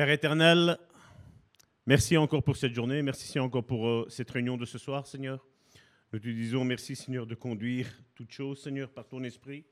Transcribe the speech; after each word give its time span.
Père 0.00 0.08
éternel, 0.08 0.78
merci 1.84 2.16
encore 2.16 2.42
pour 2.42 2.56
cette 2.56 2.72
journée, 2.72 3.02
merci 3.02 3.38
encore 3.38 3.66
pour 3.66 3.86
euh, 3.86 4.06
cette 4.08 4.30
réunion 4.30 4.56
de 4.56 4.64
ce 4.64 4.78
soir, 4.78 5.06
Seigneur. 5.06 5.46
Nous 6.10 6.18
te 6.18 6.28
disons 6.30 6.64
merci, 6.64 6.96
Seigneur, 6.96 7.26
de 7.26 7.34
conduire 7.34 7.86
toutes 8.14 8.32
choses, 8.32 8.62
Seigneur, 8.62 8.88
par 8.88 9.06
ton 9.06 9.22
esprit. 9.24 9.66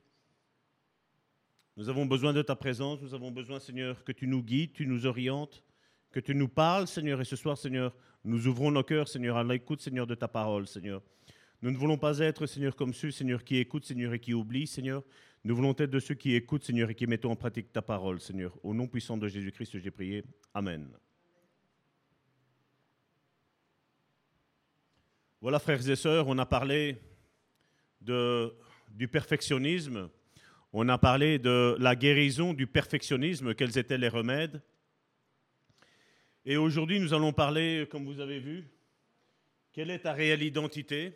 Nous 1.77 1.89
avons 1.89 2.05
besoin 2.05 2.31
de 2.31 2.43
ta 2.43 2.55
présence, 2.55 3.01
nous 3.01 3.15
avons 3.15 3.31
besoin, 3.31 3.59
Seigneur, 3.59 4.03
que 4.03 4.11
tu 4.11 4.27
nous 4.27 4.43
guides, 4.43 4.73
tu 4.73 4.85
nous 4.85 5.07
orientes, 5.07 5.63
que 6.11 6.19
tu 6.19 6.35
nous 6.35 6.47
parles, 6.47 6.87
Seigneur. 6.87 7.19
Et 7.19 7.25
ce 7.25 7.35
soir, 7.35 7.57
Seigneur, 7.57 7.97
nous 8.23 8.45
ouvrons 8.45 8.69
nos 8.69 8.83
cœurs, 8.83 9.07
Seigneur, 9.07 9.35
à 9.35 9.43
l'écoute, 9.43 9.81
Seigneur, 9.81 10.05
de 10.05 10.13
ta 10.13 10.27
parole, 10.27 10.67
Seigneur. 10.67 11.01
Nous 11.63 11.71
ne 11.71 11.77
voulons 11.77 11.97
pas 11.97 12.19
être, 12.19 12.45
Seigneur, 12.45 12.75
comme 12.75 12.93
ceux, 12.93 13.09
Seigneur, 13.09 13.43
qui 13.43 13.57
écoutent, 13.57 13.85
Seigneur, 13.85 14.13
et 14.13 14.19
qui 14.19 14.35
oublient, 14.35 14.67
Seigneur. 14.67 15.01
Nous 15.43 15.55
voulons 15.55 15.71
être 15.71 15.89
de 15.89 15.99
ceux 15.99 16.15
qui 16.15 16.35
écoutent, 16.35 16.65
Seigneur, 16.65 16.89
et 16.89 16.95
qui 16.95 17.07
mettent 17.07 17.25
en 17.25 17.35
pratique 17.35 17.71
ta 17.71 17.81
parole, 17.81 18.19
Seigneur. 18.19 18.53
Au 18.63 18.73
nom 18.73 18.87
puissant 18.87 19.17
de 19.17 19.27
Jésus-Christ, 19.27 19.79
j'ai 19.79 19.91
prié. 19.91 20.23
Amen. 20.53 20.89
Voilà, 25.41 25.59
frères 25.59 25.89
et 25.89 25.95
sœurs, 25.95 26.27
on 26.27 26.37
a 26.37 26.45
parlé 26.45 26.97
du 28.01 29.07
perfectionnisme, 29.07 30.09
on 30.73 30.89
a 30.89 30.97
parlé 30.97 31.39
de 31.39 31.77
la 31.79 31.95
guérison 31.95 32.53
du 32.53 32.67
perfectionnisme, 32.67 33.55
quels 33.55 33.77
étaient 33.77 33.97
les 33.97 34.09
remèdes. 34.09 34.61
Et 36.45 36.57
aujourd'hui, 36.57 36.99
nous 36.99 37.13
allons 37.13 37.31
parler, 37.31 37.87
comme 37.89 38.05
vous 38.05 38.19
avez 38.19 38.39
vu, 38.39 38.67
quelle 39.71 39.89
est 39.89 39.99
ta 39.99 40.11
réelle 40.11 40.43
identité 40.43 41.13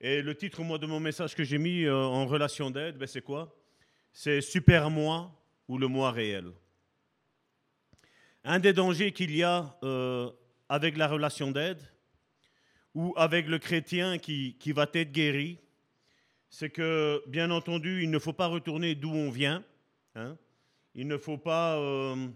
Et 0.00 0.22
le 0.22 0.34
titre 0.34 0.62
moi, 0.62 0.78
de 0.78 0.86
mon 0.86 0.98
message 0.98 1.34
que 1.34 1.44
j'ai 1.44 1.58
mis 1.58 1.84
euh, 1.84 1.94
en 1.94 2.26
relation 2.26 2.70
d'aide, 2.70 2.96
ben, 2.96 3.06
c'est 3.06 3.20
quoi? 3.20 3.54
C'est 4.12 4.40
Super 4.40 4.88
Moi 4.88 5.30
ou 5.68 5.76
le 5.76 5.88
moi 5.88 6.10
réel. 6.10 6.50
Un 8.42 8.58
des 8.58 8.72
dangers 8.72 9.12
qu'il 9.12 9.36
y 9.36 9.42
a 9.42 9.78
euh, 9.82 10.30
avec 10.70 10.96
la 10.96 11.06
relation 11.06 11.50
d'aide 11.50 11.82
ou 12.94 13.12
avec 13.16 13.46
le 13.46 13.58
chrétien 13.58 14.16
qui, 14.16 14.56
qui 14.58 14.72
va 14.72 14.86
être 14.94 15.12
guéri, 15.12 15.58
c'est 16.48 16.70
que, 16.70 17.22
bien 17.28 17.50
entendu, 17.50 18.02
il 18.02 18.10
ne 18.10 18.18
faut 18.18 18.32
pas 18.32 18.46
retourner 18.46 18.94
d'où 18.94 19.10
on 19.10 19.30
vient. 19.30 19.62
Hein. 20.14 20.36
Il 20.94 21.06
ne 21.08 21.18
faut 21.18 21.38
pas... 21.38 21.78
Euh, 21.78 22.26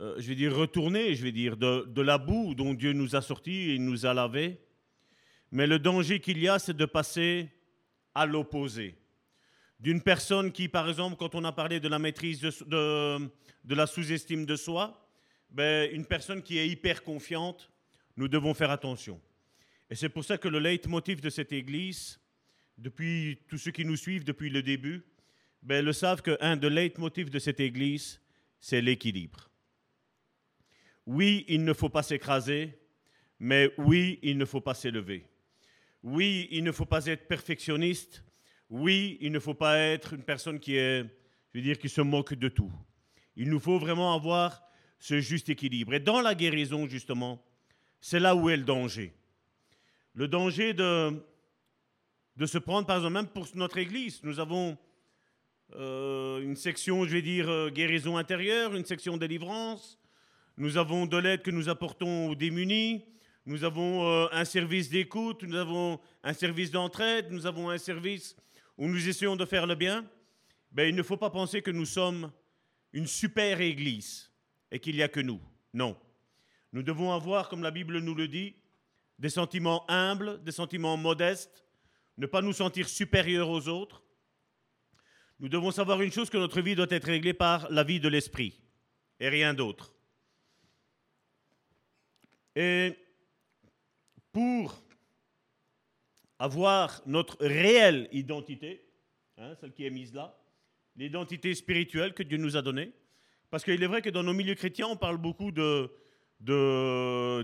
je 0.00 0.28
vais 0.28 0.34
dire, 0.34 0.54
retourner, 0.54 1.14
je 1.14 1.22
vais 1.22 1.32
dire, 1.32 1.56
de, 1.56 2.00
la 2.00 2.18
boue 2.18 2.54
dont 2.54 2.74
Dieu 2.74 2.92
nous 2.92 3.16
a 3.16 3.22
sortis 3.22 3.70
et 3.70 3.78
nous 3.78 4.04
a 4.04 4.12
lavés. 4.12 4.60
Mais 5.50 5.66
le 5.66 5.78
danger 5.78 6.20
qu'il 6.20 6.38
y 6.38 6.48
a, 6.48 6.58
c'est 6.58 6.76
de 6.76 6.84
passer 6.84 7.48
à 8.14 8.26
l'opposé. 8.26 8.96
D'une 9.80 10.02
personne 10.02 10.52
qui, 10.52 10.68
par 10.68 10.88
exemple, 10.88 11.16
quand 11.16 11.34
on 11.34 11.44
a 11.44 11.52
parlé 11.52 11.80
de 11.80 11.88
la 11.88 11.98
maîtrise 11.98 12.40
de, 12.40 13.28
la 13.68 13.86
sous-estime 13.86 14.44
de 14.44 14.56
soi, 14.56 15.08
ben, 15.50 15.88
une 15.92 16.04
personne 16.04 16.42
qui 16.42 16.58
est 16.58 16.68
hyper 16.68 17.02
confiante, 17.02 17.70
nous 18.16 18.28
devons 18.28 18.54
faire 18.54 18.70
attention. 18.70 19.20
Et 19.88 19.94
c'est 19.94 20.08
pour 20.08 20.24
ça 20.24 20.36
que 20.36 20.48
le 20.48 20.58
leitmotiv 20.58 21.20
de 21.20 21.30
cette 21.30 21.52
Église, 21.52 22.20
depuis 22.76 23.38
tous 23.48 23.56
ceux 23.56 23.70
qui 23.70 23.84
nous 23.84 23.96
suivent 23.96 24.24
depuis 24.24 24.50
le 24.50 24.62
début, 24.62 25.04
ben, 25.62 25.84
le 25.84 25.92
savent 25.92 26.22
qu'un 26.22 26.56
des 26.56 26.70
leitmotifs 26.70 27.30
de 27.30 27.38
cette 27.38 27.60
Église, 27.60 28.20
c'est 28.60 28.80
l'équilibre. 28.80 29.48
Oui, 31.06 31.44
il 31.48 31.64
ne 31.64 31.72
faut 31.72 31.88
pas 31.88 32.02
s'écraser, 32.02 32.78
mais 33.38 33.72
oui, 33.78 34.18
il 34.22 34.36
ne 34.36 34.44
faut 34.44 34.60
pas 34.60 34.74
s'élever. 34.74 35.24
Oui, 36.02 36.48
il 36.50 36.64
ne 36.64 36.72
faut 36.72 36.86
pas 36.86 37.06
être 37.06 37.26
perfectionniste. 37.26 38.24
Oui, 38.70 39.18
il 39.20 39.32
ne 39.32 39.38
faut 39.38 39.54
pas 39.54 39.78
être 39.78 40.14
une 40.14 40.22
personne 40.22 40.60
qui 40.60 40.76
est, 40.76 41.02
je 41.52 41.58
veux 41.58 41.62
dire, 41.62 41.78
qui 41.78 41.88
se 41.88 42.00
moque 42.00 42.34
de 42.34 42.48
tout. 42.48 42.72
Il 43.36 43.48
nous 43.50 43.60
faut 43.60 43.78
vraiment 43.78 44.14
avoir 44.14 44.62
ce 44.98 45.20
juste 45.20 45.48
équilibre. 45.48 45.94
Et 45.94 46.00
dans 46.00 46.20
la 46.20 46.34
guérison, 46.34 46.86
justement, 46.86 47.44
c'est 48.00 48.20
là 48.20 48.34
où 48.34 48.50
est 48.50 48.56
le 48.56 48.64
danger. 48.64 49.14
Le 50.14 50.28
danger 50.28 50.74
de, 50.74 51.22
de 52.36 52.46
se 52.46 52.58
prendre, 52.58 52.86
par 52.86 52.96
exemple, 52.96 53.14
même 53.14 53.28
pour 53.28 53.46
notre 53.54 53.78
Église, 53.78 54.20
nous 54.22 54.40
avons 54.40 54.76
euh, 55.76 56.40
une 56.40 56.56
section, 56.56 57.04
je 57.04 57.10
vais 57.10 57.22
dire, 57.22 57.48
euh, 57.48 57.70
guérison 57.70 58.16
intérieure, 58.16 58.74
une 58.74 58.84
section 58.84 59.16
délivrance, 59.16 59.98
nous 60.56 60.76
avons 60.76 61.06
de 61.06 61.16
l'aide 61.16 61.42
que 61.42 61.50
nous 61.50 61.68
apportons 61.68 62.28
aux 62.28 62.34
démunis. 62.34 63.04
Nous 63.48 63.64
avons 63.64 64.06
euh, 64.06 64.28
un 64.30 64.44
service 64.44 64.90
d'écoute, 64.90 65.42
nous 65.42 65.56
avons 65.56 65.98
un 66.22 66.34
service 66.34 66.70
d'entraide, 66.70 67.28
nous 67.30 67.46
avons 67.46 67.70
un 67.70 67.78
service 67.78 68.36
où 68.76 68.86
nous 68.86 69.08
essayons 69.08 69.36
de 69.36 69.46
faire 69.46 69.66
le 69.66 69.74
bien. 69.74 70.06
Ben, 70.70 70.86
il 70.86 70.94
ne 70.94 71.02
faut 71.02 71.16
pas 71.16 71.30
penser 71.30 71.62
que 71.62 71.70
nous 71.70 71.86
sommes 71.86 72.30
une 72.92 73.06
super 73.06 73.62
église 73.62 74.30
et 74.70 74.78
qu'il 74.78 74.96
n'y 74.96 75.02
a 75.02 75.08
que 75.08 75.20
nous. 75.20 75.40
Non. 75.72 75.96
Nous 76.74 76.82
devons 76.82 77.10
avoir, 77.10 77.48
comme 77.48 77.62
la 77.62 77.70
Bible 77.70 78.00
nous 78.00 78.14
le 78.14 78.28
dit, 78.28 78.54
des 79.18 79.30
sentiments 79.30 79.90
humbles, 79.90 80.44
des 80.44 80.52
sentiments 80.52 80.98
modestes, 80.98 81.64
ne 82.18 82.26
pas 82.26 82.42
nous 82.42 82.52
sentir 82.52 82.86
supérieurs 82.86 83.48
aux 83.48 83.66
autres. 83.66 84.02
Nous 85.40 85.48
devons 85.48 85.70
savoir 85.70 86.02
une 86.02 86.12
chose, 86.12 86.28
que 86.28 86.36
notre 86.36 86.60
vie 86.60 86.74
doit 86.74 86.86
être 86.90 87.06
réglée 87.06 87.32
par 87.32 87.70
la 87.70 87.82
vie 87.82 87.98
de 87.98 88.08
l'esprit 88.08 88.60
et 89.20 89.30
rien 89.30 89.54
d'autre. 89.54 89.94
Et 92.54 92.94
pour 94.32 94.82
avoir 96.38 97.02
notre 97.06 97.36
réelle 97.40 98.08
identité, 98.12 98.84
hein, 99.36 99.54
celle 99.60 99.72
qui 99.72 99.84
est 99.84 99.90
mise 99.90 100.14
là, 100.14 100.38
l'identité 100.96 101.54
spirituelle 101.54 102.14
que 102.14 102.22
Dieu 102.22 102.38
nous 102.38 102.56
a 102.56 102.62
donnée, 102.62 102.92
parce 103.50 103.64
qu'il 103.64 103.82
est 103.82 103.86
vrai 103.86 104.02
que 104.02 104.10
dans 104.10 104.22
nos 104.22 104.34
milieux 104.34 104.54
chrétiens, 104.54 104.88
on 104.88 104.96
parle 104.96 105.16
beaucoup 105.16 105.50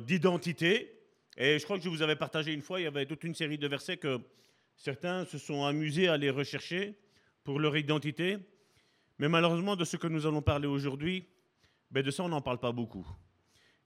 d'identité, 0.06 1.00
et 1.36 1.58
je 1.58 1.64
crois 1.64 1.78
que 1.78 1.84
je 1.84 1.88
vous 1.88 2.02
avais 2.02 2.16
partagé 2.16 2.52
une 2.52 2.62
fois, 2.62 2.80
il 2.80 2.84
y 2.84 2.86
avait 2.86 3.06
toute 3.06 3.24
une 3.24 3.34
série 3.34 3.58
de 3.58 3.66
versets 3.66 3.96
que 3.96 4.20
certains 4.76 5.24
se 5.24 5.38
sont 5.38 5.64
amusés 5.64 6.08
à 6.08 6.16
les 6.16 6.30
rechercher 6.30 6.94
pour 7.42 7.58
leur 7.58 7.76
identité, 7.76 8.38
mais 9.18 9.28
malheureusement, 9.28 9.76
de 9.76 9.84
ce 9.84 9.96
que 9.96 10.06
nous 10.06 10.26
allons 10.26 10.42
parler 10.42 10.66
aujourd'hui, 10.66 11.26
ben 11.90 12.02
de 12.02 12.10
ça, 12.10 12.24
on 12.24 12.28
n'en 12.28 12.40
parle 12.40 12.58
pas 12.58 12.72
beaucoup. 12.72 13.06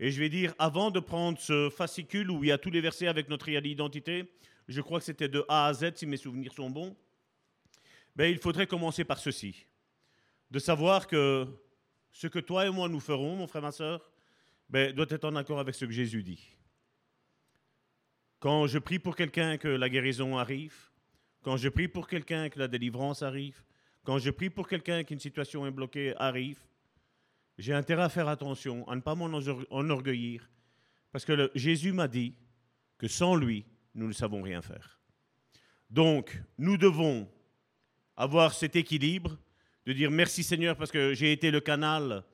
Et 0.01 0.11
je 0.11 0.21
vais 0.21 0.29
dire, 0.29 0.55
avant 0.59 0.91
de 0.91 1.01
prendre 1.01 1.39
ce 1.39 1.71
fascicule 1.71 2.31
où 2.31 2.45
il 2.45 2.49
y 2.49 2.53
a 2.53 2.59
tous 2.59 2.71
les 2.71 2.81
versets 2.81 3.09
avec 3.09 3.29
notre 3.29 3.49
identité, 3.49 4.33
je 4.69 4.81
crois 4.81 5.01
que 5.01 5.05
c'était 5.05 5.29
de 5.29 5.45
A 5.49 5.67
à 5.67 5.75
Z, 5.75 5.93
si 5.97 6.07
mes 6.07 6.17
souvenirs 6.17 6.53
sont 6.53 6.71
bons, 6.71 6.97
ben, 8.15 8.31
il 8.31 8.39
faudrait 8.39 8.67
commencer 8.67 9.05
par 9.05 9.19
ceci. 9.19 9.67
De 10.51 10.59
savoir 10.59 11.07
que 11.07 11.47
ce 12.13 12.27
que 12.27 12.39
toi 12.39 12.67
et 12.67 12.71
moi 12.71 12.89
nous 12.89 13.01
ferons, 13.01 13.37
mon 13.37 13.47
frère, 13.47 13.63
ma 13.63 13.73
soeur, 13.73 14.11
ben, 14.69 14.93
doit 14.93 15.07
être 15.09 15.25
en 15.25 15.35
accord 15.37 15.59
avec 15.59 15.75
ce 15.75 15.85
que 15.85 15.93
Jésus 15.93 16.23
dit. 16.23 16.49
Quand 18.39 18.67
je 18.67 18.79
prie 18.79 18.99
pour 18.99 19.17
quelqu'un 19.17 19.57
que 19.57 19.69
la 19.69 19.89
guérison 19.89 20.39
arrive, 20.39 20.91
quand 21.43 21.57
je 21.57 21.69
prie 21.69 21.89
pour 21.89 22.07
quelqu'un 22.07 22.49
que 22.49 22.59
la 22.59 22.69
délivrance 22.69 23.23
arrive, 23.23 23.65
quand 24.05 24.19
je 24.19 24.31
prie 24.31 24.51
pour 24.51 24.69
quelqu'un 24.69 25.03
qu'une 25.03 25.19
situation 25.19 25.67
est 25.67 25.71
bloquée 25.71 26.15
arrive, 26.17 26.61
j'ai 27.59 27.75
intérêt 27.75 28.05
à 28.05 28.09
faire 28.09 28.29
attention, 28.29 28.89
à 28.89 28.95
ne 28.95 29.01
pas 29.01 29.15
m'en 29.15 29.27
enorgueillir, 29.71 30.49
parce 31.11 31.25
que 31.25 31.51
Jésus 31.55 31.93
m'a 31.93 32.09
dit 32.09 32.35
que 32.97 33.09
sans 33.09 33.35
lui, 33.35 33.67
nous 33.95 34.07
ne 34.07 34.13
savons 34.13 34.43
rien 34.43 34.63
faire. 34.63 35.01
Donc, 35.91 36.41
nous 36.57 36.77
devons 36.77 37.29
avoir 38.17 38.55
cet 38.55 38.77
équilibre 38.77 39.37
de 39.87 39.93
dire 39.93 40.11
merci 40.11 40.43
Seigneur 40.43 40.77
parce 40.77 40.91
que 40.91 41.15
j'ai 41.15 41.33
été 41.33 41.51
le 41.51 41.61
canal 41.61 42.25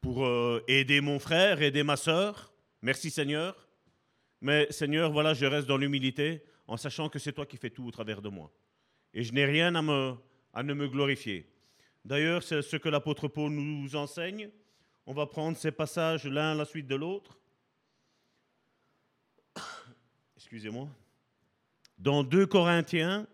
pour 0.00 0.24
euh, 0.24 0.64
aider 0.66 1.00
mon 1.00 1.18
frère, 1.18 1.60
aider 1.62 1.82
ma 1.82 1.96
sœur. 1.96 2.52
Merci 2.82 3.10
Seigneur. 3.10 3.68
Mais 4.40 4.66
Seigneur, 4.70 5.12
voilà, 5.12 5.34
je 5.34 5.46
reste 5.46 5.66
dans 5.66 5.76
l'humilité 5.76 6.42
en 6.66 6.76
sachant 6.76 7.08
que 7.08 7.18
c'est 7.18 7.32
toi 7.32 7.46
qui 7.46 7.56
fais 7.56 7.70
tout 7.70 7.86
au 7.86 7.90
travers 7.90 8.22
de 8.22 8.28
moi. 8.28 8.52
Et 9.12 9.22
je 9.22 9.32
n'ai 9.32 9.44
rien 9.44 9.74
à, 9.74 9.82
me, 9.82 10.14
à 10.52 10.62
ne 10.62 10.74
me 10.74 10.88
glorifier. 10.88 11.48
D'ailleurs, 12.06 12.44
c'est 12.44 12.62
ce 12.62 12.76
que 12.76 12.88
l'apôtre 12.88 13.26
Paul 13.26 13.50
nous 13.50 13.96
enseigne. 13.96 14.48
On 15.06 15.12
va 15.12 15.26
prendre 15.26 15.56
ces 15.56 15.72
passages 15.72 16.24
l'un 16.24 16.52
à 16.52 16.54
la 16.54 16.64
suite 16.64 16.86
de 16.86 16.94
l'autre. 16.94 17.36
Excusez-moi. 20.36 20.88
Dans 21.98 22.22
2 22.22 22.46
Corinthiens, 22.46 23.26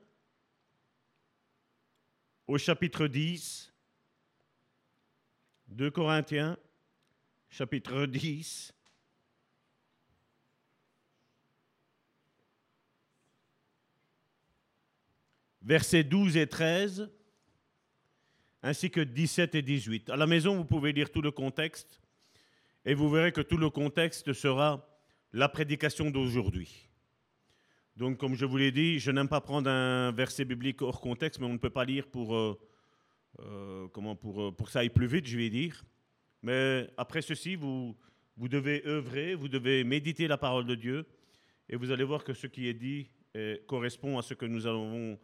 au 2.46 2.56
chapitre 2.56 3.08
10, 3.08 3.74
2 5.68 5.90
Corinthiens, 5.90 6.56
chapitre 7.50 8.06
10, 8.06 8.72
versets 15.60 16.04
12 16.04 16.38
et 16.38 16.46
13 16.46 17.10
ainsi 18.62 18.90
que 18.90 19.00
17 19.00 19.54
et 19.56 19.62
18. 19.62 20.10
À 20.10 20.16
la 20.16 20.26
maison, 20.26 20.56
vous 20.56 20.64
pouvez 20.64 20.92
lire 20.92 21.10
tout 21.10 21.22
le 21.22 21.30
contexte 21.30 22.00
et 22.84 22.94
vous 22.94 23.10
verrez 23.10 23.32
que 23.32 23.40
tout 23.40 23.56
le 23.56 23.70
contexte 23.70 24.32
sera 24.32 24.88
la 25.32 25.48
prédication 25.48 26.10
d'aujourd'hui. 26.10 26.88
Donc, 27.96 28.18
comme 28.18 28.34
je 28.34 28.46
vous 28.46 28.56
l'ai 28.56 28.72
dit, 28.72 28.98
je 28.98 29.10
n'aime 29.10 29.28
pas 29.28 29.40
prendre 29.40 29.68
un 29.68 30.12
verset 30.12 30.44
biblique 30.44 30.80
hors 30.80 31.00
contexte, 31.00 31.40
mais 31.40 31.46
on 31.46 31.52
ne 31.52 31.58
peut 31.58 31.70
pas 31.70 31.84
lire 31.84 32.06
pour, 32.06 32.34
euh, 32.34 32.58
euh, 33.40 33.88
comment 33.88 34.16
pour, 34.16 34.54
pour 34.56 34.66
que 34.66 34.72
ça 34.72 34.80
aille 34.80 34.88
plus 34.88 35.06
vite, 35.06 35.26
je 35.26 35.36
vais 35.36 35.50
dire. 35.50 35.84
Mais 36.42 36.88
après 36.96 37.22
ceci, 37.22 37.54
vous, 37.54 37.96
vous 38.36 38.48
devez 38.48 38.82
œuvrer, 38.86 39.34
vous 39.34 39.48
devez 39.48 39.84
méditer 39.84 40.26
la 40.26 40.38
parole 40.38 40.66
de 40.66 40.74
Dieu, 40.74 41.06
et 41.68 41.76
vous 41.76 41.90
allez 41.90 42.04
voir 42.04 42.24
que 42.24 42.32
ce 42.32 42.46
qui 42.46 42.68
est 42.68 42.74
dit 42.74 43.08
correspond 43.66 44.18
à 44.18 44.22
ce 44.22 44.34
que 44.34 44.44
nous 44.44 44.66
avons 44.66 45.18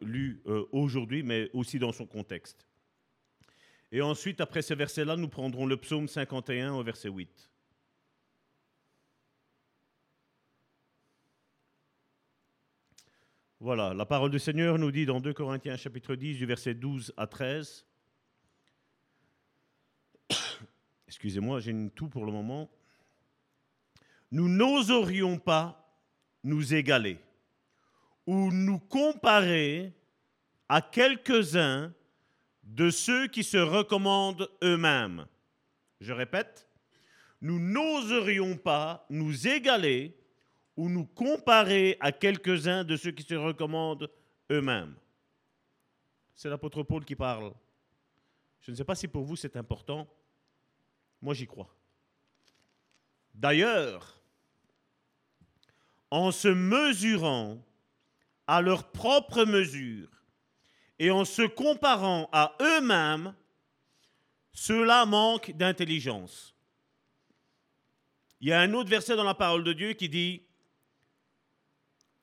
lu 0.00 0.42
aujourd'hui, 0.72 1.22
mais 1.22 1.50
aussi 1.52 1.78
dans 1.78 1.92
son 1.92 2.06
contexte. 2.06 2.66
Et 3.92 4.02
ensuite, 4.02 4.40
après 4.40 4.62
ces 4.62 4.74
versets-là, 4.74 5.16
nous 5.16 5.28
prendrons 5.28 5.66
le 5.66 5.76
psaume 5.76 6.08
51 6.08 6.74
au 6.74 6.82
verset 6.82 7.08
8. 7.08 7.50
Voilà, 13.60 13.94
la 13.94 14.04
parole 14.04 14.30
du 14.30 14.38
Seigneur 14.38 14.78
nous 14.78 14.90
dit 14.90 15.06
dans 15.06 15.20
2 15.20 15.32
Corinthiens 15.32 15.76
chapitre 15.76 16.16
10 16.16 16.36
du 16.36 16.44
verset 16.44 16.74
12 16.74 17.14
à 17.16 17.26
13. 17.26 17.86
Excusez-moi, 21.06 21.60
j'ai 21.60 21.70
une 21.70 21.90
toux 21.90 22.08
pour 22.08 22.26
le 22.26 22.32
moment. 22.32 22.70
Nous 24.32 24.48
n'oserions 24.48 25.38
pas 25.38 25.98
nous 26.42 26.74
égaler 26.74 27.18
ou 28.26 28.50
nous 28.50 28.78
comparer 28.78 29.92
à 30.68 30.80
quelques-uns 30.80 31.92
de 32.62 32.90
ceux 32.90 33.28
qui 33.28 33.44
se 33.44 33.58
recommandent 33.58 34.48
eux-mêmes. 34.62 35.26
Je 36.00 36.12
répète, 36.12 36.68
nous 37.40 37.58
n'oserions 37.58 38.56
pas 38.56 39.04
nous 39.10 39.46
égaler 39.46 40.16
ou 40.76 40.88
nous 40.88 41.04
comparer 41.04 41.96
à 42.00 42.10
quelques-uns 42.10 42.84
de 42.84 42.96
ceux 42.96 43.10
qui 43.10 43.22
se 43.22 43.34
recommandent 43.34 44.10
eux-mêmes. 44.50 44.94
C'est 46.34 46.48
l'apôtre 46.48 46.82
Paul 46.82 47.04
qui 47.04 47.14
parle. 47.14 47.52
Je 48.60 48.70
ne 48.70 48.76
sais 48.76 48.84
pas 48.84 48.94
si 48.94 49.06
pour 49.06 49.24
vous 49.24 49.36
c'est 49.36 49.56
important. 49.56 50.08
Moi 51.20 51.34
j'y 51.34 51.46
crois. 51.46 51.74
D'ailleurs, 53.34 54.20
en 56.10 56.30
se 56.30 56.48
mesurant 56.48 57.58
à 58.46 58.60
leur 58.60 58.90
propre 58.90 59.44
mesure 59.44 60.08
et 60.98 61.10
en 61.10 61.24
se 61.24 61.42
comparant 61.42 62.28
à 62.32 62.56
eux-mêmes, 62.60 63.34
cela 64.52 65.06
manque 65.06 65.50
d'intelligence. 65.52 66.54
Il 68.40 68.48
y 68.48 68.52
a 68.52 68.60
un 68.60 68.72
autre 68.74 68.90
verset 68.90 69.16
dans 69.16 69.24
la 69.24 69.34
parole 69.34 69.64
de 69.64 69.72
Dieu 69.72 69.94
qui 69.94 70.08
dit 70.08 70.42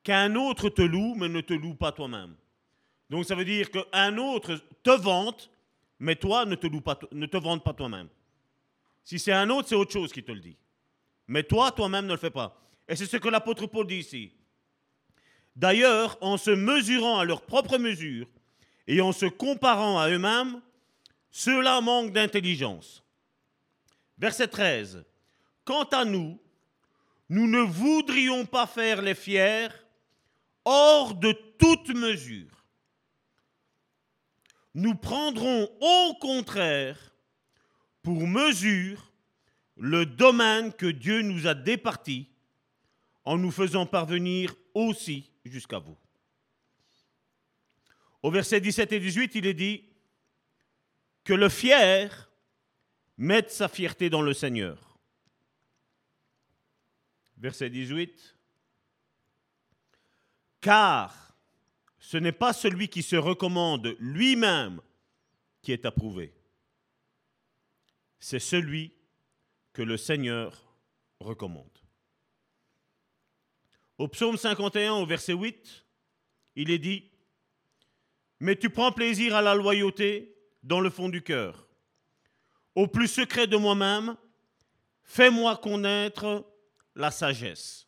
qu'un 0.03 0.35
autre 0.35 0.69
te 0.69 0.81
loue, 0.81 1.15
mais 1.15 1.29
ne 1.29 1.41
te 1.41 1.53
loue 1.53 1.75
pas 1.75 1.91
toi-même. 1.91 2.35
Donc 3.09 3.25
ça 3.25 3.35
veut 3.35 3.45
dire 3.45 3.69
qu'un 3.71 4.17
autre 4.17 4.61
te 4.83 4.91
vante, 4.91 5.49
mais 5.99 6.15
toi 6.15 6.45
ne 6.45 6.55
te, 6.55 6.67
loue 6.67 6.81
pas, 6.81 6.97
ne 7.11 7.25
te 7.25 7.37
vante 7.37 7.63
pas 7.63 7.73
toi-même. 7.73 8.07
Si 9.03 9.19
c'est 9.19 9.33
un 9.33 9.49
autre, 9.49 9.67
c'est 9.67 9.75
autre 9.75 9.91
chose 9.91 10.13
qui 10.13 10.23
te 10.23 10.31
le 10.31 10.39
dit. 10.39 10.57
Mais 11.27 11.43
toi, 11.43 11.71
toi-même, 11.71 12.05
ne 12.05 12.11
le 12.11 12.17
fais 12.17 12.29
pas. 12.29 12.61
Et 12.87 12.95
c'est 12.95 13.05
ce 13.05 13.17
que 13.17 13.29
l'apôtre 13.29 13.67
Paul 13.67 13.87
dit 13.87 13.97
ici. 13.97 14.31
D'ailleurs, 15.61 16.17
en 16.21 16.37
se 16.37 16.49
mesurant 16.49 17.19
à 17.19 17.23
leur 17.23 17.43
propre 17.43 17.77
mesure 17.77 18.25
et 18.87 18.99
en 18.99 19.11
se 19.11 19.27
comparant 19.27 19.99
à 19.99 20.09
eux-mêmes, 20.09 20.59
cela 21.29 21.81
manque 21.81 22.11
d'intelligence. 22.11 23.03
Verset 24.17 24.47
13. 24.47 25.05
Quant 25.63 25.83
à 25.83 26.03
nous, 26.03 26.39
nous 27.29 27.45
ne 27.45 27.59
voudrions 27.59 28.43
pas 28.47 28.65
faire 28.65 29.03
les 29.03 29.13
fiers 29.13 29.67
hors 30.65 31.13
de 31.13 31.31
toute 31.59 31.89
mesure. 31.89 32.65
Nous 34.73 34.95
prendrons 34.95 35.69
au 35.79 36.15
contraire 36.15 36.97
pour 38.01 38.25
mesure 38.25 39.11
le 39.77 40.07
domaine 40.07 40.73
que 40.73 40.87
Dieu 40.87 41.21
nous 41.21 41.45
a 41.45 41.53
départi 41.53 42.29
en 43.25 43.37
nous 43.37 43.51
faisant 43.51 43.85
parvenir 43.85 44.55
aussi 44.73 45.30
jusqu'à 45.49 45.79
vous. 45.79 45.97
Au 48.21 48.29
verset 48.29 48.61
17 48.61 48.91
et 48.91 48.99
18, 48.99 49.35
il 49.35 49.45
est 49.47 49.53
dit 49.53 49.83
que 51.23 51.33
le 51.33 51.49
fier 51.49 52.29
mette 53.17 53.51
sa 53.51 53.67
fierté 53.67 54.09
dans 54.09 54.21
le 54.21 54.33
Seigneur. 54.33 54.99
Verset 57.37 57.69
18, 57.69 58.35
car 60.59 61.35
ce 61.97 62.17
n'est 62.17 62.31
pas 62.31 62.53
celui 62.53 62.87
qui 62.87 63.01
se 63.01 63.15
recommande 63.15 63.95
lui-même 63.99 64.81
qui 65.61 65.71
est 65.71 65.85
approuvé. 65.85 66.33
C'est 68.19 68.39
celui 68.39 68.93
que 69.73 69.81
le 69.81 69.97
Seigneur 69.97 70.75
recommande. 71.19 71.80
Au 73.97 74.07
psaume 74.07 74.37
51, 74.37 74.93
au 74.93 75.05
verset 75.05 75.33
8, 75.33 75.85
il 76.55 76.71
est 76.71 76.79
dit, 76.79 77.11
Mais 78.39 78.55
tu 78.55 78.69
prends 78.69 78.91
plaisir 78.91 79.35
à 79.35 79.41
la 79.41 79.55
loyauté 79.55 80.35
dans 80.63 80.79
le 80.79 80.89
fond 80.89 81.09
du 81.09 81.21
cœur. 81.21 81.67
Au 82.75 82.87
plus 82.87 83.07
secret 83.07 83.47
de 83.47 83.57
moi-même, 83.57 84.15
fais-moi 85.03 85.57
connaître 85.57 86.45
la 86.95 87.11
sagesse. 87.11 87.87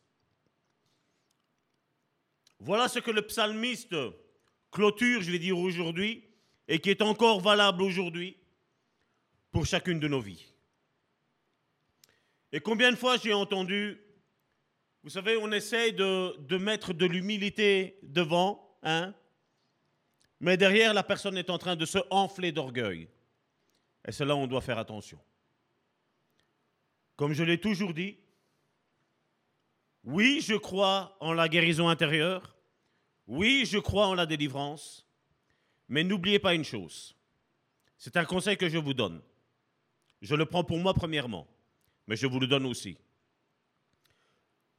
Voilà 2.59 2.87
ce 2.87 2.99
que 2.99 3.11
le 3.11 3.21
psalmiste 3.21 3.95
clôture, 4.71 5.21
je 5.21 5.31
vais 5.31 5.39
dire 5.39 5.57
aujourd'hui, 5.57 6.27
et 6.67 6.79
qui 6.79 6.89
est 6.89 7.01
encore 7.01 7.41
valable 7.41 7.81
aujourd'hui 7.81 8.37
pour 9.51 9.65
chacune 9.65 9.99
de 9.99 10.07
nos 10.07 10.21
vies. 10.21 10.45
Et 12.51 12.59
combien 12.59 12.91
de 12.91 12.95
fois 12.95 13.17
j'ai 13.17 13.33
entendu, 13.33 14.02
vous 15.03 15.09
savez, 15.09 15.35
on 15.35 15.51
essaye 15.51 15.91
de, 15.91 16.57
mettre 16.57 16.93
de 16.93 17.05
l'humilité 17.05 17.99
devant, 18.03 18.77
hein, 18.83 19.13
mais 20.39 20.55
derrière, 20.55 20.93
la 20.93 21.03
personne 21.03 21.37
est 21.37 21.49
en 21.49 21.57
train 21.57 21.75
de 21.75 21.85
se 21.85 21.99
enfler 22.09 22.51
d'orgueil. 22.51 23.09
Et 24.07 24.11
c'est 24.11 24.25
là 24.25 24.35
on 24.35 24.47
doit 24.47 24.61
faire 24.61 24.77
attention. 24.77 25.19
Comme 27.15 27.33
je 27.33 27.43
l'ai 27.43 27.59
toujours 27.59 27.93
dit, 27.93 28.17
oui, 30.03 30.41
je 30.41 30.55
crois 30.55 31.15
en 31.19 31.33
la 31.33 31.47
guérison 31.47 31.87
intérieure. 31.87 32.55
Oui, 33.27 33.65
je 33.65 33.77
crois 33.77 34.07
en 34.07 34.15
la 34.15 34.25
délivrance, 34.25 35.07
mais 35.87 36.03
n'oubliez 36.03 36.39
pas 36.39 36.53
une 36.53 36.65
chose. 36.65 37.15
C'est 37.97 38.17
un 38.17 38.25
conseil 38.25 38.57
que 38.57 38.67
je 38.67 38.77
vous 38.77 38.93
donne. 38.93 39.21
Je 40.21 40.35
le 40.35 40.45
prends 40.45 40.65
pour 40.65 40.77
moi 40.79 40.93
premièrement, 40.93 41.47
mais 42.07 42.17
je 42.17 42.27
vous 42.27 42.39
le 42.39 42.47
donne 42.47 42.65
aussi. 42.65 42.97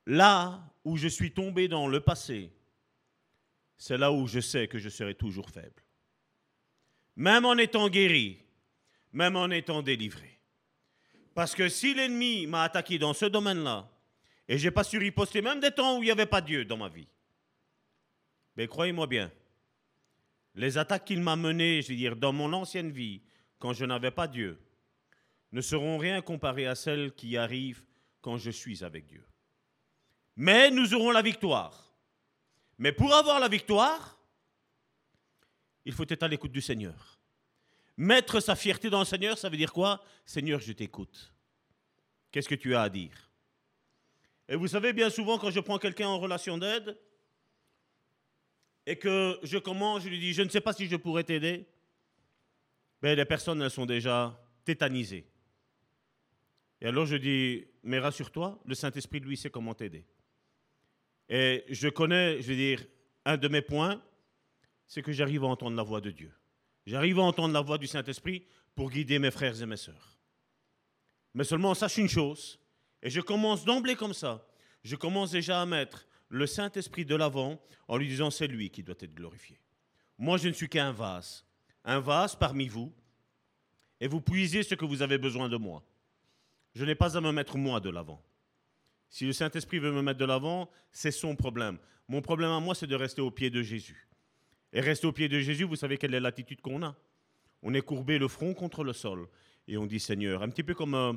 Là 0.06 0.62
où 0.84 0.96
je 0.96 1.08
suis 1.08 1.32
tombé 1.32 1.68
dans 1.68 1.86
le 1.86 2.00
passé, 2.00 2.50
c'est 3.76 3.98
là 3.98 4.12
où 4.12 4.26
je 4.26 4.40
sais 4.40 4.68
que 4.68 4.78
je 4.78 4.88
serai 4.88 5.14
toujours 5.14 5.50
faible. 5.50 5.82
Même 7.16 7.44
en 7.44 7.56
étant 7.56 7.88
guéri, 7.88 8.40
même 9.12 9.36
en 9.36 9.50
étant 9.50 9.82
délivré. 9.82 10.38
Parce 11.34 11.54
que 11.54 11.68
si 11.68 11.94
l'ennemi 11.94 12.46
m'a 12.46 12.62
attaqué 12.62 12.98
dans 12.98 13.14
ce 13.14 13.26
domaine-là, 13.26 13.90
et 14.46 14.58
je 14.58 14.64
n'ai 14.66 14.70
pas 14.70 14.84
su 14.84 14.98
riposter, 14.98 15.40
même 15.40 15.60
des 15.60 15.70
temps 15.70 15.98
où 15.98 16.02
il 16.02 16.06
n'y 16.06 16.12
avait 16.12 16.26
pas 16.26 16.40
Dieu 16.40 16.64
dans 16.64 16.76
ma 16.76 16.88
vie, 16.88 17.08
mais 18.56 18.66
croyez-moi 18.66 19.06
bien, 19.06 19.32
les 20.54 20.78
attaques 20.78 21.06
qu'il 21.06 21.20
m'a 21.20 21.34
menées, 21.34 21.82
je 21.82 21.88
veux 21.88 21.96
dire, 21.96 22.14
dans 22.14 22.32
mon 22.32 22.52
ancienne 22.52 22.90
vie, 22.90 23.22
quand 23.58 23.72
je 23.72 23.84
n'avais 23.84 24.10
pas 24.10 24.28
Dieu, 24.28 24.60
ne 25.52 25.60
seront 25.60 25.98
rien 25.98 26.20
comparées 26.20 26.66
à 26.66 26.74
celles 26.74 27.12
qui 27.14 27.36
arrivent 27.36 27.84
quand 28.20 28.36
je 28.36 28.50
suis 28.50 28.84
avec 28.84 29.06
Dieu. 29.06 29.24
Mais 30.36 30.70
nous 30.70 30.94
aurons 30.94 31.10
la 31.10 31.22
victoire. 31.22 31.94
Mais 32.78 32.92
pour 32.92 33.14
avoir 33.14 33.38
la 33.38 33.48
victoire, 33.48 34.18
il 35.84 35.92
faut 35.92 36.06
être 36.08 36.22
à 36.22 36.28
l'écoute 36.28 36.52
du 36.52 36.60
Seigneur. 36.60 37.18
Mettre 37.96 38.40
sa 38.40 38.56
fierté 38.56 38.90
dans 38.90 38.98
le 38.98 39.04
Seigneur, 39.04 39.38
ça 39.38 39.48
veut 39.48 39.56
dire 39.56 39.72
quoi? 39.72 40.02
Seigneur, 40.26 40.60
je 40.60 40.72
t'écoute. 40.72 41.32
Qu'est-ce 42.32 42.48
que 42.48 42.54
tu 42.56 42.74
as 42.74 42.82
à 42.82 42.88
dire? 42.88 43.30
Et 44.48 44.56
vous 44.56 44.66
savez, 44.66 44.92
bien 44.92 45.08
souvent, 45.08 45.38
quand 45.38 45.50
je 45.50 45.60
prends 45.60 45.78
quelqu'un 45.78 46.08
en 46.08 46.18
relation 46.18 46.58
d'aide, 46.58 46.98
et 48.86 48.96
que 48.96 49.38
je 49.42 49.58
commence, 49.58 50.02
je 50.02 50.08
lui 50.08 50.18
dis, 50.18 50.32
je 50.32 50.42
ne 50.42 50.48
sais 50.48 50.60
pas 50.60 50.72
si 50.72 50.86
je 50.86 50.96
pourrais 50.96 51.24
t'aider, 51.24 51.66
ben, 53.00 53.16
les 53.16 53.24
personnes, 53.24 53.66
sont 53.68 53.86
déjà 53.86 54.38
tétanisées. 54.64 55.26
Et 56.80 56.86
alors 56.86 57.06
je 57.06 57.16
dis, 57.16 57.66
mais 57.82 57.98
rassure-toi, 57.98 58.60
le 58.66 58.74
Saint-Esprit, 58.74 59.20
lui, 59.20 59.36
sait 59.36 59.50
comment 59.50 59.74
t'aider. 59.74 60.04
Et 61.28 61.64
je 61.68 61.88
connais, 61.88 62.40
je 62.40 62.48
veux 62.48 62.56
dire, 62.56 62.84
un 63.24 63.36
de 63.36 63.48
mes 63.48 63.62
points, 63.62 64.02
c'est 64.86 65.02
que 65.02 65.12
j'arrive 65.12 65.44
à 65.44 65.48
entendre 65.48 65.76
la 65.76 65.82
voix 65.82 66.00
de 66.00 66.10
Dieu. 66.10 66.32
J'arrive 66.86 67.18
à 67.18 67.22
entendre 67.22 67.54
la 67.54 67.60
voix 67.60 67.78
du 67.78 67.86
Saint-Esprit 67.86 68.46
pour 68.74 68.90
guider 68.90 69.18
mes 69.18 69.30
frères 69.30 69.60
et 69.60 69.66
mes 69.66 69.76
sœurs. 69.76 70.18
Mais 71.32 71.44
seulement 71.44 71.74
sache 71.74 71.96
une 71.96 72.08
chose, 72.08 72.58
et 73.02 73.10
je 73.10 73.20
commence 73.20 73.64
d'emblée 73.64 73.96
comme 73.96 74.14
ça, 74.14 74.46
je 74.82 74.96
commence 74.96 75.30
déjà 75.30 75.62
à 75.62 75.66
mettre 75.66 76.06
le 76.28 76.46
Saint-Esprit 76.46 77.04
de 77.04 77.16
l'avant 77.16 77.60
en 77.88 77.96
lui 77.96 78.08
disant 78.08 78.30
c'est 78.30 78.46
lui 78.46 78.70
qui 78.70 78.82
doit 78.82 78.94
être 79.00 79.14
glorifié. 79.14 79.58
Moi, 80.18 80.36
je 80.36 80.48
ne 80.48 80.52
suis 80.52 80.68
qu'un 80.68 80.92
vase. 80.92 81.44
un 81.84 82.00
vase 82.00 82.36
parmi 82.36 82.68
vous 82.68 82.92
et 84.00 84.08
vous 84.08 84.20
puisez 84.20 84.62
ce 84.62 84.74
que 84.74 84.84
vous 84.84 85.02
avez 85.02 85.18
besoin 85.18 85.48
de 85.48 85.56
moi. 85.56 85.82
Je 86.74 86.84
n'ai 86.84 86.94
pas 86.94 87.16
à 87.16 87.20
me 87.20 87.32
mettre 87.32 87.56
moi 87.56 87.80
de 87.80 87.90
l'avant. 87.90 88.22
Si 89.14 89.26
le 89.26 89.32
Saint-Esprit 89.32 89.78
veut 89.78 89.92
me 89.92 90.02
mettre 90.02 90.18
de 90.18 90.24
l'avant, 90.24 90.68
c'est 90.90 91.12
son 91.12 91.36
problème. 91.36 91.78
Mon 92.08 92.20
problème 92.20 92.50
à 92.50 92.58
moi, 92.58 92.74
c'est 92.74 92.88
de 92.88 92.96
rester 92.96 93.20
au 93.20 93.30
pied 93.30 93.48
de 93.48 93.62
Jésus. 93.62 94.08
Et 94.72 94.80
rester 94.80 95.06
au 95.06 95.12
pied 95.12 95.28
de 95.28 95.38
Jésus, 95.38 95.62
vous 95.62 95.76
savez 95.76 95.98
quelle 95.98 96.14
est 96.14 96.20
l'attitude 96.20 96.60
qu'on 96.60 96.82
a? 96.82 96.96
On 97.62 97.72
est 97.74 97.80
courbé 97.80 98.18
le 98.18 98.26
front 98.26 98.54
contre 98.54 98.82
le 98.82 98.92
sol 98.92 99.28
et 99.68 99.76
on 99.76 99.86
dit 99.86 100.00
Seigneur, 100.00 100.42
un 100.42 100.48
petit 100.48 100.64
peu 100.64 100.74
comme 100.74 100.96
euh, 100.96 101.12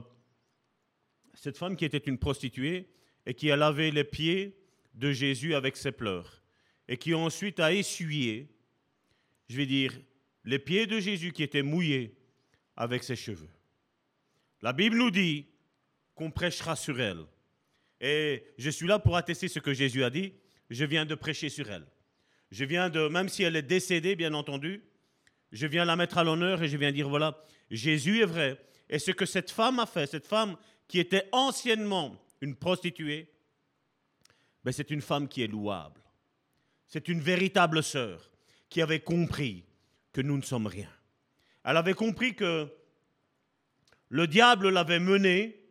cette 1.33 1.57
femme 1.57 1.75
qui 1.75 1.85
était 1.85 1.97
une 1.97 2.19
prostituée 2.19 2.87
et 3.25 3.33
qui 3.33 3.49
a 3.49 3.55
lavé 3.55 3.89
les 3.89 4.03
pieds 4.03 4.55
de 4.93 5.11
Jésus 5.11 5.55
avec 5.55 5.75
ses 5.75 5.91
pleurs 5.91 6.43
et 6.87 6.97
qui 6.97 7.15
ensuite 7.15 7.59
a 7.59 7.73
essuyé, 7.73 8.47
je 9.49 9.57
vais 9.57 9.65
dire, 9.65 9.99
les 10.43 10.59
pieds 10.59 10.85
de 10.85 10.99
Jésus 10.99 11.31
qui 11.31 11.41
étaient 11.41 11.63
mouillés 11.63 12.15
avec 12.75 13.03
ses 13.03 13.15
cheveux. 13.15 13.49
La 14.61 14.71
Bible 14.71 14.97
nous 14.97 15.09
dit 15.09 15.47
qu'on 16.13 16.29
prêchera 16.29 16.75
sur 16.75 17.01
elle. 17.01 17.25
Et 18.01 18.43
je 18.57 18.69
suis 18.69 18.87
là 18.87 18.99
pour 18.99 19.17
attester 19.17 19.47
ce 19.47 19.59
que 19.59 19.73
Jésus 19.73 20.03
a 20.03 20.09
dit. 20.09 20.33
Je 20.69 20.85
viens 20.85 21.05
de 21.05 21.15
prêcher 21.15 21.49
sur 21.49 21.69
elle. 21.69 21.87
Je 22.51 22.65
viens 22.65 22.89
de, 22.89 23.07
même 23.07 23.29
si 23.29 23.43
elle 23.43 23.55
est 23.55 23.61
décédée, 23.61 24.15
bien 24.15 24.33
entendu, 24.33 24.83
je 25.51 25.67
viens 25.67 25.85
la 25.85 25.95
mettre 25.95 26.17
à 26.17 26.23
l'honneur 26.23 26.61
et 26.61 26.67
je 26.67 26.77
viens 26.77 26.91
dire, 26.91 27.09
voilà, 27.09 27.43
Jésus 27.69 28.21
est 28.21 28.25
vrai. 28.25 28.57
Et 28.89 28.99
ce 28.99 29.11
que 29.11 29.25
cette 29.25 29.51
femme 29.51 29.79
a 29.79 29.85
fait, 29.85 30.07
cette 30.07 30.27
femme 30.27 30.55
qui 30.87 30.99
était 30.99 31.27
anciennement 31.31 32.21
une 32.41 32.55
prostituée, 32.55 33.29
ben 34.63 34.71
c'est 34.71 34.91
une 34.91 35.01
femme 35.01 35.27
qui 35.27 35.43
est 35.43 35.47
louable. 35.47 36.01
C'est 36.87 37.07
une 37.07 37.19
véritable 37.19 37.83
sœur 37.83 38.31
qui 38.69 38.81
avait 38.81 39.01
compris 39.01 39.65
que 40.13 40.21
nous 40.21 40.37
ne 40.37 40.41
sommes 40.41 40.67
rien. 40.67 40.89
Elle 41.63 41.77
avait 41.77 41.93
compris 41.93 42.35
que 42.35 42.69
le 44.09 44.27
diable 44.27 44.69
l'avait 44.69 44.99
menée 44.99 45.66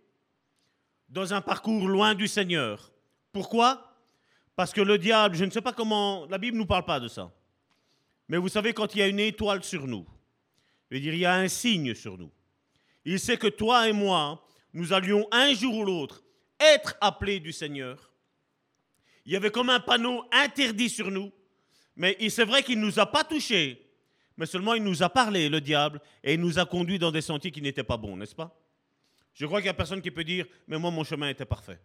dans 1.09 1.35
un 1.35 1.41
parcours 1.41 1.89
loin 1.89 2.15
du 2.15 2.29
Seigneur. 2.29 2.93
Pourquoi? 3.33 3.93
Parce 4.55 4.73
que 4.73 4.81
le 4.81 4.99
diable, 4.99 5.37
je 5.37 5.45
ne 5.45 5.51
sais 5.51 5.61
pas 5.61 5.73
comment, 5.73 6.27
la 6.27 6.39
Bible 6.39 6.57
ne 6.57 6.63
nous 6.63 6.67
parle 6.67 6.85
pas 6.85 7.01
de 7.01 7.09
ça. 7.09 7.33
Mais 8.29 8.39
vous 8.39 8.49
savez, 8.49 8.73
quand 8.73 8.95
il 8.95 8.99
y 8.99 9.03
a 9.03 9.09
une 9.09 9.21
étoile 9.21 9.63
sur 9.63 9.87
nous, 9.87 10.07
dire, 10.91 11.15
il 11.15 11.21
y 11.21 11.27
a 11.27 11.35
un 11.35 11.49
signe 11.49 11.95
sur 11.95 12.19
nous. 12.19 12.31
Il 13.05 13.21
sait 13.21 13.37
que 13.37 13.47
toi 13.47 13.89
et 13.89 13.93
moi, 13.93 14.45
nous 14.73 14.93
allions 14.93 15.27
un 15.31 15.55
jour 15.55 15.77
ou 15.77 15.85
l'autre 15.85 16.23
être 16.59 16.97
appelés 17.01 17.41
du 17.41 17.53
Seigneur. 17.53 18.13
Il 19.25 19.33
y 19.33 19.37
avait 19.37 19.51
comme 19.51 19.71
un 19.71 19.81
panneau 19.81 20.25
interdit 20.33 20.89
sur 20.89 21.11
nous, 21.11 21.33
mais 21.97 22.17
c'est 22.29 22.45
vrai 22.45 22.63
qu'il 22.63 22.81
ne 22.81 22.87
nous 22.87 22.99
a 22.99 23.07
pas 23.07 23.25
touchés, 23.25 23.83
mais 24.37 24.47
seulement 24.47 24.75
il 24.75 24.83
nous 24.83 25.03
a 25.03 25.09
parlé, 25.09 25.49
le 25.49 25.61
diable, 25.61 26.01
et 26.23 26.35
il 26.35 26.41
nous 26.41 26.59
a 26.59 26.65
conduits 26.65 26.99
dans 26.99 27.11
des 27.11 27.21
sentiers 27.21 27.51
qui 27.51 27.63
n'étaient 27.63 27.85
pas 27.85 27.97
bons, 27.97 28.17
n'est-ce 28.17 28.35
pas? 28.35 28.57
Je 29.37 29.45
crois 29.45 29.61
qu'il 29.61 29.67
n'y 29.67 29.71
a 29.71 29.75
personne 29.75 30.01
qui 30.01 30.11
peut 30.11 30.25
dire, 30.25 30.47
mais 30.67 30.79
moi, 30.79 30.91
mon 30.91 31.05
chemin 31.05 31.29
était 31.29 31.45
parfait. 31.45 31.79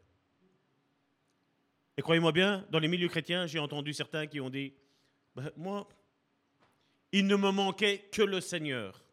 Et 1.98 2.02
croyez-moi 2.02 2.32
bien, 2.32 2.66
dans 2.70 2.80
les 2.80 2.88
milieux 2.88 3.10
chrétiens, 3.10 3.46
j'ai 3.46 3.60
entendu 3.60 3.94
certains 3.94 4.26
qui 4.26 4.40
ont 4.40 4.50
dit, 4.50 4.74
ben, 5.36 5.52
moi, 5.58 5.88
il 7.12 7.28
ne 7.28 7.36
me 7.36 7.52
manquait 7.52 8.08
que 8.10 8.22
le 8.22 8.40
Seigneur. 8.40 9.04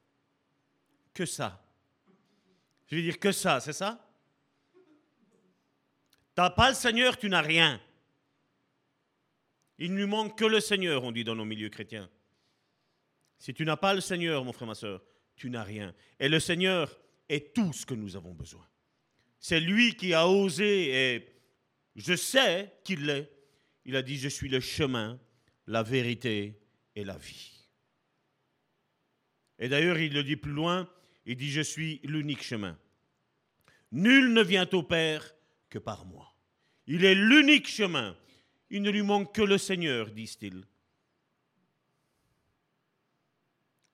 Que 1.12 1.26
ça. 1.26 1.60
Je 2.86 2.94
veux 2.94 3.02
dire 3.02 3.18
que 3.18 3.32
ça, 3.32 3.58
c'est 3.58 3.72
ça? 3.72 4.08
Tu 4.72 6.40
n'as 6.40 6.50
pas 6.50 6.68
le 6.68 6.76
Seigneur, 6.76 7.18
tu 7.18 7.28
n'as 7.28 7.42
rien. 7.42 7.80
Il 9.78 9.92
ne 9.92 9.98
lui 9.98 10.06
manque 10.06 10.38
que 10.38 10.44
le 10.44 10.60
Seigneur, 10.60 11.02
on 11.02 11.10
dit 11.10 11.24
dans 11.24 11.34
nos 11.34 11.44
milieux 11.44 11.70
chrétiens. 11.70 12.08
Si 13.36 13.52
tu 13.52 13.64
n'as 13.64 13.76
pas 13.76 13.94
le 13.94 14.00
Seigneur, 14.00 14.44
mon 14.44 14.52
frère, 14.52 14.68
ma 14.68 14.76
soeur, 14.76 15.02
tu 15.34 15.50
n'as 15.50 15.64
rien. 15.64 15.92
Et 16.20 16.28
le 16.28 16.38
Seigneur 16.38 16.96
est 17.28 17.54
tout 17.54 17.72
ce 17.72 17.84
que 17.84 17.94
nous 17.94 18.16
avons 18.16 18.34
besoin. 18.34 18.66
C'est 19.38 19.60
lui 19.60 19.94
qui 19.94 20.14
a 20.14 20.28
osé, 20.28 21.14
et 21.14 21.28
je 21.96 22.14
sais 22.14 22.72
qu'il 22.84 23.06
l'est. 23.06 23.30
Il 23.84 23.96
a 23.96 24.02
dit, 24.02 24.18
je 24.18 24.28
suis 24.28 24.48
le 24.48 24.60
chemin, 24.60 25.18
la 25.66 25.82
vérité 25.82 26.60
et 26.94 27.04
la 27.04 27.16
vie. 27.16 27.52
Et 29.58 29.68
d'ailleurs, 29.68 29.98
il 29.98 30.12
le 30.12 30.22
dit 30.22 30.36
plus 30.36 30.52
loin, 30.52 30.88
il 31.26 31.36
dit, 31.36 31.50
je 31.50 31.60
suis 31.60 32.00
l'unique 32.04 32.42
chemin. 32.42 32.78
Nul 33.92 34.32
ne 34.32 34.42
vient 34.42 34.68
au 34.72 34.82
Père 34.82 35.34
que 35.70 35.78
par 35.78 36.04
moi. 36.06 36.34
Il 36.86 37.04
est 37.04 37.14
l'unique 37.14 37.68
chemin. 37.68 38.16
Il 38.70 38.82
ne 38.82 38.90
lui 38.90 39.02
manque 39.02 39.34
que 39.34 39.42
le 39.42 39.58
Seigneur, 39.58 40.10
disent-ils. 40.10 40.64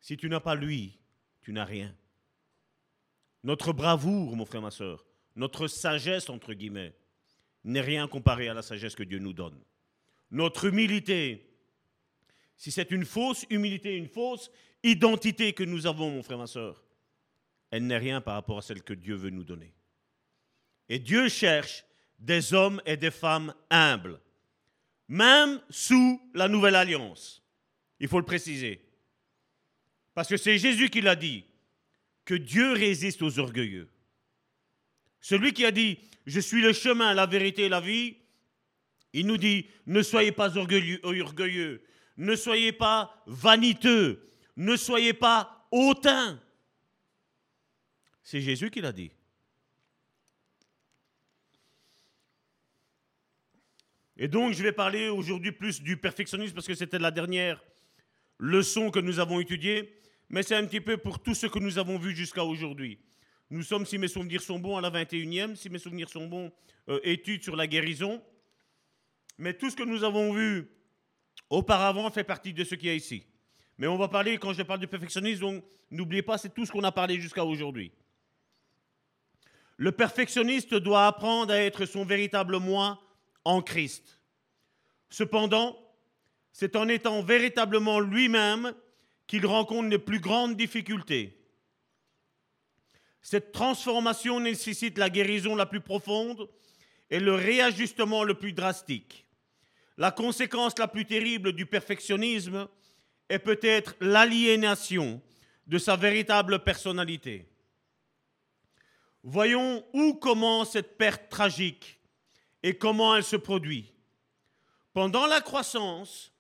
Si 0.00 0.16
tu 0.16 0.28
n'as 0.28 0.40
pas 0.40 0.54
lui, 0.54 0.98
tu 1.40 1.52
n'as 1.52 1.64
rien. 1.64 1.96
Notre 3.44 3.74
bravoure, 3.74 4.34
mon 4.34 4.46
frère, 4.46 4.62
ma 4.62 4.70
soeur, 4.70 5.04
notre 5.36 5.68
sagesse, 5.68 6.30
entre 6.30 6.54
guillemets, 6.54 6.94
n'est 7.62 7.82
rien 7.82 8.08
comparé 8.08 8.48
à 8.48 8.54
la 8.54 8.62
sagesse 8.62 8.94
que 8.94 9.02
Dieu 9.02 9.18
nous 9.18 9.34
donne. 9.34 9.60
Notre 10.30 10.64
humilité, 10.64 11.46
si 12.56 12.72
c'est 12.72 12.90
une 12.90 13.04
fausse 13.04 13.44
humilité, 13.50 13.96
une 13.96 14.08
fausse 14.08 14.50
identité 14.82 15.52
que 15.52 15.62
nous 15.62 15.86
avons, 15.86 16.10
mon 16.10 16.22
frère, 16.22 16.38
ma 16.38 16.46
soeur, 16.46 16.82
elle 17.70 17.86
n'est 17.86 17.98
rien 17.98 18.20
par 18.20 18.34
rapport 18.34 18.58
à 18.58 18.62
celle 18.62 18.82
que 18.82 18.94
Dieu 18.94 19.14
veut 19.14 19.30
nous 19.30 19.44
donner. 19.44 19.74
Et 20.88 20.98
Dieu 20.98 21.28
cherche 21.28 21.84
des 22.18 22.54
hommes 22.54 22.80
et 22.86 22.96
des 22.96 23.10
femmes 23.10 23.54
humbles, 23.70 24.20
même 25.08 25.60
sous 25.68 26.20
la 26.34 26.48
nouvelle 26.48 26.76
alliance. 26.76 27.42
Il 28.00 28.08
faut 28.08 28.18
le 28.18 28.24
préciser. 28.24 28.80
Parce 30.14 30.28
que 30.28 30.36
c'est 30.36 30.58
Jésus 30.58 30.88
qui 30.88 31.00
l'a 31.02 31.16
dit, 31.16 31.44
que 32.24 32.34
Dieu 32.34 32.72
résiste 32.72 33.22
aux 33.22 33.38
orgueilleux. 33.38 33.88
Celui 35.20 35.52
qui 35.52 35.64
a 35.64 35.70
dit, 35.70 35.98
je 36.26 36.40
suis 36.40 36.62
le 36.62 36.72
chemin, 36.72 37.14
la 37.14 37.26
vérité 37.26 37.64
et 37.64 37.68
la 37.68 37.80
vie, 37.80 38.16
il 39.12 39.26
nous 39.26 39.36
dit, 39.36 39.68
ne 39.86 40.02
soyez 40.02 40.32
pas 40.32 40.56
orgueilleux, 40.56 41.00
orgueilleux 41.02 41.82
ne 42.16 42.36
soyez 42.36 42.72
pas 42.72 43.22
vaniteux, 43.26 44.30
ne 44.56 44.76
soyez 44.76 45.12
pas 45.12 45.66
hautain. 45.70 46.40
C'est 48.22 48.40
Jésus 48.40 48.70
qui 48.70 48.80
l'a 48.80 48.92
dit. 48.92 49.10
Et 54.16 54.28
donc, 54.28 54.54
je 54.54 54.62
vais 54.62 54.72
parler 54.72 55.08
aujourd'hui 55.08 55.50
plus 55.50 55.82
du 55.82 55.96
perfectionnisme 55.96 56.54
parce 56.54 56.68
que 56.68 56.74
c'était 56.74 57.00
la 57.00 57.10
dernière 57.10 57.62
leçon 58.38 58.90
que 58.90 59.00
nous 59.00 59.18
avons 59.18 59.40
étudiée, 59.40 59.92
mais 60.28 60.42
c'est 60.42 60.56
un 60.56 60.66
petit 60.66 60.80
peu 60.80 60.96
pour 60.96 61.22
tout 61.22 61.34
ce 61.34 61.46
que 61.46 61.58
nous 61.58 61.78
avons 61.78 61.98
vu 61.98 62.14
jusqu'à 62.14 62.44
aujourd'hui. 62.44 62.98
Nous 63.50 63.62
sommes, 63.62 63.86
si 63.86 63.98
mes 63.98 64.08
souvenirs 64.08 64.42
sont 64.42 64.58
bons, 64.58 64.76
à 64.76 64.80
la 64.80 64.90
21e, 64.90 65.54
si 65.54 65.68
mes 65.70 65.78
souvenirs 65.78 66.08
sont 66.08 66.26
bons, 66.26 66.50
euh, 66.88 66.98
études 67.02 67.42
sur 67.42 67.56
la 67.56 67.66
guérison. 67.66 68.22
Mais 69.38 69.54
tout 69.54 69.70
ce 69.70 69.76
que 69.76 69.82
nous 69.82 70.04
avons 70.04 70.32
vu 70.32 70.70
auparavant 71.50 72.10
fait 72.10 72.24
partie 72.24 72.52
de 72.52 72.64
ce 72.64 72.74
qu'il 72.74 72.88
y 72.88 72.90
a 72.90 72.94
ici. 72.94 73.26
Mais 73.78 73.86
on 73.86 73.96
va 73.96 74.08
parler, 74.08 74.38
quand 74.38 74.52
je 74.52 74.62
parle 74.62 74.80
du 74.80 74.86
perfectionnisme, 74.86 75.40
donc 75.40 75.64
n'oubliez 75.90 76.22
pas, 76.22 76.38
c'est 76.38 76.54
tout 76.54 76.64
ce 76.64 76.72
qu'on 76.72 76.84
a 76.84 76.92
parlé 76.92 77.20
jusqu'à 77.20 77.44
aujourd'hui. 77.44 77.92
Le 79.76 79.92
perfectionniste 79.92 80.74
doit 80.74 81.06
apprendre 81.06 81.52
à 81.52 81.58
être 81.58 81.84
son 81.84 82.04
véritable 82.04 82.58
moi 82.58 83.00
en 83.44 83.60
Christ. 83.60 84.20
Cependant, 85.10 85.76
c'est 86.52 86.76
en 86.76 86.88
étant 86.88 87.22
véritablement 87.22 87.98
lui-même 87.98 88.74
qu'il 89.26 89.46
rencontre 89.46 89.88
les 89.88 89.98
plus 89.98 90.20
grandes 90.20 90.56
difficultés. 90.56 91.38
Cette 93.22 93.52
transformation 93.52 94.40
nécessite 94.40 94.98
la 94.98 95.08
guérison 95.08 95.56
la 95.56 95.66
plus 95.66 95.80
profonde 95.80 96.48
et 97.10 97.20
le 97.20 97.34
réajustement 97.34 98.22
le 98.22 98.34
plus 98.34 98.52
drastique. 98.52 99.26
La 99.96 100.10
conséquence 100.10 100.78
la 100.78 100.88
plus 100.88 101.06
terrible 101.06 101.52
du 101.52 101.66
perfectionnisme 101.66 102.68
est 103.28 103.38
peut-être 103.38 103.94
l'aliénation 104.00 105.22
de 105.66 105.78
sa 105.78 105.96
véritable 105.96 106.62
personnalité. 106.62 107.48
Voyons 109.22 109.86
où 109.94 110.14
commence 110.14 110.72
cette 110.72 110.98
perte 110.98 111.30
tragique 111.30 111.98
et 112.62 112.76
comment 112.76 113.16
elle 113.16 113.24
se 113.24 113.36
produit. 113.36 113.94
Pendant 114.92 115.26
la 115.26 115.40
croissance, 115.40 116.33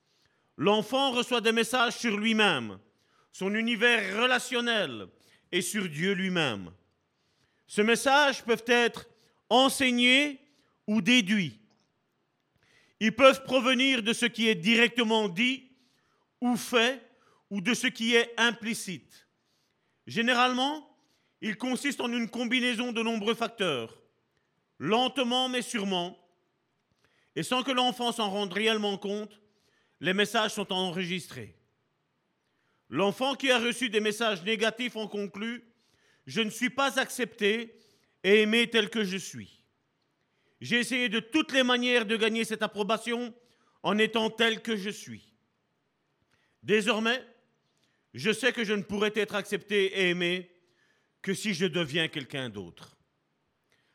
l'enfant 0.56 1.12
reçoit 1.12 1.40
des 1.40 1.52
messages 1.52 1.96
sur 1.96 2.16
lui-même, 2.16 2.78
son 3.32 3.54
univers 3.54 4.22
relationnel 4.22 5.08
et 5.50 5.62
sur 5.62 5.88
Dieu 5.88 6.12
lui-même. 6.12 6.70
Ces 7.66 7.82
messages 7.82 8.44
peuvent 8.44 8.64
être 8.66 9.06
enseignés 9.48 10.40
ou 10.86 11.00
déduits. 11.00 11.60
Ils 13.00 13.14
peuvent 13.14 13.42
provenir 13.44 14.02
de 14.02 14.12
ce 14.12 14.26
qui 14.26 14.48
est 14.48 14.54
directement 14.54 15.28
dit 15.28 15.70
ou 16.40 16.56
fait 16.56 17.02
ou 17.50 17.60
de 17.60 17.74
ce 17.74 17.86
qui 17.86 18.14
est 18.14 18.32
implicite. 18.36 19.26
Généralement, 20.06 20.88
ils 21.40 21.56
consistent 21.56 22.00
en 22.00 22.12
une 22.12 22.28
combinaison 22.28 22.92
de 22.92 23.02
nombreux 23.02 23.34
facteurs 23.34 23.98
lentement 24.78 25.48
mais 25.48 25.62
sûrement, 25.62 26.18
et 27.36 27.42
sans 27.42 27.62
que 27.62 27.72
l'enfant 27.72 28.12
s'en 28.12 28.30
rende 28.30 28.52
réellement 28.52 28.98
compte, 28.98 29.40
les 30.00 30.12
messages 30.12 30.52
sont 30.52 30.72
enregistrés. 30.72 31.56
L'enfant 32.88 33.34
qui 33.34 33.50
a 33.50 33.58
reçu 33.58 33.88
des 33.88 34.00
messages 34.00 34.42
négatifs 34.42 34.96
en 34.96 35.08
conclut 35.08 35.64
Je 36.26 36.40
ne 36.40 36.50
suis 36.50 36.70
pas 36.70 36.98
accepté 36.98 37.78
et 38.22 38.42
aimé 38.42 38.68
tel 38.68 38.90
que 38.90 39.04
je 39.04 39.16
suis. 39.16 39.62
J'ai 40.60 40.78
essayé 40.78 41.08
de 41.08 41.20
toutes 41.20 41.52
les 41.52 41.62
manières 41.62 42.06
de 42.06 42.16
gagner 42.16 42.44
cette 42.44 42.62
approbation 42.62 43.34
en 43.82 43.98
étant 43.98 44.30
tel 44.30 44.62
que 44.62 44.76
je 44.76 44.90
suis. 44.90 45.34
Désormais, 46.62 47.22
je 48.14 48.32
sais 48.32 48.52
que 48.52 48.64
je 48.64 48.72
ne 48.72 48.82
pourrai 48.82 49.12
être 49.14 49.34
accepté 49.34 49.86
et 49.86 50.10
aimé 50.10 50.50
que 51.20 51.34
si 51.34 51.52
je 51.52 51.66
deviens 51.66 52.08
quelqu'un 52.08 52.48
d'autre. 52.48 52.96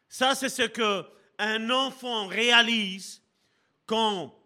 Ça, 0.07 0.35
c'est 0.35 0.49
ce 0.49 0.63
que 0.63 1.05
un 1.39 1.69
enfant 1.69 2.27
réalise 2.27 3.23
quand, 3.85 4.38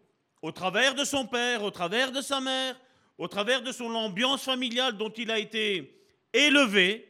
au 0.43 0.51
travers 0.51 0.93
de 0.93 1.05
son 1.05 1.25
père, 1.25 1.63
au 1.63 1.71
travers 1.71 2.11
de 2.11 2.21
sa 2.21 2.41
mère, 2.41 2.75
au 3.17 3.29
travers 3.29 3.61
de 3.61 3.71
son 3.71 3.95
ambiance 3.95 4.43
familiale 4.43 4.97
dont 4.97 5.09
il 5.09 5.31
a 5.31 5.39
été 5.39 5.97
élevé, 6.33 7.09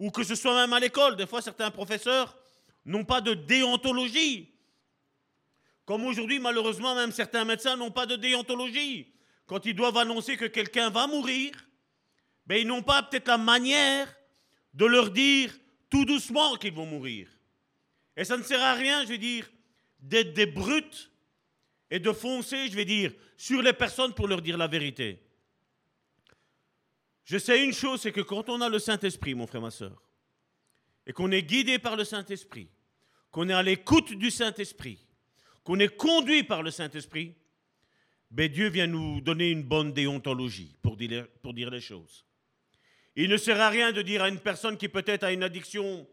ou 0.00 0.10
que 0.10 0.24
ce 0.24 0.34
soit 0.34 0.54
même 0.56 0.72
à 0.72 0.80
l'école, 0.80 1.16
des 1.16 1.28
fois 1.28 1.40
certains 1.40 1.70
professeurs 1.70 2.36
n'ont 2.84 3.04
pas 3.04 3.20
de 3.20 3.34
déontologie. 3.34 4.52
Comme 5.84 6.04
aujourd'hui, 6.04 6.40
malheureusement, 6.40 6.96
même 6.96 7.12
certains 7.12 7.44
médecins 7.44 7.76
n'ont 7.76 7.92
pas 7.92 8.04
de 8.04 8.16
déontologie. 8.16 9.12
Quand 9.46 9.64
ils 9.64 9.74
doivent 9.74 9.98
annoncer 9.98 10.36
que 10.36 10.46
quelqu'un 10.46 10.90
va 10.90 11.06
mourir, 11.06 11.52
ben, 12.46 12.56
ils 12.56 12.66
n'ont 12.66 12.82
pas 12.82 13.04
peut-être 13.04 13.28
la 13.28 13.38
manière 13.38 14.12
de 14.74 14.86
leur 14.86 15.10
dire 15.10 15.52
tout 15.88 16.04
doucement 16.04 16.56
qu'ils 16.56 16.74
vont 16.74 16.86
mourir. 16.86 17.28
Et 18.16 18.24
ça 18.24 18.36
ne 18.36 18.42
sert 18.42 18.60
à 18.60 18.74
rien, 18.74 19.04
je 19.04 19.10
vais 19.10 19.18
dire, 19.18 19.48
d'être 20.00 20.32
des 20.32 20.46
brutes 20.46 21.12
et 21.90 22.00
de 22.00 22.12
foncer, 22.12 22.68
je 22.68 22.76
vais 22.76 22.84
dire, 22.84 23.12
sur 23.36 23.62
les 23.62 23.72
personnes 23.72 24.14
pour 24.14 24.28
leur 24.28 24.42
dire 24.42 24.56
la 24.56 24.66
vérité. 24.66 25.20
Je 27.24 27.38
sais 27.38 27.64
une 27.64 27.72
chose, 27.72 28.00
c'est 28.00 28.12
que 28.12 28.20
quand 28.20 28.48
on 28.48 28.60
a 28.60 28.68
le 28.68 28.78
Saint-Esprit, 28.78 29.34
mon 29.34 29.46
frère, 29.46 29.60
ma 29.60 29.70
soeur, 29.70 30.02
et 31.06 31.12
qu'on 31.12 31.30
est 31.30 31.42
guidé 31.42 31.78
par 31.78 31.96
le 31.96 32.04
Saint-Esprit, 32.04 32.68
qu'on 33.30 33.48
est 33.48 33.52
à 33.52 33.62
l'écoute 33.62 34.12
du 34.12 34.30
Saint-Esprit, 34.30 34.98
qu'on 35.64 35.78
est 35.78 35.96
conduit 35.96 36.44
par 36.44 36.62
le 36.62 36.70
Saint-Esprit, 36.70 37.34
ben 38.30 38.50
Dieu 38.50 38.68
vient 38.68 38.86
nous 38.86 39.20
donner 39.20 39.50
une 39.50 39.62
bonne 39.62 39.92
déontologie 39.92 40.76
pour 40.82 40.96
dire, 40.96 41.26
pour 41.42 41.54
dire 41.54 41.70
les 41.70 41.80
choses. 41.80 42.24
Il 43.14 43.30
ne 43.30 43.36
sert 43.36 43.60
à 43.60 43.70
rien 43.70 43.92
de 43.92 44.02
dire 44.02 44.22
à 44.22 44.28
une 44.28 44.40
personne 44.40 44.76
qui 44.76 44.88
peut-être 44.88 45.24
a 45.24 45.32
une 45.32 45.42
addiction 45.42 46.06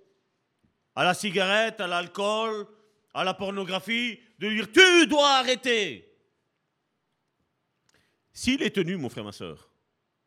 à 0.95 1.03
la 1.03 1.13
cigarette, 1.13 1.81
à 1.81 1.87
l'alcool, 1.87 2.67
à 3.13 3.23
la 3.23 3.33
pornographie, 3.33 4.19
de 4.39 4.49
dire 4.49 4.71
tu 4.71 5.07
dois 5.07 5.37
arrêter. 5.37 6.09
S'il 8.31 8.63
est 8.63 8.75
tenu, 8.75 8.97
mon 8.97 9.09
frère, 9.09 9.23
ma 9.23 9.31
soeur, 9.31 9.69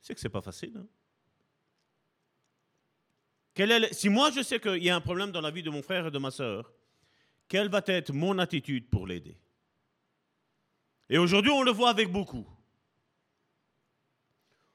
c'est 0.00 0.14
que 0.14 0.20
ce 0.20 0.26
n'est 0.26 0.32
pas 0.32 0.40
facile. 0.40 0.74
Hein. 3.58 3.88
si 3.90 4.08
moi 4.08 4.30
je 4.30 4.42
sais 4.42 4.60
qu'il 4.60 4.82
y 4.82 4.90
a 4.90 4.94
un 4.94 5.00
problème 5.00 5.32
dans 5.32 5.40
la 5.40 5.50
vie 5.50 5.62
de 5.62 5.70
mon 5.70 5.82
frère 5.82 6.06
et 6.06 6.10
de 6.10 6.18
ma 6.18 6.30
soeur, 6.30 6.72
quelle 7.48 7.68
va 7.68 7.82
être 7.86 8.12
mon 8.12 8.38
attitude 8.38 8.88
pour 8.88 9.06
l'aider? 9.06 9.36
Et 11.08 11.18
aujourd'hui, 11.18 11.52
on 11.52 11.62
le 11.62 11.70
voit 11.70 11.90
avec 11.90 12.10
beaucoup. 12.10 12.46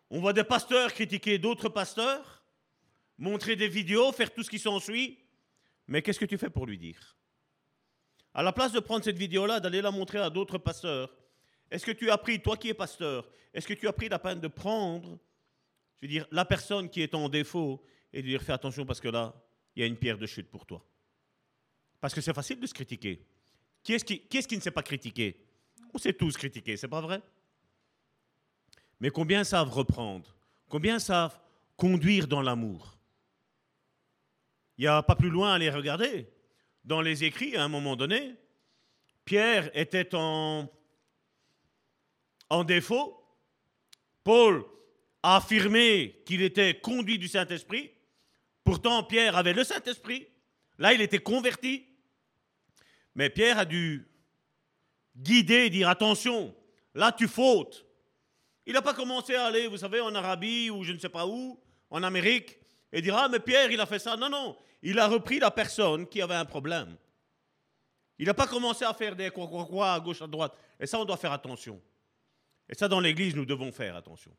On 0.10 0.20
voit 0.20 0.34
des 0.34 0.44
pasteurs 0.44 0.94
critiquer 0.94 1.38
d'autres 1.38 1.70
pasteurs, 1.70 2.44
montrer 3.18 3.56
des 3.56 3.68
vidéos, 3.68 4.12
faire 4.12 4.34
tout 4.34 4.44
ce 4.44 4.50
qui 4.50 4.60
s'ensuit. 4.60 5.20
Mais 5.88 6.02
qu'est-ce 6.02 6.20
que 6.20 6.26
tu 6.26 6.38
fais 6.38 6.50
pour 6.50 6.66
lui 6.66 6.78
dire? 6.78 7.16
À 8.34 8.44
la 8.44 8.54
place 8.54 8.72
de 8.72 8.80
prendre 8.80 9.04
cette 9.04 9.18
vidéo-là, 9.18 9.60
d'aller 9.60 9.82
la 9.82 9.92
montrer 9.92 10.20
à 10.20 10.30
d'autres 10.30 10.58
pasteurs, 10.58 11.14
est-ce 11.70 11.86
que 11.86 11.92
tu 11.92 12.10
as 12.10 12.18
pris, 12.18 12.42
toi 12.42 12.58
qui 12.58 12.70
es 12.70 12.74
pasteur, 12.74 13.30
est-ce 13.54 13.68
que 13.68 13.74
tu 13.74 13.88
as 13.88 13.94
pris 13.94 14.10
la 14.10 14.20
peine 14.20 14.40
de 14.40 14.48
prendre, 14.48 15.20
je 16.02 16.08
veux 16.08 16.12
dire, 16.12 16.28
la 16.32 16.46
personne 16.46 16.90
qui 16.90 17.02
est 17.02 17.14
en 17.14 17.30
défaut 17.30 17.84
et 18.14 18.22
de 18.22 18.28
dire 18.28 18.42
fais 18.42 18.54
attention 18.54 18.86
parce 18.86 19.00
que 19.00 19.08
là, 19.08 19.34
il 19.76 19.82
y 19.82 19.84
a 19.84 19.86
une 19.86 19.98
pierre 19.98 20.18
de 20.18 20.26
chute 20.26 20.50
pour 20.50 20.66
toi? 20.66 20.86
Parce 22.00 22.14
que 22.14 22.22
c'est 22.22 22.34
facile 22.34 22.60
de 22.60 22.68
se 22.68 22.74
critiquer. 22.74 23.26
Qui 23.84 23.94
est-ce 23.94 24.06
qui, 24.48 24.56
ne 24.56 24.62
sait 24.62 24.72
pas 24.72 24.84
critiquer? 24.84 25.46
On 25.94 25.98
sait 25.98 26.14
tous 26.14 26.36
critiquer, 26.38 26.78
c'est 26.78 26.88
pas 26.88 27.02
vrai? 27.02 27.22
Mais 29.00 29.10
combien 29.10 29.44
savent 29.44 29.70
reprendre? 29.70 30.36
Combien 30.70 31.00
savent 31.00 31.40
conduire 31.76 32.28
dans 32.28 32.42
l'amour? 32.42 32.98
Il 34.78 34.82
n'y 34.82 34.88
a 34.88 35.04
pas 35.04 35.16
plus 35.16 35.30
loin 35.30 35.54
à 35.54 35.58
les 35.58 35.70
regarder. 35.70 36.28
Dans 36.84 37.02
les 37.02 37.24
écrits, 37.24 37.56
à 37.56 37.64
un 37.64 37.68
moment 37.68 37.96
donné, 37.96 38.36
Pierre 39.26 39.70
était 39.74 40.16
en, 40.16 40.68
défaut. 42.66 43.18
Paul 44.24 44.66
a 45.24 45.38
affirmé 45.38 46.22
qu'il 46.26 46.42
était 46.42 46.80
conduit 46.80 47.18
du 47.18 47.28
Saint-Esprit. 47.28 47.92
Pourtant, 48.64 49.04
Pierre 49.04 49.38
avait 49.38 49.54
le 49.54 49.64
Saint-Esprit. 49.64 50.28
Là, 50.78 50.94
il 50.94 51.02
était 51.02 51.20
converti. 51.20 51.86
Mais 53.16 53.30
Pierre 53.30 53.60
a 53.60 53.66
dû 53.66 54.08
guider, 55.16 55.70
dire 55.70 55.90
attention, 55.90 56.56
là 56.96 57.12
tu 57.12 57.28
fautes. 57.28 57.86
Il 58.66 58.74
n'a 58.74 58.82
pas 58.82 58.94
commencé 58.94 59.36
à 59.36 59.46
aller, 59.46 59.68
vous 59.68 59.78
savez, 59.78 60.00
en 60.02 60.14
Arabie 60.16 60.70
ou 60.70 60.84
je 60.84 60.94
ne 60.94 61.00
sais 61.00 61.10
pas 61.10 61.26
où, 61.28 61.60
en 61.90 62.04
Amérique, 62.04 62.58
et 62.92 63.02
dire 63.02 63.16
Ah, 63.18 63.28
mais 63.30 63.40
Pierre, 63.40 63.72
il 63.72 63.80
a 63.80 63.86
fait 63.86 64.00
ça. 64.00 64.16
Non, 64.16 64.30
non, 64.30 64.56
il 64.82 65.00
a 65.00 65.08
repris 65.08 65.40
la 65.40 65.52
personne 65.52 66.08
qui 66.08 66.22
avait 66.22 66.36
un 66.36 66.46
problème. 66.46 66.96
Il 68.18 68.28
n'a 68.28 68.34
pas 68.34 68.48
commencé 68.48 68.86
à 68.86 68.94
faire 68.94 69.16
des 69.16 69.30
quoi, 69.32 69.94
à 69.94 70.00
gauche, 70.00 70.22
à 70.22 70.28
droite. 70.28 70.56
Et 70.80 70.86
ça, 70.86 71.00
on 71.00 71.06
doit 71.06 71.18
faire 71.18 71.32
attention. 71.32 71.82
Et 72.70 72.76
ça, 72.76 72.88
dans 72.88 73.00
l'Église, 73.00 73.36
nous 73.36 73.46
devons 73.46 73.72
faire 73.72 73.96
attention. 73.96 74.36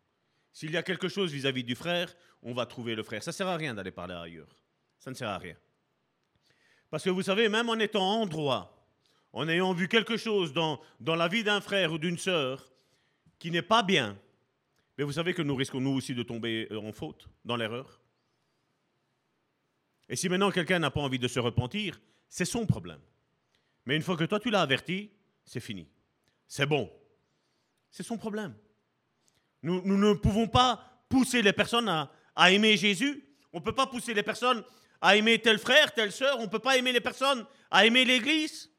S'il 0.52 0.70
y 0.70 0.76
a 0.76 0.82
quelque 0.82 1.08
chose 1.08 1.32
vis-à-vis 1.32 1.64
du 1.64 1.74
frère, 1.74 2.14
on 2.42 2.52
va 2.52 2.66
trouver 2.66 2.94
le 2.94 3.02
frère. 3.02 3.22
Ça 3.22 3.30
ne 3.30 3.34
sert 3.34 3.48
à 3.48 3.56
rien 3.56 3.74
d'aller 3.74 3.90
parler 3.90 4.14
ailleurs. 4.14 4.54
Ça 4.98 5.10
ne 5.10 5.16
sert 5.16 5.28
à 5.28 5.38
rien. 5.38 5.56
Parce 6.90 7.04
que 7.04 7.10
vous 7.10 7.22
savez, 7.22 7.48
même 7.48 7.68
en 7.68 7.78
étant 7.78 8.20
en 8.20 8.26
droit, 8.26 8.86
en 9.32 9.48
ayant 9.48 9.72
vu 9.72 9.88
quelque 9.88 10.16
chose 10.16 10.52
dans, 10.52 10.80
dans 11.00 11.16
la 11.16 11.26
vie 11.26 11.42
d'un 11.42 11.60
frère 11.60 11.92
ou 11.92 11.98
d'une 11.98 12.18
sœur 12.18 12.70
qui 13.38 13.50
n'est 13.50 13.62
pas 13.62 13.82
bien, 13.82 14.18
mais 14.98 15.04
vous 15.04 15.12
savez 15.12 15.32
que 15.32 15.42
nous 15.42 15.56
risquons 15.56 15.80
nous 15.80 15.94
aussi 15.94 16.14
de 16.14 16.22
tomber 16.22 16.68
en 16.70 16.92
faute, 16.92 17.28
dans 17.44 17.56
l'erreur. 17.56 18.01
Et 20.12 20.16
si 20.16 20.28
maintenant 20.28 20.50
quelqu'un 20.50 20.78
n'a 20.78 20.90
pas 20.90 21.00
envie 21.00 21.18
de 21.18 21.26
se 21.26 21.40
repentir, 21.40 21.98
c'est 22.28 22.44
son 22.44 22.66
problème. 22.66 23.00
Mais 23.86 23.96
une 23.96 24.02
fois 24.02 24.14
que 24.14 24.24
toi 24.24 24.38
tu 24.38 24.50
l'as 24.50 24.60
averti, 24.60 25.10
c'est 25.42 25.58
fini. 25.58 25.88
C'est 26.46 26.66
bon. 26.66 26.92
C'est 27.90 28.02
son 28.02 28.18
problème. 28.18 28.54
Nous, 29.62 29.80
ne 29.82 30.12
pouvons 30.12 30.48
pas 30.48 31.02
pousser 31.08 31.40
les 31.40 31.54
personnes 31.54 31.88
à, 31.88 32.50
aimer 32.50 32.76
Jésus. 32.76 33.24
On 33.54 33.60
ne 33.60 33.64
peut 33.64 33.74
pas 33.74 33.86
pousser 33.86 34.12
les 34.12 34.22
personnes 34.22 34.62
à 35.00 35.16
aimer 35.16 35.38
tel 35.38 35.58
frère, 35.58 35.94
telle 35.94 36.12
sœur. 36.12 36.38
On 36.40 36.42
ne 36.42 36.50
peut 36.50 36.58
pas 36.58 36.76
aimer 36.76 36.92
les 36.92 37.00
personnes 37.00 37.46
à 37.70 37.86
aimer 37.86 38.04
l'Église. 38.04 38.70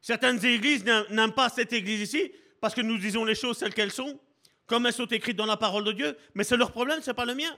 Certaines 0.00 0.42
églises 0.42 0.86
n'aiment 0.86 1.34
pas 1.34 1.50
cette 1.50 1.74
église 1.74 2.00
ici 2.00 2.32
parce 2.62 2.74
que 2.74 2.80
nous 2.80 2.96
disons 2.96 3.26
les 3.26 3.34
choses 3.34 3.58
telles 3.58 3.74
qu'elles 3.74 3.92
sont, 3.92 4.18
comme 4.64 4.86
elles 4.86 4.94
sont 4.94 5.04
écrites 5.04 5.36
dans 5.36 5.44
la 5.44 5.58
parole 5.58 5.84
de 5.84 5.92
Dieu, 5.92 6.16
mais 6.34 6.44
c'est 6.44 6.56
leur 6.56 6.72
problème, 6.72 7.02
ce 7.02 7.10
n'est 7.10 7.14
pas 7.14 7.26
le 7.26 7.34
mien. 7.34 7.54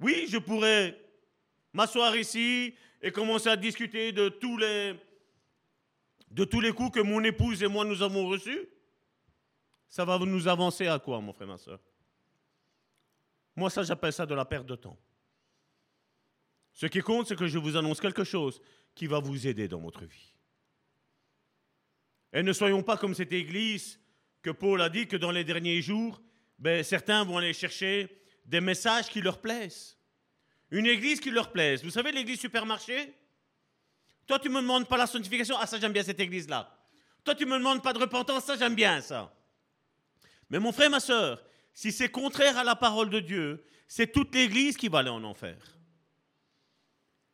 Oui, 0.00 0.26
je 0.28 0.38
pourrais 0.38 0.98
m'asseoir 1.72 2.16
ici 2.16 2.74
et 3.02 3.12
commencer 3.12 3.48
à 3.48 3.56
discuter 3.56 4.12
de 4.12 4.30
tous 4.30 4.56
les, 4.56 4.94
de 6.30 6.44
tous 6.44 6.60
les 6.60 6.72
coups 6.72 6.92
que 6.92 7.00
mon 7.00 7.22
épouse 7.22 7.62
et 7.62 7.68
moi 7.68 7.84
nous 7.84 8.02
avons 8.02 8.26
reçus. 8.26 8.66
Ça 9.88 10.04
va 10.04 10.18
nous 10.18 10.48
avancer 10.48 10.86
à 10.86 10.98
quoi, 10.98 11.20
mon 11.20 11.32
frère, 11.32 11.48
ma 11.48 11.58
soeur? 11.58 11.80
Moi, 13.56 13.68
ça, 13.68 13.82
j'appelle 13.82 14.12
ça 14.12 14.24
de 14.24 14.34
la 14.34 14.44
perte 14.44 14.66
de 14.66 14.76
temps. 14.76 14.98
Ce 16.72 16.86
qui 16.86 17.00
compte, 17.00 17.26
c'est 17.26 17.36
que 17.36 17.48
je 17.48 17.58
vous 17.58 17.76
annonce 17.76 18.00
quelque 18.00 18.24
chose 18.24 18.62
qui 18.94 19.06
va 19.06 19.18
vous 19.18 19.46
aider 19.46 19.68
dans 19.68 19.80
votre 19.80 20.04
vie. 20.04 20.32
Et 22.32 22.42
ne 22.42 22.52
soyons 22.52 22.82
pas 22.82 22.96
comme 22.96 23.14
cette 23.14 23.32
église 23.32 24.00
que 24.40 24.50
Paul 24.50 24.80
a 24.80 24.88
dit 24.88 25.06
que 25.08 25.16
dans 25.16 25.32
les 25.32 25.44
derniers 25.44 25.82
jours, 25.82 26.22
ben, 26.58 26.84
certains 26.84 27.24
vont 27.24 27.38
aller 27.38 27.52
chercher 27.52 28.19
des 28.50 28.60
messages 28.60 29.08
qui 29.08 29.20
leur 29.20 29.40
plaisent. 29.40 29.96
Une 30.72 30.86
église 30.86 31.20
qui 31.20 31.30
leur 31.30 31.52
plaise. 31.52 31.84
Vous 31.84 31.90
savez, 31.90 32.10
l'église 32.10 32.40
supermarché? 32.40 33.14
Toi, 34.26 34.40
tu 34.40 34.48
ne 34.48 34.54
me 34.54 34.60
demandes 34.60 34.88
pas 34.88 34.96
la 34.96 35.06
sanctification. 35.06 35.56
Ah, 35.58 35.66
ça, 35.66 35.78
j'aime 35.78 35.92
bien 35.92 36.02
cette 36.02 36.18
église-là. 36.18 36.76
Toi, 37.24 37.36
tu 37.36 37.44
ne 37.46 37.50
me 37.50 37.58
demandes 37.58 37.82
pas 37.82 37.92
de 37.92 38.00
repentance. 38.00 38.44
Ça, 38.44 38.56
j'aime 38.56 38.74
bien 38.74 39.00
ça. 39.00 39.32
Mais 40.48 40.58
mon 40.58 40.72
frère, 40.72 40.90
ma 40.90 40.98
soeur, 40.98 41.40
si 41.72 41.92
c'est 41.92 42.08
contraire 42.08 42.58
à 42.58 42.64
la 42.64 42.74
parole 42.74 43.08
de 43.08 43.20
Dieu, 43.20 43.64
c'est 43.86 44.10
toute 44.10 44.34
l'église 44.34 44.76
qui 44.76 44.88
va 44.88 44.98
aller 44.98 45.10
en 45.10 45.22
enfer. 45.22 45.56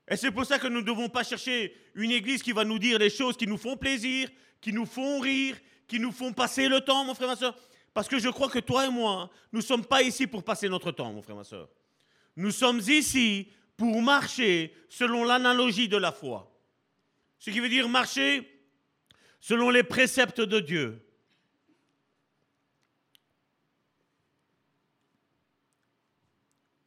Et 0.09 0.17
c'est 0.17 0.31
pour 0.31 0.45
ça 0.45 0.59
que 0.59 0.67
nous 0.67 0.81
ne 0.81 0.87
devons 0.87 1.09
pas 1.09 1.25
chercher 1.25 1.75
une 1.95 2.11
église 2.11 2.43
qui 2.43 2.53
va 2.53 2.65
nous 2.65 2.79
dire 2.79 2.99
les 2.99 3.11
choses 3.11 3.39
qui 3.39 3.47
nous 3.47 3.57
font 3.57 3.77
plaisir, 3.77 4.29
qui 4.61 4.73
nous 4.73 4.87
font 4.87 5.21
rire, 5.21 5.57
qui 5.89 5.99
nous 5.99 6.13
font 6.13 6.35
passer 6.35 6.69
le 6.69 6.83
temps, 6.83 7.05
mon 7.05 7.15
frère, 7.15 7.29
ma 7.29 7.37
soeur. 7.37 7.57
Parce 7.97 8.09
que 8.09 8.19
je 8.19 8.29
crois 8.29 8.51
que 8.51 8.59
toi 8.59 8.85
et 8.85 8.91
moi, 8.91 9.31
nous 9.53 9.61
ne 9.61 9.65
sommes 9.65 9.87
pas 9.87 10.03
ici 10.03 10.27
pour 10.27 10.45
passer 10.45 10.69
notre 10.69 10.93
temps, 10.93 11.11
mon 11.15 11.23
frère, 11.23 11.35
ma 11.35 11.45
soeur. 11.45 11.71
Nous 12.37 12.51
sommes 12.51 12.81
ici 12.81 13.49
pour 13.75 14.03
marcher 14.03 14.75
selon 14.91 15.25
l'analogie 15.25 15.89
de 15.89 15.97
la 15.97 16.13
foi. 16.13 16.55
Ce 17.39 17.49
qui 17.49 17.59
veut 17.59 17.71
dire 17.71 17.89
marcher 17.89 18.47
selon 19.41 19.71
les 19.71 19.83
préceptes 19.83 20.43
de 20.43 20.61
Dieu. 20.61 21.03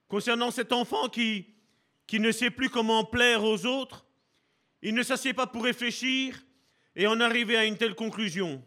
concernant 0.07 0.51
cet 0.51 0.71
enfant 0.73 1.09
qui, 1.09 1.47
qui 2.05 2.19
ne 2.19 2.31
sait 2.31 2.51
plus 2.51 2.69
comment 2.69 3.03
plaire 3.03 3.43
aux 3.43 3.65
autres, 3.65 4.05
il 4.83 4.93
ne 4.93 5.01
s'assied 5.01 5.33
pas 5.33 5.47
pour 5.47 5.63
réfléchir 5.63 6.43
et 6.95 7.07
en 7.07 7.19
arriver 7.19 7.57
à 7.57 7.65
une 7.65 7.77
telle 7.77 7.95
conclusion. 7.95 8.63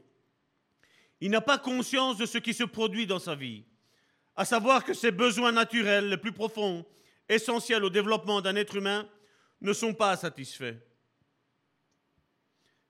Il 1.24 1.30
n'a 1.30 1.40
pas 1.40 1.56
conscience 1.56 2.16
de 2.16 2.26
ce 2.26 2.38
qui 2.38 2.52
se 2.52 2.64
produit 2.64 3.06
dans 3.06 3.20
sa 3.20 3.36
vie, 3.36 3.62
à 4.34 4.44
savoir 4.44 4.82
que 4.82 4.92
ses 4.92 5.12
besoins 5.12 5.52
naturels 5.52 6.08
les 6.08 6.16
plus 6.16 6.32
profonds, 6.32 6.84
essentiels 7.28 7.84
au 7.84 7.90
développement 7.90 8.40
d'un 8.40 8.56
être 8.56 8.74
humain, 8.74 9.08
ne 9.60 9.72
sont 9.72 9.94
pas 9.94 10.16
satisfaits. 10.16 10.74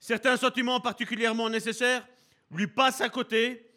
Certains 0.00 0.38
sentiments 0.38 0.80
particulièrement 0.80 1.50
nécessaires 1.50 2.08
lui 2.50 2.66
passent 2.68 3.02
à 3.02 3.10
côté, 3.10 3.70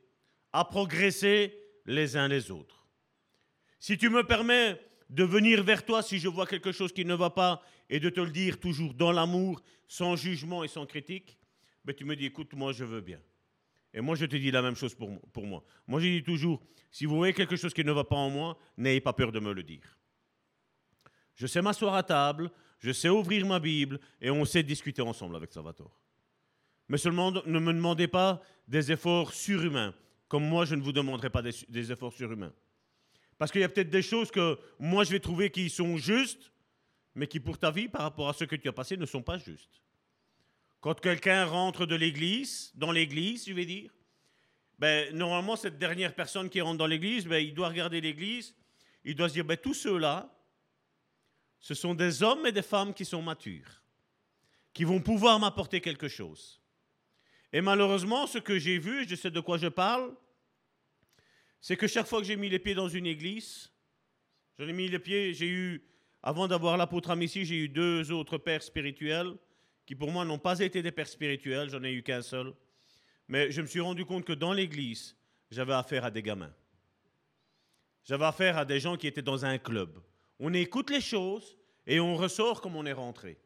à 0.53 0.65
progresser 0.65 1.57
les 1.85 2.15
uns 2.15 2.27
les 2.27 2.51
autres. 2.51 2.87
Si 3.79 3.97
tu 3.97 4.09
me 4.09 4.23
permets 4.23 4.79
de 5.09 5.23
venir 5.23 5.63
vers 5.63 5.83
toi 5.83 6.01
si 6.01 6.19
je 6.19 6.27
vois 6.27 6.47
quelque 6.47 6.71
chose 6.71 6.93
qui 6.93 7.03
ne 7.03 7.13
va 7.13 7.29
pas 7.29 7.61
et 7.89 7.99
de 7.99 8.09
te 8.09 8.21
le 8.21 8.31
dire 8.31 8.59
toujours 8.59 8.93
dans 8.93 9.11
l'amour, 9.11 9.61
sans 9.87 10.15
jugement 10.15 10.63
et 10.63 10.67
sans 10.67 10.85
critique, 10.85 11.37
ben 11.83 11.93
tu 11.93 12.05
me 12.05 12.15
dis 12.15 12.25
écoute, 12.25 12.53
moi 12.53 12.71
je 12.71 12.85
veux 12.85 13.01
bien. 13.01 13.19
Et 13.93 14.01
moi 14.01 14.15
je 14.15 14.25
te 14.25 14.35
dis 14.35 14.51
la 14.51 14.61
même 14.61 14.75
chose 14.75 14.95
pour, 14.95 15.19
pour 15.31 15.45
moi. 15.45 15.63
Moi 15.85 15.99
je 15.99 16.07
dis 16.07 16.23
toujours, 16.23 16.61
si 16.89 17.05
vous 17.05 17.15
voyez 17.15 17.33
quelque 17.33 17.55
chose 17.55 17.73
qui 17.73 17.83
ne 17.83 17.91
va 17.91 18.03
pas 18.03 18.15
en 18.15 18.29
moi, 18.29 18.57
n'ayez 18.77 19.01
pas 19.01 19.13
peur 19.13 19.31
de 19.31 19.39
me 19.39 19.53
le 19.53 19.63
dire. 19.63 19.97
Je 21.35 21.47
sais 21.47 21.61
m'asseoir 21.61 21.95
à 21.95 22.03
table, 22.03 22.51
je 22.79 22.91
sais 22.91 23.09
ouvrir 23.09 23.45
ma 23.45 23.59
Bible 23.59 23.99
et 24.21 24.29
on 24.29 24.45
sait 24.45 24.63
discuter 24.63 25.01
ensemble 25.01 25.35
avec 25.35 25.51
Salvatore. 25.51 25.99
Mais 26.87 26.97
seulement 26.97 27.31
ne 27.31 27.59
me 27.59 27.73
demandez 27.73 28.07
pas 28.07 28.41
des 28.67 28.91
efforts 28.91 29.33
surhumains, 29.33 29.93
comme 30.27 30.47
moi 30.47 30.65
je 30.65 30.75
ne 30.75 30.81
vous 30.81 30.91
demanderai 30.91 31.29
pas 31.29 31.41
des, 31.41 31.91
efforts 31.91 32.13
surhumains. 32.13 32.53
Parce 33.37 33.51
qu'il 33.51 33.61
y 33.61 33.63
a 33.63 33.69
peut-être 33.69 33.89
des 33.89 34.01
choses 34.01 34.31
que 34.31 34.57
moi 34.79 35.03
je 35.03 35.11
vais 35.11 35.19
trouver 35.19 35.49
qui 35.49 35.69
sont 35.69 35.97
justes, 35.97 36.51
mais 37.15 37.27
qui 37.27 37.39
pour 37.39 37.57
ta 37.57 37.71
vie, 37.71 37.87
par 37.87 38.01
rapport 38.01 38.29
à 38.29 38.33
ce 38.33 38.43
que 38.43 38.55
tu 38.55 38.67
as 38.67 38.73
passé, 38.73 38.97
ne 38.97 39.05
sont 39.05 39.21
pas 39.21 39.37
justes. 39.37 39.81
Quand 40.81 40.99
quelqu'un 40.99 41.45
rentre 41.45 41.85
de 41.85 41.95
l'église, 41.95 42.71
dans 42.75 42.91
l'église, 42.91 43.47
je 43.47 43.53
vais 43.53 43.65
dire, 43.65 43.91
ben, 44.79 45.15
normalement, 45.15 45.55
cette 45.55 45.77
dernière 45.77 46.13
personne 46.13 46.49
qui 46.49 46.59
rentre 46.59 46.77
dans 46.77 46.87
l'église, 46.87 47.25
ben, 47.25 47.37
il 47.37 47.53
doit 47.53 47.69
regarder 47.69 48.01
l'église, 48.01 48.55
il 49.05 49.15
doit 49.15 49.29
se 49.29 49.33
dire, 49.35 49.45
ben, 49.45 49.57
tous 49.57 49.73
ceux-là, 49.73 50.29
ce 51.59 51.73
sont 51.73 51.93
des 51.93 52.23
hommes 52.23 52.45
et 52.45 52.51
des 52.51 52.61
femmes 52.61 52.93
qui 52.93 53.05
sont 53.05 53.21
matures, 53.21 53.81
qui 54.73 54.83
vont 54.83 54.99
pouvoir 54.99 55.39
m'apporter 55.39 55.79
quelque 55.79 56.09
chose. 56.09 56.62
Et 57.53 57.61
malheureusement, 57.61 58.27
ce 58.27 58.39
que 58.39 58.59
j'ai 58.59 58.79
vu, 58.79 59.07
je 59.07 59.15
sais 59.15 59.31
de 59.31 59.39
quoi 59.39 59.57
je 59.57 59.67
parle, 59.67 60.13
c'est 61.61 61.77
que 61.77 61.87
chaque 61.87 62.07
fois 62.07 62.19
que 62.19 62.25
j'ai 62.25 62.35
mis 62.35 62.49
les 62.49 62.59
pieds 62.59 62.73
dans 62.73 62.89
une 62.89 63.05
église, 63.05 63.71
j'en 64.57 64.67
ai 64.67 64.73
mis 64.73 64.89
les 64.89 64.99
pieds, 64.99 65.33
j'ai 65.33 65.47
eu, 65.47 65.83
avant 66.21 66.47
d'avoir 66.47 66.75
l'apôtre 66.75 67.11
Amici, 67.11 67.45
j'ai 67.45 67.55
eu 67.55 67.69
deux 67.69 68.11
autres 68.11 68.37
pères 68.37 68.63
spirituels 68.63 69.33
qui 69.85 69.95
pour 69.95 70.11
moi 70.11 70.25
n'ont 70.25 70.39
pas 70.39 70.59
été 70.59 70.81
des 70.81 70.91
pères 70.91 71.07
spirituels, 71.07 71.69
j'en 71.69 71.83
ai 71.83 71.93
eu 71.93 72.03
qu'un 72.03 72.21
seul. 72.21 72.53
Mais 73.27 73.51
je 73.51 73.61
me 73.61 73.67
suis 73.67 73.79
rendu 73.79 74.03
compte 74.03 74.25
que 74.25 74.33
dans 74.33 74.51
l'église, 74.51 75.15
j'avais 75.51 75.73
affaire 75.73 76.03
à 76.03 76.11
des 76.11 76.21
gamins. 76.21 76.53
J'avais 78.03 78.25
affaire 78.25 78.57
à 78.57 78.65
des 78.65 78.79
gens 78.79 78.97
qui 78.97 79.07
étaient 79.07 79.21
dans 79.21 79.45
un 79.45 79.57
club 79.57 80.01
on 80.39 80.53
écoute 80.53 80.89
les 80.89 80.99
choses 80.99 81.57
et 81.87 82.01
on 82.01 82.15
ressort 82.17 82.59
comme 82.59 82.75
on 82.75 82.85
est 82.85 82.93
rentré. 82.93 83.37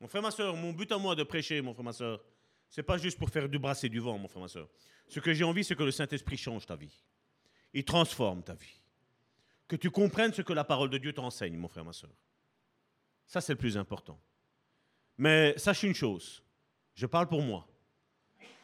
Mon 0.00 0.06
frère, 0.06 0.22
ma 0.22 0.30
soeur, 0.30 0.54
mon 0.54 0.72
but 0.72 0.92
à 0.92 0.98
moi 0.98 1.14
de 1.14 1.22
prêcher, 1.22 1.60
mon 1.60 1.72
frère, 1.72 1.84
ma 1.84 1.92
soeur, 1.92 2.22
c'est 2.70 2.82
pas 2.82 2.98
juste 2.98 3.18
pour 3.18 3.30
faire 3.30 3.48
du 3.48 3.58
bras 3.58 3.74
et 3.82 3.88
du 3.88 4.00
vent, 4.00 4.18
mon 4.18 4.28
frère, 4.28 4.42
ma 4.42 4.48
soeur. 4.48 4.68
Ce 5.08 5.20
que 5.20 5.32
j'ai 5.32 5.44
envie, 5.44 5.64
c'est 5.64 5.74
que 5.74 5.82
le 5.82 5.90
Saint-Esprit 5.90 6.36
change 6.36 6.66
ta 6.66 6.76
vie. 6.76 7.04
Il 7.72 7.84
transforme 7.84 8.42
ta 8.42 8.54
vie. 8.54 8.80
Que 9.66 9.76
tu 9.76 9.90
comprennes 9.90 10.32
ce 10.32 10.42
que 10.42 10.52
la 10.52 10.64
parole 10.64 10.90
de 10.90 10.98
Dieu 10.98 11.12
t'enseigne, 11.12 11.56
mon 11.56 11.68
frère, 11.68 11.84
ma 11.84 11.92
soeur. 11.92 12.14
Ça, 13.26 13.40
c'est 13.40 13.52
le 13.52 13.58
plus 13.58 13.76
important. 13.76 14.20
Mais 15.18 15.56
sache 15.58 15.82
une 15.82 15.94
chose, 15.94 16.42
je 16.94 17.06
parle 17.06 17.28
pour 17.28 17.42
moi. 17.42 17.66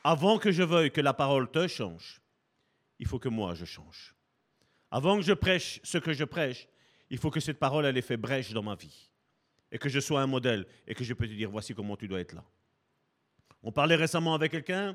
Avant 0.02 0.38
que 0.38 0.52
je 0.52 0.62
veuille 0.62 0.90
que 0.90 1.00
la 1.00 1.14
parole 1.14 1.50
te 1.50 1.66
change, 1.66 2.20
il 2.98 3.06
faut 3.06 3.18
que 3.18 3.28
moi 3.28 3.54
je 3.54 3.64
change. 3.64 4.14
Avant 4.90 5.16
que 5.16 5.22
je 5.22 5.32
prêche 5.32 5.80
ce 5.82 5.98
que 5.98 6.12
je 6.12 6.24
prêche, 6.24 6.68
il 7.10 7.18
faut 7.18 7.30
que 7.30 7.40
cette 7.40 7.58
parole, 7.58 7.86
elle 7.86 7.96
ait 7.96 8.02
fait 8.02 8.16
brèche 8.16 8.52
dans 8.52 8.62
ma 8.62 8.74
vie. 8.74 9.10
Et 9.72 9.78
que 9.78 9.88
je 9.88 9.98
sois 10.00 10.20
un 10.20 10.26
modèle. 10.26 10.66
Et 10.86 10.94
que 10.94 11.04
je 11.04 11.14
peux 11.14 11.26
te 11.26 11.32
dire, 11.32 11.50
voici 11.50 11.74
comment 11.74 11.96
tu 11.96 12.06
dois 12.06 12.20
être 12.20 12.32
là. 12.32 12.44
On 13.64 13.72
parlait 13.72 13.96
récemment 13.96 14.34
avec 14.34 14.52
quelqu'un. 14.52 14.94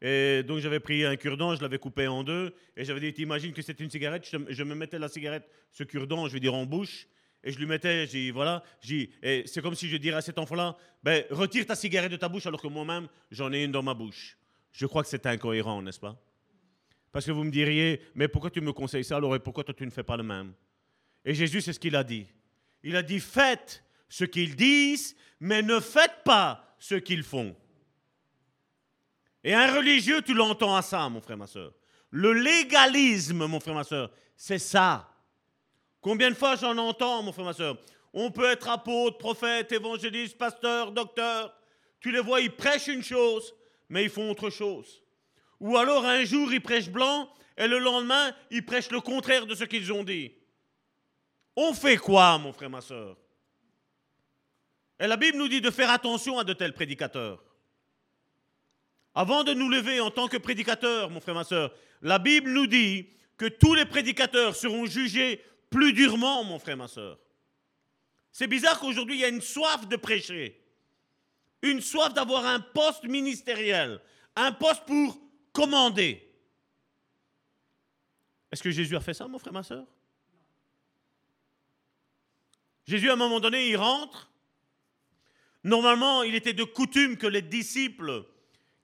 Et 0.00 0.42
donc 0.42 0.58
j'avais 0.58 0.80
pris 0.80 1.04
un 1.04 1.16
cure-dent, 1.16 1.54
je 1.54 1.62
l'avais 1.62 1.78
coupé 1.78 2.06
en 2.06 2.24
deux. 2.24 2.54
Et 2.76 2.84
j'avais 2.84 3.12
dit, 3.12 3.22
imagines 3.22 3.52
que 3.52 3.62
c'est 3.62 3.78
une 3.78 3.90
cigarette. 3.90 4.26
Je, 4.48 4.62
me 4.64 4.74
mettais 4.74 4.98
la 4.98 5.08
cigarette, 5.08 5.48
ce 5.70 5.84
cure-dent, 5.84 6.26
je 6.26 6.32
veux 6.32 6.40
dire, 6.40 6.54
en 6.54 6.64
bouche. 6.64 7.06
Et 7.44 7.52
je 7.52 7.58
lui 7.58 7.66
mettais, 7.66 8.06
j'ai 8.06 8.32
voilà, 8.32 8.64
j'ai, 8.80 9.10
c'est 9.46 9.62
comme 9.62 9.76
si 9.76 9.88
je 9.88 9.96
dirais 9.98 10.16
à 10.16 10.22
cet 10.22 10.38
enfant-là, 10.38 10.76
ben, 11.04 11.24
retire 11.30 11.64
ta 11.64 11.76
cigarette 11.76 12.10
de 12.10 12.16
ta 12.16 12.28
bouche 12.28 12.46
alors 12.46 12.60
que 12.60 12.66
moi-même, 12.66 13.06
j'en 13.30 13.52
ai 13.52 13.62
une 13.62 13.70
dans 13.70 13.82
ma 13.82 13.94
bouche. 13.94 14.36
Je 14.72 14.86
crois 14.86 15.02
que 15.02 15.08
c'est 15.08 15.26
incohérent, 15.26 15.80
n'est-ce 15.80 16.00
pas? 16.00 16.20
Parce 17.12 17.24
que 17.24 17.30
vous 17.30 17.44
me 17.44 17.50
diriez, 17.50 18.00
mais 18.14 18.26
pourquoi 18.26 18.50
tu 18.50 18.60
me 18.60 18.72
conseilles 18.72 19.04
ça 19.04 19.16
alors 19.16 19.36
et 19.36 19.38
pourquoi 19.38 19.62
toi 19.62 19.74
tu 19.74 19.86
ne 19.86 19.90
fais 19.90 20.02
pas 20.02 20.16
le 20.16 20.22
même? 20.22 20.54
Et 21.24 21.34
Jésus, 21.34 21.60
c'est 21.60 21.72
ce 21.72 21.78
qu'il 21.78 21.94
a 21.94 22.02
dit. 22.02 22.26
Il 22.82 22.96
a 22.96 23.02
dit, 23.02 23.20
faites 23.20 23.84
ce 24.08 24.24
qu'ils 24.24 24.56
disent, 24.56 25.14
mais 25.38 25.62
ne 25.62 25.78
faites 25.78 26.24
pas 26.24 26.74
ce 26.78 26.96
qu'ils 26.96 27.22
font. 27.22 27.54
Et 29.46 29.54
un 29.54 29.72
religieux, 29.72 30.22
tu 30.22 30.34
l'entends 30.34 30.74
à 30.74 30.82
ça, 30.82 31.08
mon 31.08 31.20
frère, 31.20 31.36
ma 31.36 31.46
soeur. 31.46 31.72
Le 32.10 32.32
légalisme, 32.32 33.46
mon 33.46 33.60
frère, 33.60 33.76
ma 33.76 33.84
soeur, 33.84 34.10
c'est 34.36 34.58
ça. 34.58 35.08
Combien 36.00 36.30
de 36.30 36.34
fois 36.34 36.56
j'en 36.56 36.76
entends, 36.76 37.22
mon 37.22 37.30
frère, 37.30 37.44
ma 37.44 37.52
soeur? 37.52 37.78
On 38.12 38.32
peut 38.32 38.50
être 38.50 38.68
apôtre, 38.68 39.18
prophète, 39.18 39.70
évangéliste, 39.70 40.36
pasteur, 40.36 40.90
docteur. 40.90 41.56
Tu 42.00 42.10
les 42.10 42.18
vois, 42.18 42.40
ils 42.40 42.50
prêchent 42.50 42.88
une 42.88 43.04
chose, 43.04 43.54
mais 43.88 44.02
ils 44.02 44.10
font 44.10 44.32
autre 44.32 44.50
chose. 44.50 45.00
Ou 45.60 45.76
alors 45.76 46.04
un 46.04 46.24
jour, 46.24 46.52
ils 46.52 46.60
prêchent 46.60 46.90
blanc, 46.90 47.32
et 47.56 47.68
le 47.68 47.78
lendemain, 47.78 48.32
ils 48.50 48.66
prêchent 48.66 48.90
le 48.90 49.00
contraire 49.00 49.46
de 49.46 49.54
ce 49.54 49.62
qu'ils 49.62 49.92
ont 49.92 50.02
dit. 50.02 50.32
On 51.54 51.72
fait 51.72 51.98
quoi, 51.98 52.36
mon 52.38 52.52
frère, 52.52 52.70
ma 52.70 52.80
soeur? 52.80 53.16
Et 54.98 55.06
la 55.06 55.16
Bible 55.16 55.38
nous 55.38 55.46
dit 55.46 55.60
de 55.60 55.70
faire 55.70 55.90
attention 55.90 56.36
à 56.36 56.42
de 56.42 56.52
tels 56.52 56.74
prédicateurs. 56.74 57.44
Avant 59.18 59.44
de 59.44 59.54
nous 59.54 59.70
lever 59.70 59.98
en 59.98 60.10
tant 60.10 60.28
que 60.28 60.36
prédicateurs, 60.36 61.08
mon 61.08 61.20
frère, 61.20 61.34
ma 61.34 61.44
soeur, 61.44 61.74
la 62.02 62.18
Bible 62.18 62.50
nous 62.50 62.66
dit 62.66 63.08
que 63.38 63.46
tous 63.46 63.72
les 63.72 63.86
prédicateurs 63.86 64.54
seront 64.54 64.84
jugés 64.84 65.42
plus 65.70 65.94
durement, 65.94 66.44
mon 66.44 66.58
frère, 66.58 66.76
ma 66.76 66.86
soeur. 66.86 67.18
C'est 68.30 68.46
bizarre 68.46 68.78
qu'aujourd'hui, 68.78 69.16
il 69.16 69.20
y 69.20 69.24
a 69.24 69.28
une 69.28 69.40
soif 69.40 69.88
de 69.88 69.96
prêcher, 69.96 70.62
une 71.62 71.80
soif 71.80 72.12
d'avoir 72.12 72.44
un 72.44 72.60
poste 72.60 73.04
ministériel, 73.04 74.02
un 74.36 74.52
poste 74.52 74.84
pour 74.84 75.18
commander. 75.50 76.22
Est-ce 78.52 78.62
que 78.62 78.70
Jésus 78.70 78.96
a 78.96 79.00
fait 79.00 79.14
ça, 79.14 79.26
mon 79.26 79.38
frère, 79.38 79.54
ma 79.54 79.62
soeur 79.62 79.86
Jésus, 82.86 83.08
à 83.08 83.14
un 83.14 83.16
moment 83.16 83.40
donné, 83.40 83.70
il 83.70 83.76
rentre. 83.78 84.30
Normalement, 85.64 86.22
il 86.22 86.34
était 86.34 86.52
de 86.52 86.64
coutume 86.64 87.16
que 87.16 87.26
les 87.26 87.40
disciples 87.40 88.26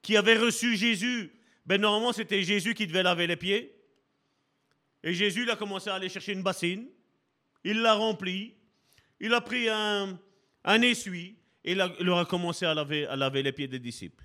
qui 0.03 0.17
avaient 0.17 0.37
reçu 0.37 0.77
Jésus, 0.77 1.33
ben 1.65 1.81
normalement, 1.81 2.13
c'était 2.13 2.43
Jésus 2.43 2.75
qui 2.75 2.87
devait 2.87 3.03
laver 3.03 3.27
les 3.27 3.37
pieds. 3.37 3.75
Et 5.03 5.15
Jésus, 5.15 5.49
a 5.51 5.57
commencé 5.57 5.91
à 5.91 5.95
aller 5.95 6.09
chercher 6.09 6.33
une 6.33 6.43
bassine. 6.43 6.89
Il 7.65 7.81
l'a 7.81 7.95
remplie. 7.95 8.55
Il 9.21 9.33
a 9.35 9.41
pris 9.41 9.69
un, 9.69 10.19
essuie 10.65 11.37
et 11.65 11.73
il, 11.73 11.81
a 11.81 12.25
commencé 12.25 12.67
à 12.67 12.75
laver, 12.75 13.07
à 13.07 13.15
laver 13.15 13.43
les 13.43 13.53
pieds 13.53 13.69
des 13.69 13.79
disciples. 13.79 14.25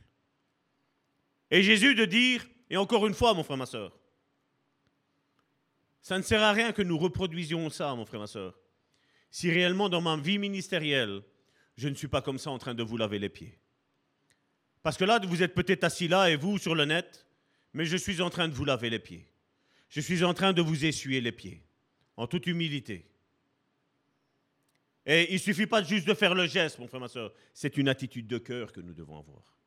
Et 1.51 1.61
Jésus 1.61 1.93
de 1.93 2.05
dire, 2.05 2.45
et 2.69 2.77
encore 2.77 3.05
une 3.05 3.13
fois, 3.13 3.33
mon 3.33 3.43
frère, 3.43 3.57
ma 3.57 3.67
soeur, 3.67 3.97
ça 6.01 6.17
ne 6.17 6.23
sert 6.23 6.41
à 6.41 6.51
rien 6.51 6.71
que 6.71 6.81
nous 6.81 6.97
reproduisions 6.97 7.69
ça, 7.69 7.93
mon 7.93 8.05
frère, 8.05 8.21
ma 8.21 8.27
soeur 8.27 8.57
si 9.29 9.51
réellement 9.51 9.89
dans 9.89 10.01
ma 10.01 10.17
vie 10.17 10.37
ministérielle, 10.37 11.21
je 11.75 11.87
ne 11.87 11.95
suis 11.95 12.07
pas 12.07 12.21
comme 12.21 12.39
ça 12.39 12.49
en 12.49 12.57
train 12.57 12.73
de 12.73 12.83
vous 12.83 12.97
laver 12.97 13.19
les 13.19 13.29
pieds. 13.29 13.59
Parce 14.87 14.95
que 14.95 15.03
là, 15.03 15.19
vous 15.19 15.43
êtes 15.43 15.53
peut-être 15.53 15.83
assis 15.83 16.07
là 16.07 16.29
et 16.29 16.37
vous 16.37 16.57
sur 16.57 16.73
le 16.73 16.85
net, 16.85 17.27
mais 17.73 17.85
je 17.85 17.97
suis 17.97 18.21
en 18.21 18.29
train 18.29 18.47
de 18.47 18.53
vous 18.53 18.63
laver 18.63 18.89
les 18.89 18.99
pieds. 18.99 19.27
Je 19.89 19.99
suis 19.99 20.23
en 20.23 20.33
train 20.33 20.53
de 20.53 20.61
vous 20.61 20.85
essuyer 20.85 21.19
les 21.19 21.33
pieds, 21.33 21.61
en 22.15 22.25
toute 22.25 22.47
humilité. 22.47 23.05
Et 25.05 25.27
il 25.29 25.33
ne 25.33 25.39
suffit 25.39 25.67
pas 25.67 25.83
juste 25.83 26.07
de 26.07 26.13
faire 26.13 26.33
le 26.33 26.47
geste, 26.47 26.79
mon 26.79 26.87
frère, 26.87 27.01
ma 27.01 27.09
soeur, 27.09 27.33
c'est 27.53 27.75
une 27.75 27.89
attitude 27.89 28.27
de 28.27 28.37
cœur 28.37 28.71
que 28.71 28.79
nous 28.79 28.93
devons 28.93 29.19
avoir. 29.19 29.57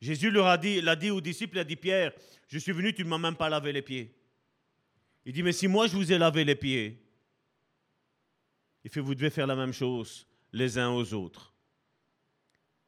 Jésus 0.00 0.32
leur 0.32 0.48
a 0.48 0.58
dit, 0.58 0.80
l'a 0.80 0.96
dit 0.96 1.10
aux 1.10 1.20
disciples, 1.20 1.58
il 1.58 1.60
a 1.60 1.64
dit 1.64 1.76
Pierre, 1.76 2.12
je 2.48 2.58
suis 2.58 2.72
venu, 2.72 2.92
tu 2.92 3.04
ne 3.04 3.08
m'as 3.08 3.18
même 3.18 3.36
pas 3.36 3.48
lavé 3.48 3.72
les 3.72 3.82
pieds. 3.82 4.12
Il 5.24 5.32
dit, 5.32 5.44
mais 5.44 5.52
si 5.52 5.68
moi 5.68 5.86
je 5.86 5.94
vous 5.94 6.12
ai 6.12 6.18
lavé 6.18 6.44
les 6.44 6.56
pieds, 6.56 7.00
il 8.82 8.90
fait, 8.90 8.98
vous 8.98 9.14
devez 9.14 9.30
faire 9.30 9.46
la 9.46 9.54
même 9.54 9.72
chose 9.72 10.26
les 10.52 10.76
uns 10.76 10.90
aux 10.90 11.14
autres. 11.14 11.54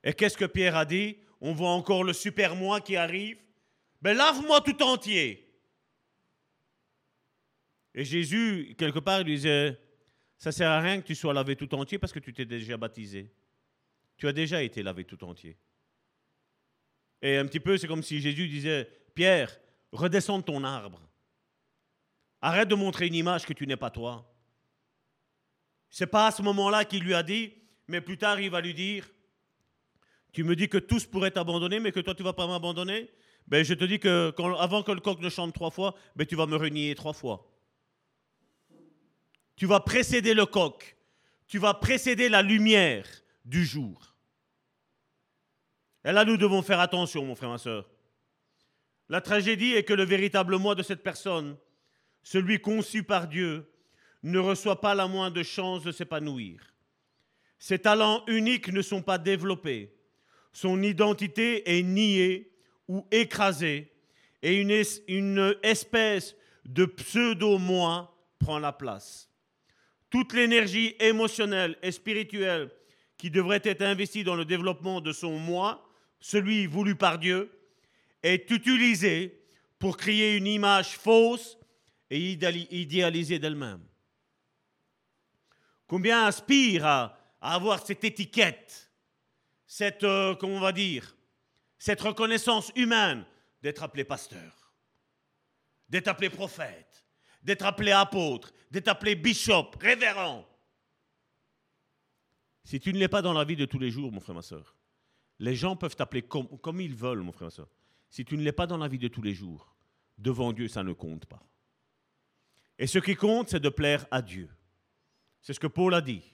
Et 0.03 0.13
qu'est-ce 0.13 0.37
que 0.37 0.45
Pierre 0.45 0.77
a 0.77 0.85
dit? 0.85 1.19
On 1.41 1.53
voit 1.53 1.71
encore 1.71 2.05
le 2.05 2.13
super 2.13 2.55
moi 2.55 2.81
qui 2.81 2.97
arrive. 2.97 3.39
Ben 4.03 4.17
lave-moi 4.17 4.61
tout 4.61 4.83
entier. 4.83 5.47
Et 7.95 8.05
Jésus, 8.05 8.75
quelque 8.79 8.99
part, 8.99 9.23
lui 9.23 9.35
disait, 9.35 9.79
ça 10.39 10.53
sert 10.53 10.71
à 10.71 10.81
rien 10.81 11.01
que 11.01 11.07
tu 11.07 11.15
sois 11.15 11.35
lavé 11.35 11.57
tout 11.57 11.75
entier 11.75 11.99
parce 11.99 12.13
que 12.13 12.19
tu 12.19 12.33
t'es 12.33 12.45
déjà 12.45 12.77
baptisé. 12.77 13.33
Tu 14.17 14.29
as 14.29 14.33
déjà 14.33 14.63
été 14.63 14.83
lavé 14.83 15.05
tout 15.05 15.23
entier. 15.25 15.59
Et 17.21 17.37
un 17.37 17.47
petit 17.47 17.61
peu, 17.61 17.77
c'est 17.77 17.87
comme 17.87 18.03
si 18.03 18.21
Jésus 18.21 18.49
disait, 18.49 18.89
Pierre, 19.15 19.59
redescends 19.93 20.39
de 20.39 20.45
ton 20.45 20.65
arbre. 20.65 21.01
Arrête 22.41 22.69
de 22.69 22.75
montrer 22.75 23.07
une 23.07 23.15
image 23.15 23.45
que 23.45 23.53
tu 23.53 23.67
n'es 23.67 23.77
pas 23.77 23.91
toi. 23.91 24.27
C'est 25.91 26.07
pas 26.07 26.29
à 26.29 26.31
ce 26.31 26.41
moment-là 26.43 26.85
qu'il 26.85 27.03
lui 27.03 27.15
a 27.15 27.23
dit, 27.23 27.53
mais 27.89 28.01
plus 28.01 28.17
tard 28.17 28.41
il 28.41 28.51
va 28.51 28.61
lui 28.61 28.73
dire 28.73 29.11
Tu 30.33 30.45
me 30.45 30.55
dis 30.55 30.69
que 30.69 30.79
tous 30.79 31.07
pourraient 31.07 31.31
t'abandonner, 31.31 31.81
mais 31.81 31.93
que 31.93 32.01
toi 32.01 32.15
tu 32.15 32.23
vas 32.23 32.33
pas 32.33 32.47
m'abandonner? 32.47 33.11
Ben, 33.47 33.65
Je 33.65 33.75
te 33.75 33.85
dis 33.85 33.99
que 33.99 34.33
avant 34.59 34.83
que 34.83 34.93
le 34.93 35.01
coq 35.01 35.21
ne 35.21 35.29
chante 35.29 35.53
trois 35.53 35.71
fois, 35.71 35.95
ben, 36.15 36.27
tu 36.27 36.37
vas 36.37 36.47
me 36.47 36.57
renier 36.57 36.95
trois 36.95 37.13
fois. 37.13 37.47
Tu 39.57 39.67
vas 39.67 39.81
précéder 39.81 40.35
le 40.35 40.47
coq, 40.47 40.97
tu 41.47 41.59
vas 41.59 41.75
précéder 41.75 42.29
la 42.29 42.43
lumière 42.43 43.07
du 43.45 43.65
jour. 43.65 44.15
Et 46.05 46.13
là, 46.13 46.25
nous 46.25 46.37
devons 46.37 46.63
faire 46.63 46.81
attention, 46.81 47.25
mon 47.27 47.35
frère, 47.35 47.51
ma 47.51 47.59
soeur. 47.59 47.91
La 49.09 49.21
tragédie 49.21 49.73
est 49.73 49.83
que 49.83 49.93
le 49.93 50.05
véritable 50.05 50.57
moi 50.57 50.75
de 50.75 50.83
cette 50.83 51.03
personne, 51.03 51.57
celui 52.23 52.61
conçu 52.61 53.03
par 53.03 53.27
Dieu, 53.27 53.71
ne 54.23 54.39
reçoit 54.39 54.81
pas 54.81 54.95
la 54.95 55.09
moindre 55.09 55.43
chance 55.43 55.83
de 55.83 55.93
s'épanouir. 55.93 56.75
Ses 57.59 57.79
talents 57.79 58.25
uniques 58.27 58.69
ne 58.69 58.83
sont 58.83 59.03
pas 59.03 59.19
développés. 59.19 59.95
Son 60.53 60.83
identité 60.83 61.79
est 61.79 61.83
niée 61.83 62.51
ou 62.89 63.07
écrasée 63.11 63.93
et 64.43 64.57
une, 64.57 65.55
espèce 65.63 66.35
de 66.65 66.85
pseudo-moi 66.85 68.15
prend 68.39 68.59
la 68.59 68.73
place. 68.73 69.31
Toute 70.09 70.33
l'énergie 70.33 70.97
émotionnelle 70.99 71.77
et 71.83 71.93
spirituelle 71.93 72.71
qui 73.17 73.31
devrait 73.31 73.61
être 73.65 73.83
investie 73.83 74.25
dans 74.25 74.35
le 74.35 74.45
développement 74.45 75.01
de 75.01 75.13
son 75.13 75.39
moi, 75.39 75.87
celui 76.21 76.67
voulu 76.67 76.95
par 76.95 77.19
Dieu, 77.19 77.51
est 78.23 78.51
utilisée 78.51 79.43
pour 79.79 79.97
créer 79.97 80.37
une 80.37 80.47
image 80.47 80.97
fausse 80.97 81.59
et 82.11 82.19
idéalisée 82.71 83.39
d'elle-même. 83.39 83.81
Combien 85.87 86.25
aspire 86.25 86.87
à, 86.87 87.19
avoir 87.41 87.85
cette 87.85 88.05
étiquette, 88.05 88.90
cette, 89.71 90.03
euh, 90.03 90.35
comment 90.35 90.57
on 90.57 90.61
va 90.61 90.73
dire, 90.73 91.17
cette 91.79 92.01
reconnaissance 92.01 92.73
humaine 92.75 93.25
d'être 93.63 93.85
appelé 93.85 94.03
pasteur, 94.03 94.75
d'être 95.89 96.09
appelé 96.09 96.29
prophète, 96.29 97.07
d'être 97.41 97.65
appelé 97.65 97.93
apôtre, 97.93 98.53
d'être 98.73 98.89
appelé 98.89 99.15
bishop, 99.15 99.71
révérend. 99.81 100.45
Si 102.65 102.81
tu 102.81 102.93
ne 102.93 102.99
l'es 102.99 103.07
pas 103.07 103.23
dans 103.23 103.33
la 103.33 103.45
vie 103.45 103.55
de 103.55 103.65
tous 103.65 103.79
les 103.79 103.93
jours, 103.93 104.11
mon 104.11 104.19
frère, 104.19 104.35
ma 104.35 104.43
soeur, 104.43 104.75
les 105.39 105.55
gens 105.55 105.77
peuvent 105.77 105.95
t'appeler 105.95 106.23
comme, 106.23 106.49
comme, 106.59 106.81
ils 106.81 106.95
veulent, 106.95 107.23
mon 107.23 107.31
frère, 107.31 107.47
ma 107.47 107.51
soeur. 107.51 107.69
Si 108.11 108.25
tu 108.25 108.37
ne 108.37 108.43
l'es 108.43 108.51
pas 108.51 108.67
dans 108.67 108.77
la 108.77 108.89
vie 108.89 108.99
de 108.99 109.07
tous 109.07 109.23
les 109.23 109.35
jours, 109.35 109.77
devant 110.19 110.53
Dieu, 110.53 110.67
ça 110.67 110.83
ne 110.83 110.93
compte 110.93 111.27
pas. 111.27 111.47
Et 112.77 112.89
ce 112.89 112.99
qui 112.99 113.15
compte, 113.15 113.51
c'est 113.51 113.61
de 113.61 113.69
plaire 113.69 114.05
à 114.11 114.21
Dieu. 114.21 114.51
C'est 115.41 115.53
ce 115.53 115.61
que 115.61 115.69
Paul 115.69 115.95
a 115.95 116.01
dit. 116.01 116.25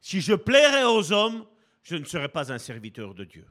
Si 0.00 0.20
je 0.20 0.34
plairais 0.34 0.84
aux 0.84 1.12
hommes, 1.12 1.46
je 1.88 1.96
ne 1.96 2.04
serais 2.04 2.28
pas 2.28 2.52
un 2.52 2.58
serviteur 2.58 3.14
de 3.14 3.24
Dieu. 3.24 3.46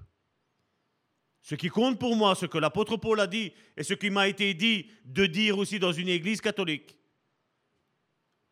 Ce 1.41 1.55
qui 1.55 1.69
compte 1.69 1.99
pour 1.99 2.15
moi, 2.15 2.35
ce 2.35 2.45
que 2.45 2.59
l'apôtre 2.59 2.95
Paul 2.95 3.19
a 3.19 3.25
dit, 3.25 3.51
et 3.75 3.81
ce 3.81 3.95
qui 3.95 4.11
m'a 4.11 4.27
été 4.27 4.53
dit 4.53 4.91
de 5.05 5.25
dire 5.25 5.57
aussi 5.57 5.79
dans 5.79 5.91
une 5.91 6.07
église 6.07 6.39
catholique, 6.39 6.99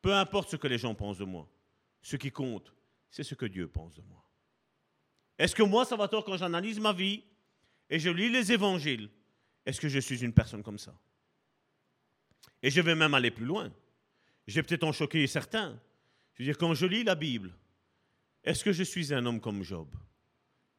peu 0.01 0.11
importe 0.11 0.49
ce 0.49 0.55
que 0.55 0.67
les 0.67 0.79
gens 0.79 0.95
pensent 0.95 1.19
de 1.19 1.25
moi, 1.25 1.47
ce 2.01 2.15
qui 2.15 2.31
compte, 2.31 2.73
c'est 3.11 3.21
ce 3.23 3.35
que 3.35 3.45
Dieu 3.45 3.67
pense 3.67 3.93
de 3.93 4.01
moi. 4.01 4.27
Est-ce 5.37 5.53
que 5.53 5.61
moi, 5.61 5.85
Salvatore, 5.85 6.25
quand 6.25 6.37
j'analyse 6.37 6.79
ma 6.79 6.91
vie 6.91 7.23
et 7.87 7.99
je 7.99 8.09
lis 8.09 8.29
les 8.29 8.51
évangiles, 8.51 9.11
est-ce 9.67 9.79
que 9.79 9.89
je 9.89 9.99
suis 9.99 10.23
une 10.23 10.33
personne 10.33 10.63
comme 10.63 10.79
ça? 10.79 10.97
Et 12.63 12.71
je 12.71 12.81
vais 12.81 12.95
même 12.95 13.13
aller 13.13 13.29
plus 13.29 13.45
loin. 13.45 13.71
J'ai 14.47 14.63
peut-être 14.63 14.83
en 14.83 14.91
choqué 14.91 15.27
certains. 15.27 15.79
Je 16.33 16.41
veux 16.41 16.45
dire, 16.45 16.57
quand 16.57 16.73
je 16.73 16.87
lis 16.87 17.03
la 17.03 17.13
Bible, 17.13 17.55
est-ce 18.45 18.63
que 18.63 18.71
je 18.71 18.83
suis 18.83 19.13
un 19.13 19.25
homme 19.25 19.41
comme 19.41 19.63
Job? 19.63 19.87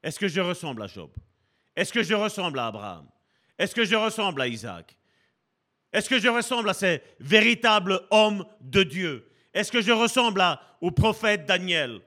Est-ce 0.03 0.19
que 0.19 0.29
je 0.29 0.41
ressemble 0.41 0.83
à 0.83 0.87
Job? 0.87 1.11
Est-ce 1.75 1.93
que 1.93 2.03
je 2.03 2.15
ressemble 2.15 2.59
à 2.61 2.69
Abraham? 2.69 3.09
Est-ce 3.59 3.75
que 3.75 3.85
je 3.85 3.97
ressemble 3.97 4.41
à 4.41 4.47
Isaac? 4.47 4.97
Est-ce 5.93 6.09
que 6.09 6.21
je 6.21 6.29
ressemble 6.29 6.71
à 6.71 6.75
ces 6.75 7.03
véritables 7.19 8.01
hommes 8.11 8.47
de 8.61 8.83
Dieu? 8.85 9.29
Est-ce 9.53 9.73
que 9.73 9.81
je 9.81 9.93
ressemble 9.93 10.43
au 10.81 10.91
prophète 10.91 11.45
Daniel? 11.45 12.01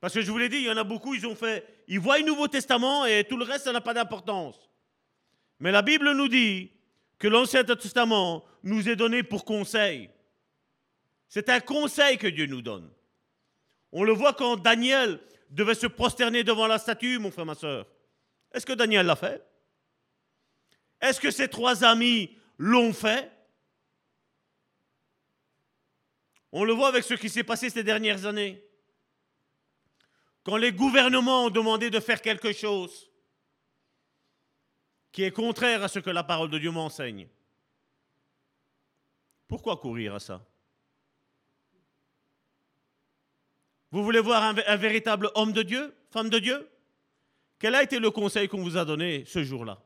Parce 0.00 0.14
que 0.14 0.20
je 0.20 0.30
vous 0.30 0.38
l'ai 0.38 0.48
dit, 0.48 0.58
il 0.58 0.64
y 0.64 0.70
en 0.70 0.76
a 0.76 0.84
beaucoup, 0.84 1.14
ils 1.14 1.26
ont 1.26 1.34
fait, 1.34 1.66
ils 1.88 1.98
voient 1.98 2.18
le 2.18 2.26
Nouveau 2.26 2.46
Testament 2.46 3.06
et 3.06 3.24
tout 3.24 3.36
le 3.36 3.44
reste, 3.44 3.64
ça 3.64 3.72
n'a 3.72 3.80
pas 3.80 3.94
d'importance. 3.94 4.68
Mais 5.60 5.72
la 5.72 5.82
Bible 5.82 6.12
nous 6.12 6.28
dit 6.28 6.70
que 7.18 7.26
l'Ancien 7.26 7.64
Testament 7.64 8.44
nous 8.62 8.88
est 8.88 8.96
donné 8.96 9.22
pour 9.22 9.44
conseil. 9.44 10.10
C'est 11.28 11.48
un 11.48 11.60
conseil 11.60 12.16
que 12.18 12.28
Dieu 12.28 12.46
nous 12.46 12.62
donne. 12.62 12.90
On 13.92 14.04
le 14.04 14.12
voit 14.12 14.34
quand 14.34 14.56
Daniel 14.56 15.20
devait 15.50 15.74
se 15.74 15.86
prosterner 15.86 16.44
devant 16.44 16.66
la 16.66 16.78
statue, 16.78 17.18
mon 17.18 17.30
frère, 17.30 17.46
ma 17.46 17.54
soeur. 17.54 17.86
Est-ce 18.52 18.66
que 18.66 18.72
Daniel 18.72 19.06
l'a 19.06 19.16
fait? 19.16 19.44
Est-ce 21.00 21.20
que 21.20 21.30
ses 21.30 21.48
trois 21.48 21.84
amis 21.84 22.36
l'ont 22.58 22.92
fait? 22.92 23.30
On 26.52 26.64
le 26.64 26.72
voit 26.72 26.88
avec 26.88 27.04
ce 27.04 27.14
qui 27.14 27.28
s'est 27.28 27.44
passé 27.44 27.70
ces 27.70 27.84
dernières 27.84 28.26
années. 28.26 28.64
Quand 30.44 30.56
les 30.56 30.72
gouvernements 30.72 31.44
ont 31.44 31.50
demandé 31.50 31.90
de 31.90 32.00
faire 32.00 32.22
quelque 32.22 32.52
chose, 32.52 33.10
qui 35.12 35.22
est 35.22 35.30
contraire 35.30 35.82
à 35.82 35.88
ce 35.88 35.98
que 35.98 36.10
la 36.10 36.24
parole 36.24 36.50
de 36.50 36.58
Dieu 36.58 36.70
m'enseigne. 36.70 37.28
Pourquoi 39.46 39.76
courir 39.76 40.14
à 40.14 40.20
ça? 40.20 40.46
Vous 43.90 44.04
voulez 44.04 44.20
voir 44.20 44.42
un, 44.42 44.76
véritable 44.76 45.30
homme 45.34 45.52
de 45.52 45.62
Dieu, 45.62 45.94
femme 46.10 46.28
de 46.28 46.38
Dieu? 46.38 46.68
Quel 47.58 47.74
a 47.74 47.82
été 47.82 47.98
le 47.98 48.10
conseil 48.10 48.48
qu'on 48.48 48.62
vous 48.62 48.76
a 48.76 48.84
donné 48.84 49.24
ce 49.26 49.42
jour-là? 49.42 49.78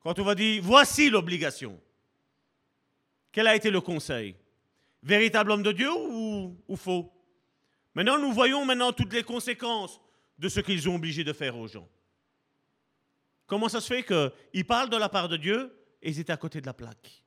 Quand 0.00 0.18
on 0.18 0.24
va 0.24 0.34
dire, 0.34 0.62
voici 0.62 1.10
l'obligation. 1.10 1.78
Quel 3.30 3.46
a 3.46 3.54
été 3.54 3.70
le 3.70 3.80
conseil? 3.80 4.34
Véritable 5.02 5.50
homme 5.50 5.62
de 5.62 5.72
Dieu 5.72 5.90
ou, 5.92 6.56
ou 6.66 6.76
faux? 6.76 7.12
Maintenant, 7.94 8.18
nous 8.18 8.32
voyons 8.32 8.64
maintenant 8.64 8.92
toutes 8.92 9.12
les 9.12 9.22
conséquences 9.22 10.00
de 10.38 10.48
ce 10.48 10.60
qu'ils 10.60 10.88
ont 10.88 10.94
obligé 10.94 11.24
de 11.24 11.32
faire 11.32 11.56
aux 11.56 11.68
gens. 11.68 11.88
Comment 13.46 13.68
ça 13.68 13.80
se 13.80 13.86
fait 13.86 14.04
qu'ils 14.04 14.66
parlent 14.66 14.90
de 14.90 14.96
la 14.96 15.08
part 15.08 15.28
de 15.28 15.36
Dieu 15.36 15.76
et 16.00 16.10
ils 16.10 16.20
étaient 16.20 16.32
à 16.32 16.36
côté 16.36 16.60
de 16.60 16.66
la 16.66 16.74
plaque? 16.74 17.24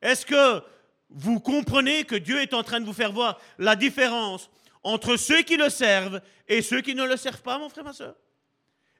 Est-ce 0.00 0.24
que 0.24 0.62
vous 1.10 1.40
comprenez 1.40 2.04
que 2.04 2.14
Dieu 2.16 2.40
est 2.40 2.54
en 2.54 2.62
train 2.62 2.80
de 2.80 2.86
vous 2.86 2.92
faire 2.92 3.12
voir 3.12 3.40
la 3.58 3.76
différence 3.76 4.50
entre 4.82 5.16
ceux 5.16 5.42
qui 5.42 5.56
le 5.56 5.70
servent 5.70 6.20
et 6.46 6.62
ceux 6.62 6.80
qui 6.80 6.94
ne 6.94 7.04
le 7.04 7.16
servent 7.16 7.42
pas, 7.42 7.58
mon 7.58 7.68
frère, 7.68 7.84
ma 7.84 7.92
soeur. 7.92 8.14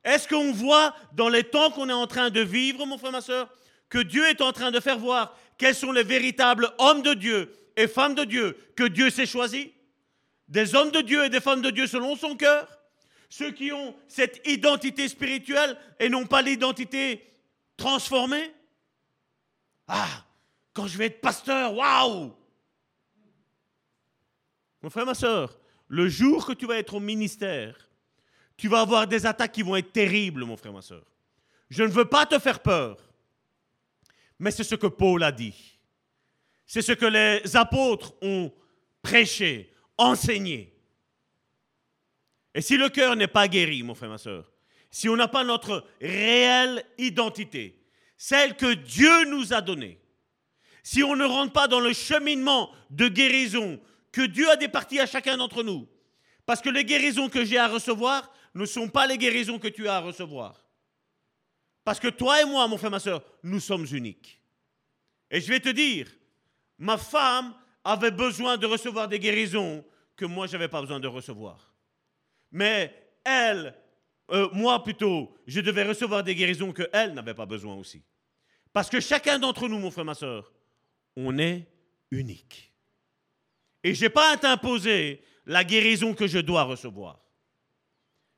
Est-ce 0.05 0.29
qu'on 0.29 0.53
voit 0.53 0.95
dans 1.13 1.29
les 1.29 1.45
temps 1.45 1.71
qu'on 1.71 1.89
est 1.89 1.93
en 1.93 2.07
train 2.07 2.31
de 2.31 2.41
vivre, 2.41 2.87
mon 2.87 2.99
frère, 2.99 3.13
ma 3.13 3.21
soeur, 3.21 3.49
que 3.89 3.99
Dieu 3.99 4.27
est 4.27 4.41
en 4.41 4.53
train 4.53 4.71
de 4.71 4.81
faire 4.81 4.99
voir 4.99 5.37
quels 5.57 5.75
sont 5.75 5.93
les 5.93 6.03
véritables 6.03 6.71
hommes 6.79 7.03
de 7.03 7.15
Dieu 7.15 7.53
et 7.77 7.89
femmes 7.89 8.15
de 8.15 8.25
Dieu 8.25 8.57
que 8.77 8.85
Dieu 8.85 9.11
s'est 9.11 9.27
choisis 9.27 9.69
Des 10.49 10.75
hommes 10.75 10.91
de 10.91 11.01
Dieu 11.01 11.25
et 11.25 11.31
des 11.31 11.41
femmes 11.41 11.63
de 11.63 11.71
Dieu 11.71 11.87
selon 11.87 12.17
son 12.17 12.37
cœur. 12.37 12.69
Ceux 13.29 13.51
qui 13.51 13.73
ont 13.73 13.95
cette 14.09 14.47
identité 14.47 15.09
spirituelle 15.09 15.77
et 16.01 16.09
non 16.09 16.27
pas 16.27 16.43
l'identité 16.43 17.23
transformée. 17.77 18.53
Ah, 19.87 20.25
quand 20.79 20.87
je 20.87 20.97
vais 20.97 21.07
être 21.07 21.21
pasteur, 21.21 21.75
waouh 21.75 22.33
Mon 24.81 24.91
frère, 24.91 25.07
ma 25.07 25.15
soeur, 25.15 25.59
le 25.89 26.09
jour 26.09 26.47
que 26.47 26.53
tu 26.53 26.67
vas 26.67 26.79
être 26.79 26.95
au 26.95 27.01
ministère, 27.01 27.91
tu 28.57 28.69
vas 28.69 28.83
avoir 28.83 29.09
des 29.09 29.27
attaques 29.27 29.51
qui 29.51 29.63
vont 29.63 29.75
être 29.75 29.93
terribles, 29.93 30.45
mon 30.45 30.57
frère, 30.57 30.73
ma 30.73 30.83
soeur. 30.83 31.05
Je 31.69 31.83
ne 31.83 31.89
veux 31.89 32.05
pas 32.05 32.27
te 32.27 32.39
faire 32.39 32.61
peur, 32.61 32.97
mais 34.39 34.53
c'est 34.53 34.63
ce 34.63 34.77
que 34.77 34.87
Paul 34.87 35.25
a 35.25 35.33
dit. 35.33 35.81
C'est 36.65 36.83
ce 36.83 36.93
que 36.93 37.07
les 37.07 37.57
apôtres 37.57 38.15
ont 38.23 38.53
prêché, 39.03 39.73
enseigné. 39.97 40.73
Et 42.55 42.61
si 42.61 42.77
le 42.77 42.89
cœur 42.89 43.17
n'est 43.17 43.27
pas 43.27 43.49
guéri, 43.49 43.83
mon 43.83 43.97
frère, 43.97 44.11
ma 44.11 44.19
soeur, 44.19 44.53
si 44.93 45.09
on 45.09 45.17
n'a 45.17 45.27
pas 45.27 45.43
notre 45.43 45.85
réelle 46.01 46.85
identité, 46.99 47.83
celle 48.17 48.57
que 48.57 48.75
Dieu 48.75 49.25
nous 49.25 49.53
a 49.53 49.61
donnée, 49.61 49.99
si 50.89 51.03
on 51.03 51.17
ne 51.17 51.27
rentre 51.27 51.53
pas 51.53 51.69
dans 51.69 51.81
le 51.81 51.93
cheminement 51.93 52.73
de 52.89 53.09
guérison 53.09 53.79
que 54.11 54.23
Dieu 54.23 54.49
a 54.49 54.57
départi 54.57 54.99
à 54.99 55.05
chacun 55.05 55.37
d'entre 55.37 55.63
nous, 55.63 55.87
parce 56.47 56.63
que 56.63 56.71
les 56.71 56.83
guérisons 56.83 57.29
que 57.29 57.45
j'ai 57.45 57.59
à 57.59 57.69
recevoir 57.69 58.33
ne 58.55 58.65
sont 58.65 58.89
pas 58.89 59.07
les 59.07 59.19
guérisons 59.19 59.59
que 59.59 59.69
tu 59.69 59.87
as 59.87 59.97
à 59.97 60.01
recevoir. 60.01 60.65
Parce 61.85 62.01
que 62.01 62.09
toi 62.09 62.41
et 62.41 62.47
moi, 62.47 62.67
mon 62.69 62.79
frère, 62.79 62.91
ma 62.91 63.01
soeur, 63.01 63.23
nous 63.43 63.61
sommes 63.61 63.87
uniques. 63.93 64.41
Et 65.31 65.43
je 65.43 65.49
vais 65.49 65.61
te 65.61 65.69
dire, 65.69 66.09
ma 66.79 66.97
femme 66.97 67.55
avait 67.85 68.11
besoin 68.11 68.57
de 68.57 68.65
recevoir 68.65 69.09
des 69.09 69.19
guérisons 69.19 69.85
que 70.17 70.25
moi, 70.25 70.47
je 70.47 70.53
n'avais 70.53 70.69
pas 70.69 70.81
besoin 70.81 71.01
de 71.01 71.07
recevoir. 71.07 71.71
Mais 72.51 72.95
elle, 73.25 73.75
euh, 74.31 74.49
moi 74.55 74.83
plutôt, 74.83 75.37
je 75.47 75.61
devais 75.61 75.85
recevoir 75.85 76.25
des 76.25 76.35
guérisons 76.35 76.73
que 76.73 76.89
elle 76.95 77.13
n'avait 77.13 77.35
pas 77.35 77.45
besoin 77.45 77.75
aussi. 77.75 78.03
Parce 78.73 78.89
que 78.89 79.01
chacun 79.01 79.39
d'entre 79.39 79.69
nous, 79.69 79.79
mon 79.79 79.91
frère, 79.91 80.07
ma 80.07 80.15
soeur, 80.15 80.51
on 81.21 81.37
est 81.39 81.67
unique. 82.13 82.73
Et 83.83 83.93
je 83.93 84.05
n'ai 84.05 84.09
pas 84.09 84.33
à 84.33 84.37
t'imposer 84.37 85.21
la 85.47 85.65
guérison 85.65 86.15
que 86.15 86.29
je 86.29 86.39
dois 86.39 86.63
recevoir. 86.63 87.21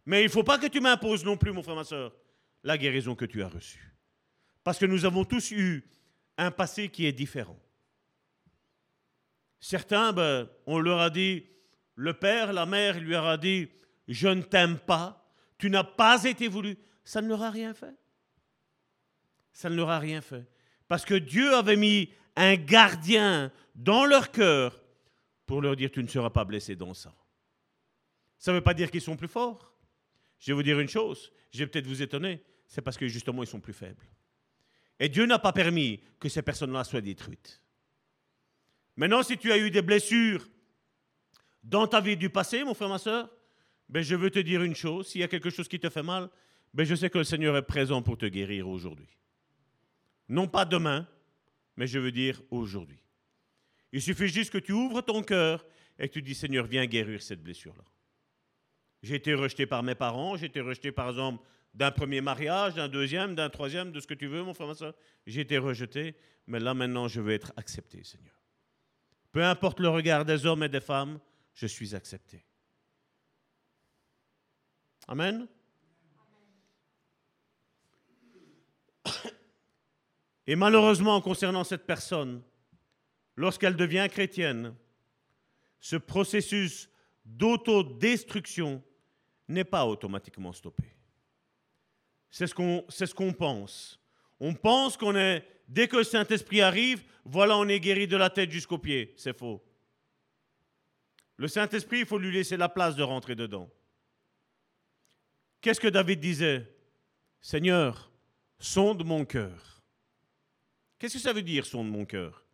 Mais 0.06 0.22
il 0.22 0.26
ne 0.26 0.30
faut 0.30 0.42
pas 0.42 0.58
que 0.58 0.66
tu 0.66 0.80
m'imposes 0.80 1.24
non 1.24 1.36
plus, 1.36 1.52
mon 1.52 1.62
frère, 1.62 1.76
ma 1.76 1.84
soeur, 1.84 2.12
la 2.64 2.78
guérison 2.78 3.14
que 3.14 3.26
tu 3.26 3.42
as 3.42 3.48
reçue. 3.48 3.94
Parce 4.64 4.78
que 4.78 4.86
nous 4.86 5.04
avons 5.04 5.24
tous 5.24 5.50
eu 5.50 5.84
un 6.38 6.50
passé 6.50 6.88
qui 6.88 7.04
est 7.04 7.12
différent. 7.12 7.58
Certains, 9.60 10.14
ben, 10.14 10.48
on 10.64 10.78
leur 10.78 11.00
a 11.00 11.10
dit, 11.10 11.44
le 11.96 12.14
père, 12.14 12.54
la 12.54 12.64
mère 12.64 12.98
lui 12.98 13.14
aura 13.14 13.36
dit, 13.36 13.68
je 14.08 14.28
ne 14.28 14.40
t'aime 14.40 14.78
pas, 14.78 15.30
tu 15.58 15.68
n'as 15.68 15.84
pas 15.84 16.24
été 16.24 16.48
voulu. 16.48 16.78
Ça 17.04 17.20
ne 17.20 17.28
leur 17.28 17.42
a 17.42 17.50
rien 17.50 17.74
fait. 17.74 17.94
Ça 19.52 19.68
ne 19.68 19.76
leur 19.76 19.90
a 19.90 19.98
rien 19.98 20.22
fait. 20.22 20.46
Parce 20.88 21.04
que 21.04 21.14
Dieu 21.14 21.54
avait 21.54 21.76
mis 21.76 22.10
un 22.36 22.56
gardien 22.56 23.52
dans 23.74 24.04
leur 24.04 24.30
cœur 24.30 24.82
pour 25.46 25.60
leur 25.60 25.76
dire 25.76 25.90
tu 25.90 26.02
ne 26.02 26.08
seras 26.08 26.30
pas 26.30 26.44
blessé 26.44 26.76
dans 26.76 26.94
ça. 26.94 27.14
Ça 28.38 28.52
ne 28.52 28.56
veut 28.56 28.62
pas 28.62 28.74
dire 28.74 28.90
qu'ils 28.90 29.00
sont 29.00 29.16
plus 29.16 29.28
forts. 29.28 29.74
Je 30.38 30.46
vais 30.46 30.54
vous 30.54 30.62
dire 30.62 30.80
une 30.80 30.88
chose, 30.88 31.32
je 31.52 31.58
vais 31.58 31.66
peut-être 31.66 31.86
vous 31.86 32.02
étonner, 32.02 32.42
c'est 32.66 32.80
parce 32.80 32.96
que 32.96 33.08
justement 33.08 33.42
ils 33.42 33.48
sont 33.48 33.60
plus 33.60 33.74
faibles. 33.74 34.06
Et 34.98 35.08
Dieu 35.08 35.26
n'a 35.26 35.38
pas 35.38 35.52
permis 35.52 36.00
que 36.18 36.28
ces 36.28 36.42
personnes-là 36.42 36.84
soient 36.84 37.00
détruites. 37.00 37.60
Maintenant, 38.96 39.22
si 39.22 39.38
tu 39.38 39.50
as 39.50 39.58
eu 39.58 39.70
des 39.70 39.82
blessures 39.82 40.46
dans 41.62 41.86
ta 41.86 42.00
vie 42.00 42.16
du 42.16 42.30
passé, 42.30 42.64
mon 42.64 42.74
frère, 42.74 42.88
ma 42.88 42.98
soeur, 42.98 43.30
ben, 43.88 44.02
je 44.02 44.14
veux 44.14 44.30
te 44.30 44.38
dire 44.38 44.62
une 44.62 44.74
chose, 44.74 45.08
s'il 45.08 45.20
y 45.22 45.24
a 45.24 45.28
quelque 45.28 45.50
chose 45.50 45.68
qui 45.68 45.80
te 45.80 45.88
fait 45.88 46.02
mal, 46.02 46.28
ben, 46.74 46.84
je 46.84 46.94
sais 46.94 47.10
que 47.10 47.18
le 47.18 47.24
Seigneur 47.24 47.56
est 47.56 47.62
présent 47.62 48.02
pour 48.02 48.18
te 48.18 48.26
guérir 48.26 48.68
aujourd'hui. 48.68 49.08
Non 50.28 50.46
pas 50.46 50.64
demain, 50.64 51.08
mais 51.76 51.86
je 51.86 51.98
veux 51.98 52.12
dire 52.12 52.42
aujourd'hui. 52.50 53.02
Il 53.92 54.02
suffit 54.02 54.28
juste 54.28 54.52
que 54.52 54.58
tu 54.58 54.72
ouvres 54.72 55.00
ton 55.00 55.22
cœur 55.22 55.64
et 55.98 56.08
que 56.08 56.14
tu 56.14 56.22
dis 56.22 56.34
Seigneur, 56.34 56.66
viens 56.66 56.86
guérir 56.86 57.22
cette 57.22 57.42
blessure-là. 57.42 57.84
J'ai 59.02 59.16
été 59.16 59.34
rejeté 59.34 59.66
par 59.66 59.82
mes 59.82 59.94
parents, 59.94 60.36
j'ai 60.36 60.46
été 60.46 60.60
rejeté 60.60 60.92
par 60.92 61.08
exemple 61.08 61.42
d'un 61.74 61.90
premier 61.90 62.20
mariage, 62.20 62.74
d'un 62.74 62.88
deuxième, 62.88 63.34
d'un 63.34 63.48
troisième, 63.48 63.92
de 63.92 64.00
ce 64.00 64.06
que 64.06 64.14
tu 64.14 64.26
veux, 64.26 64.42
mon 64.42 64.54
frère, 64.54 64.66
ma 64.66 64.74
soeur. 64.74 64.94
J'ai 65.26 65.42
été 65.42 65.58
rejeté, 65.58 66.16
mais 66.46 66.58
là 66.60 66.74
maintenant, 66.74 67.08
je 67.08 67.20
veux 67.20 67.32
être 67.32 67.52
accepté, 67.56 68.02
Seigneur. 68.04 68.34
Peu 69.32 69.44
importe 69.44 69.80
le 69.80 69.88
regard 69.88 70.24
des 70.24 70.46
hommes 70.46 70.64
et 70.64 70.68
des 70.68 70.80
femmes, 70.80 71.20
je 71.54 71.66
suis 71.66 71.94
accepté. 71.94 72.44
Amen. 75.06 75.46
Et 80.46 80.56
malheureusement, 80.56 81.20
concernant 81.20 81.64
cette 81.64 81.86
personne, 81.86 82.42
lorsqu'elle 83.36 83.76
devient 83.76 84.08
chrétienne, 84.10 84.74
ce 85.78 85.96
processus 85.96 86.88
d'autodestruction 87.24 88.82
n'est 89.48 89.64
pas 89.64 89.86
automatiquement 89.86 90.52
stoppé. 90.52 90.84
C'est 92.30 92.46
ce 92.46 92.54
qu'on 92.54 92.84
ce 92.88 93.04
pense. 93.32 94.00
On 94.38 94.54
pense 94.54 94.96
qu'on 94.96 95.16
est, 95.16 95.44
dès 95.68 95.88
que 95.88 95.96
le 95.96 96.04
Saint-Esprit 96.04 96.60
arrive, 96.60 97.04
voilà, 97.24 97.56
on 97.56 97.68
est 97.68 97.80
guéri 97.80 98.06
de 98.06 98.16
la 98.16 98.30
tête 98.30 98.50
jusqu'aux 98.50 98.78
pieds. 98.78 99.14
C'est 99.16 99.36
faux. 99.36 99.62
Le 101.36 101.48
Saint-Esprit, 101.48 102.00
il 102.00 102.06
faut 102.06 102.18
lui 102.18 102.32
laisser 102.32 102.56
la 102.56 102.68
place 102.68 102.96
de 102.96 103.02
rentrer 103.02 103.34
dedans. 103.34 103.70
Qu'est-ce 105.60 105.80
que 105.80 105.88
David 105.88 106.20
disait? 106.20 106.70
Seigneur, 107.40 108.10
sonde 108.58 109.04
mon 109.04 109.24
cœur. 109.24 109.79
Qu'est-ce 111.00 111.14
que 111.14 111.20
ça 111.20 111.32
veut 111.32 111.42
dire, 111.42 111.64
son 111.64 111.82
de 111.82 111.88
mon 111.88 112.04
cœur? 112.04 112.44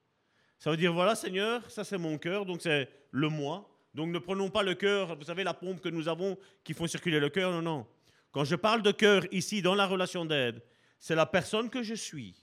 Ça 0.61 0.71
veut 0.71 0.77
dire, 0.77 0.93
voilà, 0.93 1.17
Seigneur, 1.17 1.69
ça 1.69 1.83
c'est 1.83 1.99
mon 1.99 2.17
cœur, 2.17 2.47
donc 2.47 2.63
c'est 2.63 2.89
le 3.11 3.29
moi. 3.29 3.69
Donc 3.93 4.11
ne 4.11 4.21
prenons 4.21 4.51
pas 4.51 4.63
le 4.63 4.75
cœur, 4.75 5.17
vous 5.17 5.25
savez, 5.25 5.43
la 5.43 5.53
pompe 5.53 5.81
que 5.81 5.89
nous 5.89 6.07
avons 6.07 6.39
qui 6.63 6.73
font 6.73 6.87
circuler 6.87 7.19
le 7.19 7.29
cœur, 7.29 7.51
non, 7.51 7.61
non. 7.61 7.87
Quand 8.31 8.45
je 8.45 8.55
parle 8.55 8.83
de 8.83 8.93
cœur 8.93 9.25
ici, 9.33 9.63
dans 9.63 9.75
la 9.75 9.87
relation 9.87 10.25
d'aide, 10.25 10.63
c'est 11.01 11.17
la 11.17 11.27
personne 11.27 11.69
que 11.69 11.83
je 11.83 11.95
suis, 11.95 12.37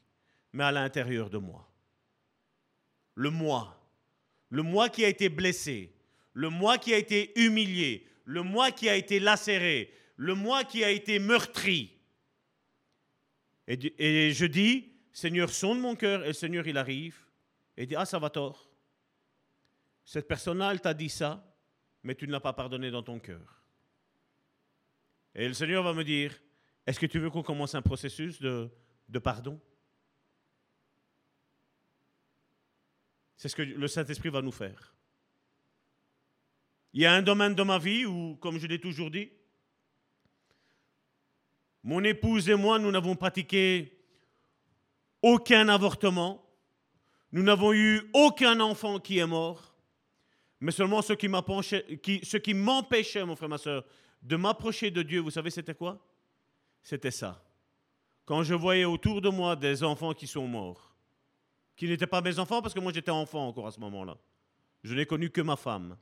mais 0.52 0.66
à 0.66 0.74
l'intérieur 0.74 1.30
de 1.30 1.38
moi. 1.38 1.72
Le 3.16 3.30
moi. 3.30 3.80
Le 4.50 4.62
moi 4.62 4.90
qui 4.90 5.06
a 5.06 5.08
été 5.08 5.30
blessé. 5.30 5.96
Le 6.34 6.50
moi 6.50 6.78
qui 6.78 6.94
a 6.94 6.98
été 6.98 7.32
humilié. 7.40 8.06
Le 8.26 8.42
moi 8.42 8.72
qui 8.72 8.90
a 8.90 8.96
été 8.96 9.20
lacéré. 9.22 9.94
Le 10.18 10.36
moi 10.36 10.66
qui 10.66 10.84
a 10.84 10.90
été 10.90 11.18
meurtri. 11.20 11.92
Et 13.68 14.32
je 14.34 14.46
dis, 14.46 14.93
Seigneur, 15.14 15.52
sonde 15.52 15.80
mon 15.80 15.96
cœur, 15.96 16.24
et 16.24 16.28
le 16.28 16.34
Seigneur, 16.34 16.68
il 16.68 16.78
arrive 16.78 17.16
et 17.78 17.86
dit, 17.86 17.96
ah, 17.96 18.06
ça 18.06 18.18
va 18.18 18.32
tort. 18.32 18.68
Cette 20.04 20.28
personne-là, 20.28 20.72
elle 20.72 20.82
t'a 20.82 20.96
dit 20.96 21.10
ça, 21.10 21.56
mais 22.02 22.16
tu 22.16 22.28
ne 22.28 22.32
l'as 22.32 22.40
pas 22.40 22.52
pardonné 22.52 22.90
dans 22.90 23.04
ton 23.04 23.20
cœur. 23.20 23.62
Et 25.36 25.48
le 25.48 25.54
Seigneur 25.54 25.84
va 25.84 25.94
me 25.94 26.04
dire, 26.04 26.36
est-ce 26.86 27.00
que 27.00 27.06
tu 27.06 27.20
veux 27.20 27.30
qu'on 27.30 27.44
commence 27.44 27.76
un 27.76 27.82
processus 27.82 28.42
de, 28.42 28.70
pardon? 29.24 29.62
C'est 33.38 33.50
ce 33.50 33.56
que 33.56 33.62
le 33.62 33.88
Saint-Esprit 33.88 34.30
va 34.30 34.42
nous 34.42 34.52
faire. 34.52 34.96
Il 36.92 37.02
y 37.02 37.06
a 37.06 37.14
un 37.14 37.22
domaine 37.22 37.56
de 37.56 37.64
ma 37.64 37.78
vie 37.78 38.06
où, 38.06 38.36
comme 38.38 38.58
je 38.58 38.68
l'ai 38.68 38.80
toujours 38.80 39.12
dit, 39.12 39.32
mon 41.84 42.04
épouse 42.04 42.50
et 42.50 42.56
moi, 42.56 42.80
nous 42.80 42.92
n'avons 42.92 43.16
pratiqué 43.16 44.03
aucun 45.24 45.70
avortement. 45.70 46.46
Nous 47.32 47.42
n'avons 47.42 47.74
eu 47.74 48.02
aucun 48.14 48.60
enfant 48.60 49.00
qui 49.00 49.18
est 49.18 49.26
mort. 49.26 49.74
Mais 50.60 50.72
seulement 50.72 51.02
ce 51.02 51.14
qui 51.14 51.28
m'empêchait, 52.54 53.26
mon 53.26 53.36
frère, 53.36 53.50
ma 53.50 53.58
soeur, 53.58 53.84
de 54.22 54.36
m'approcher 54.36 54.92
de 54.92 55.02
Dieu, 55.02 55.20
vous 55.20 55.32
savez, 55.32 55.50
c'était 55.50 55.74
quoi? 55.74 56.00
C'était 56.84 57.12
ça. 57.12 57.44
Quand 58.26 58.44
je 58.44 58.54
voyais 58.54 58.86
autour 58.86 59.22
de 59.22 59.30
moi 59.30 59.56
des 59.56 59.84
enfants 59.84 60.14
qui 60.14 60.28
sont 60.28 60.48
morts, 60.48 60.94
qui 61.76 61.88
n'étaient 61.88 62.08
pas 62.08 62.22
mes 62.22 62.40
enfants 62.40 62.62
parce 62.62 62.74
que 62.74 62.80
moi 62.80 62.94
j'étais 62.94 63.12
enfant 63.12 63.48
encore 63.48 63.68
à 63.68 63.72
ce 63.72 63.80
moment-là. 63.80 64.18
Je 64.84 64.94
n'ai 64.94 65.06
connu 65.06 65.30
que 65.30 65.42
ma 65.42 65.56
femme. 65.56 65.98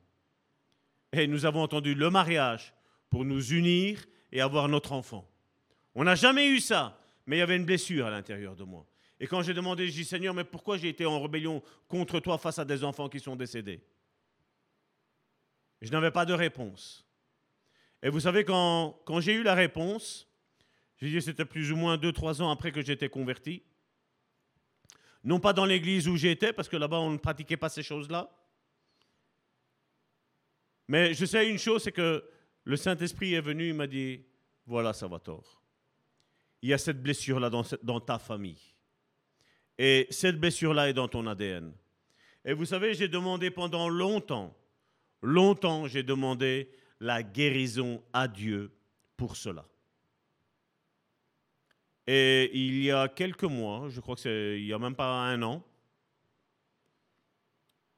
Et 1.12 1.26
nous 1.26 1.44
avons 1.44 1.62
entendu 1.62 1.94
le 1.94 2.10
mariage 2.10 2.74
pour 3.10 3.24
nous 3.24 3.52
unir 3.52 4.04
et 4.30 4.40
avoir 4.40 4.68
notre 4.68 4.92
enfant. 4.92 5.28
On 5.94 6.04
n'a 6.04 6.14
jamais 6.14 6.46
eu 6.46 6.60
ça, 6.60 6.98
mais 7.26 7.36
il 7.36 7.38
y 7.40 7.42
avait 7.42 7.56
une 7.56 7.64
blessure 7.64 8.06
à 8.06 8.10
l'intérieur 8.10 8.54
de 8.54 8.64
moi. 8.64 8.86
Et 9.22 9.28
quand 9.28 9.40
j'ai 9.40 9.54
demandé, 9.54 9.86
j'ai 9.86 10.02
dit 10.02 10.04
Seigneur, 10.04 10.34
mais 10.34 10.42
pourquoi 10.42 10.76
j'ai 10.76 10.88
été 10.88 11.06
en 11.06 11.22
rébellion 11.22 11.62
contre 11.86 12.18
toi 12.18 12.38
face 12.38 12.58
à 12.58 12.64
des 12.64 12.82
enfants 12.82 13.08
qui 13.08 13.20
sont 13.20 13.36
décédés? 13.36 13.80
Je 15.80 15.92
n'avais 15.92 16.10
pas 16.10 16.24
de 16.24 16.32
réponse. 16.32 17.06
Et 18.02 18.08
vous 18.08 18.18
savez, 18.18 18.44
quand, 18.44 19.00
j'ai 19.20 19.34
eu 19.34 19.44
la 19.44 19.54
réponse, 19.54 20.28
j'ai 20.96 21.08
dit 21.08 21.22
c'était 21.22 21.44
plus 21.44 21.70
ou 21.70 21.76
moins 21.76 21.96
2-3 21.96 22.42
ans 22.42 22.50
après 22.50 22.72
que 22.72 22.82
j'étais 22.82 23.08
converti. 23.08 23.62
Non 25.22 25.38
pas 25.38 25.52
dans 25.52 25.66
l'église 25.66 26.08
où 26.08 26.16
j'étais, 26.16 26.52
parce 26.52 26.68
que 26.68 26.76
là-bas 26.76 26.98
on 26.98 27.10
ne 27.10 27.18
pratiquait 27.18 27.56
pas 27.56 27.68
ces 27.68 27.84
choses-là. 27.84 28.28
Mais 30.88 31.14
je 31.14 31.24
sais 31.24 31.48
une 31.48 31.58
chose, 31.58 31.84
c'est 31.84 31.92
que 31.92 32.28
le 32.64 32.76
Saint-Esprit 32.76 33.34
est 33.34 33.40
venu, 33.40 33.68
il 33.68 33.74
m'a 33.74 33.86
dit, 33.86 34.24
voilà 34.66 34.92
ça 34.92 35.06
va 35.06 35.20
tort. 35.20 35.62
Il 36.60 36.70
y 36.70 36.72
a 36.72 36.78
cette 36.78 37.00
blessure-là 37.00 37.50
dans 37.50 38.00
ta 38.00 38.18
famille. 38.18 38.71
Et 39.78 40.06
cette 40.10 40.38
blessure-là 40.38 40.90
est 40.90 40.94
dans 40.94 41.08
ton 41.08 41.26
ADN. 41.26 41.72
Et 42.44 42.52
vous 42.52 42.64
savez, 42.64 42.94
j'ai 42.94 43.08
demandé 43.08 43.50
pendant 43.50 43.88
longtemps, 43.88 44.56
longtemps, 45.22 45.86
j'ai 45.86 46.02
demandé 46.02 46.70
la 47.00 47.22
guérison 47.22 48.02
à 48.12 48.28
Dieu 48.28 48.72
pour 49.16 49.36
cela. 49.36 49.66
Et 52.06 52.50
il 52.52 52.82
y 52.82 52.90
a 52.90 53.08
quelques 53.08 53.44
mois, 53.44 53.88
je 53.88 54.00
crois 54.00 54.16
que 54.16 54.20
c'est 54.20 54.60
il 54.60 54.66
n'y 54.66 54.72
a 54.72 54.78
même 54.78 54.96
pas 54.96 55.06
un 55.06 55.40
an, 55.42 55.64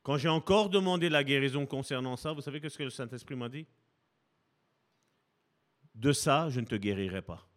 quand 0.05 0.19
j'ai 0.19 0.29
encore 0.29 0.69
demandé 0.69 1.09
la 1.09 1.25
guérison 1.25 1.65
concernant 1.65 2.17
ça, 2.17 2.33
vous 2.33 2.43
savez 2.43 2.61
ce 2.69 2.77
que 2.77 2.83
le 2.83 2.91
Saint-Esprit 2.91 3.37
m'a 3.37 3.49
dit? 3.49 3.67
De 5.95 6.13
ça, 6.13 6.51
je 6.51 6.61
ne 6.61 6.67
te 6.67 6.75
guérirai 6.75 7.23
pas. 7.23 7.49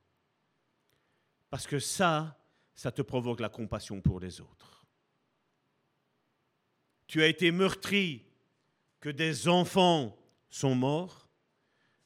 Parce 1.50 1.68
que 1.68 1.80
ça, 1.80 2.37
ça 2.78 2.92
te 2.92 3.02
provoque 3.02 3.40
la 3.40 3.50
compassion 3.50 4.00
pour 4.00 4.20
les 4.20 4.40
autres. 4.40 4.86
Tu 7.08 7.24
as 7.24 7.28
été 7.28 7.52
meurtri, 7.52 8.24
que 9.00 9.10
des 9.10 9.48
enfants 9.48 10.18
sont 10.50 10.76
morts. 10.76 11.28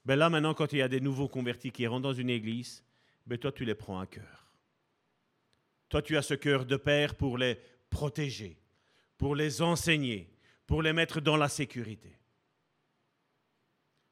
Ben 0.06 0.16
là, 0.16 0.30
maintenant, 0.30 0.54
quand 0.54 0.74
il 0.74 0.80
y 0.80 0.82
a 0.82 0.88
des 0.88 1.00
nouveaux 1.00 1.28
convertis 1.28 1.72
qui 1.72 1.86
rentrent 1.88 2.04
dans 2.04 2.14
une 2.14 2.30
église, 2.30 2.84
ben 3.28 3.38
toi, 3.38 3.52
tu 3.52 3.66
les 3.66 3.76
prends 3.76 4.00
à 4.00 4.08
cœur. 4.08 4.56
Toi, 5.90 6.02
tu 6.02 6.18
as 6.18 6.22
ce 6.22 6.34
cœur 6.34 6.66
de 6.66 6.78
père 6.78 7.16
pour 7.16 7.38
les 7.38 7.60
protéger, 7.90 8.58
pour 9.18 9.36
les 9.36 9.62
enseigner, 9.62 10.34
pour 10.66 10.82
les 10.82 10.94
mettre 10.94 11.20
dans 11.20 11.38
la 11.38 11.50
sécurité. 11.50 12.18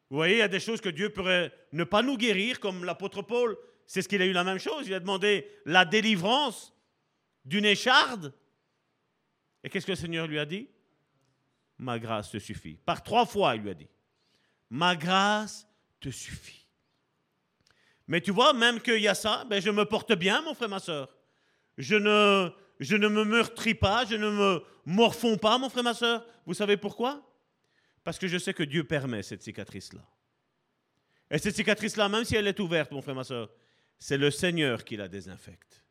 Vous 0.10 0.18
voyez, 0.18 0.36
il 0.36 0.40
y 0.40 0.42
a 0.42 0.48
des 0.48 0.60
choses 0.60 0.82
que 0.82 0.90
Dieu 0.90 1.10
pourrait 1.10 1.54
ne 1.72 1.84
pas 1.86 2.02
nous 2.02 2.18
guérir, 2.18 2.60
comme 2.60 2.84
l'apôtre 2.84 3.22
Paul 3.22 3.58
c'est 3.90 4.04
ce 4.04 4.08
qu'il 4.08 4.22
a 4.22 4.26
eu 4.28 4.34
la 4.34 4.44
même 4.44 4.60
chose. 4.60 4.86
Il 4.86 4.94
a 4.94 5.00
demandé 5.00 5.50
la 5.66 5.84
délivrance 5.84 6.76
d'une 7.44 7.66
écharde. 7.66 8.32
Et 9.64 9.70
qu'est-ce 9.70 9.88
que 9.88 9.94
le 9.94 9.98
Seigneur 9.98 10.28
lui 10.28 10.38
a 10.38 10.46
dit? 10.46 10.70
Ma 11.80 11.98
grâce 11.98 12.30
te 12.30 12.38
suffit. 12.38 12.76
Par 12.86 13.02
trois 13.02 13.26
fois, 13.26 13.56
il 13.56 13.64
lui 13.64 13.72
a 13.72 13.74
dit 13.74 13.88
Ma 14.70 14.96
grâce 14.96 15.68
te 16.00 16.12
suffit. 16.12 16.68
Mais 18.08 18.22
tu 18.22 18.30
vois, 18.30 18.54
même 18.54 18.80
qu'il 18.80 19.02
y 19.02 19.08
a 19.08 19.16
ça, 19.16 19.44
ben 19.46 19.60
je 19.60 19.72
me 19.72 19.86
porte 19.86 20.14
bien, 20.14 20.44
mon 20.44 20.54
frère, 20.54 20.70
ma 20.70 20.80
soeur. 20.80 21.10
Je 21.80 21.96
ne, 21.96 22.52
je 22.80 22.96
ne 22.96 23.08
me 23.08 23.24
meurtris 23.24 23.74
pas, 23.74 24.06
je 24.06 24.16
ne 24.16 24.30
me 24.30 24.64
morfonds 24.86 25.38
pas, 25.38 25.58
mon 25.58 25.70
frère, 25.70 25.84
ma 25.84 25.96
soeur. 25.96 26.24
Vous 26.46 26.54
savez 26.54 26.78
pourquoi? 26.78 27.28
Parce 28.04 28.20
que 28.20 28.28
je 28.28 28.38
sais 28.38 28.54
que 28.54 28.62
Dieu 28.62 28.84
permet 28.84 29.24
cette 29.24 29.42
cicatrice-là. 29.42 30.06
Et 31.32 31.40
cette 31.40 31.56
cicatrice-là, 31.56 32.08
même 32.08 32.24
si 32.24 32.36
elle 32.36 32.46
est 32.46 32.60
ouverte, 32.60 32.92
mon 32.92 33.02
frère, 33.02 33.16
ma 33.16 33.24
soeur, 33.24 33.50
c'est 34.00 34.18
le 34.18 34.32
Seigneur 34.32 34.84
qui 34.86 34.96
la 34.96 35.08
désinfecte. 35.08 35.84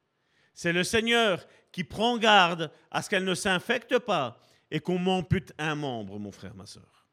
C'est 0.55 0.73
le 0.73 0.83
Seigneur 0.83 1.47
qui 1.71 1.85
prend 1.85 2.19
garde 2.19 2.73
à 2.91 3.03
ce 3.03 3.11
qu'elle 3.11 3.25
ne 3.25 3.35
s'infecte 3.35 3.99
pas 3.99 4.41
et 4.71 4.81
qu'on 4.81 4.99
m'ampute 4.99 5.53
un 5.59 5.75
membre, 5.75 6.19
mon 6.19 6.33
frère, 6.33 6.55
ma 6.55 6.67
soeur. 6.67 7.07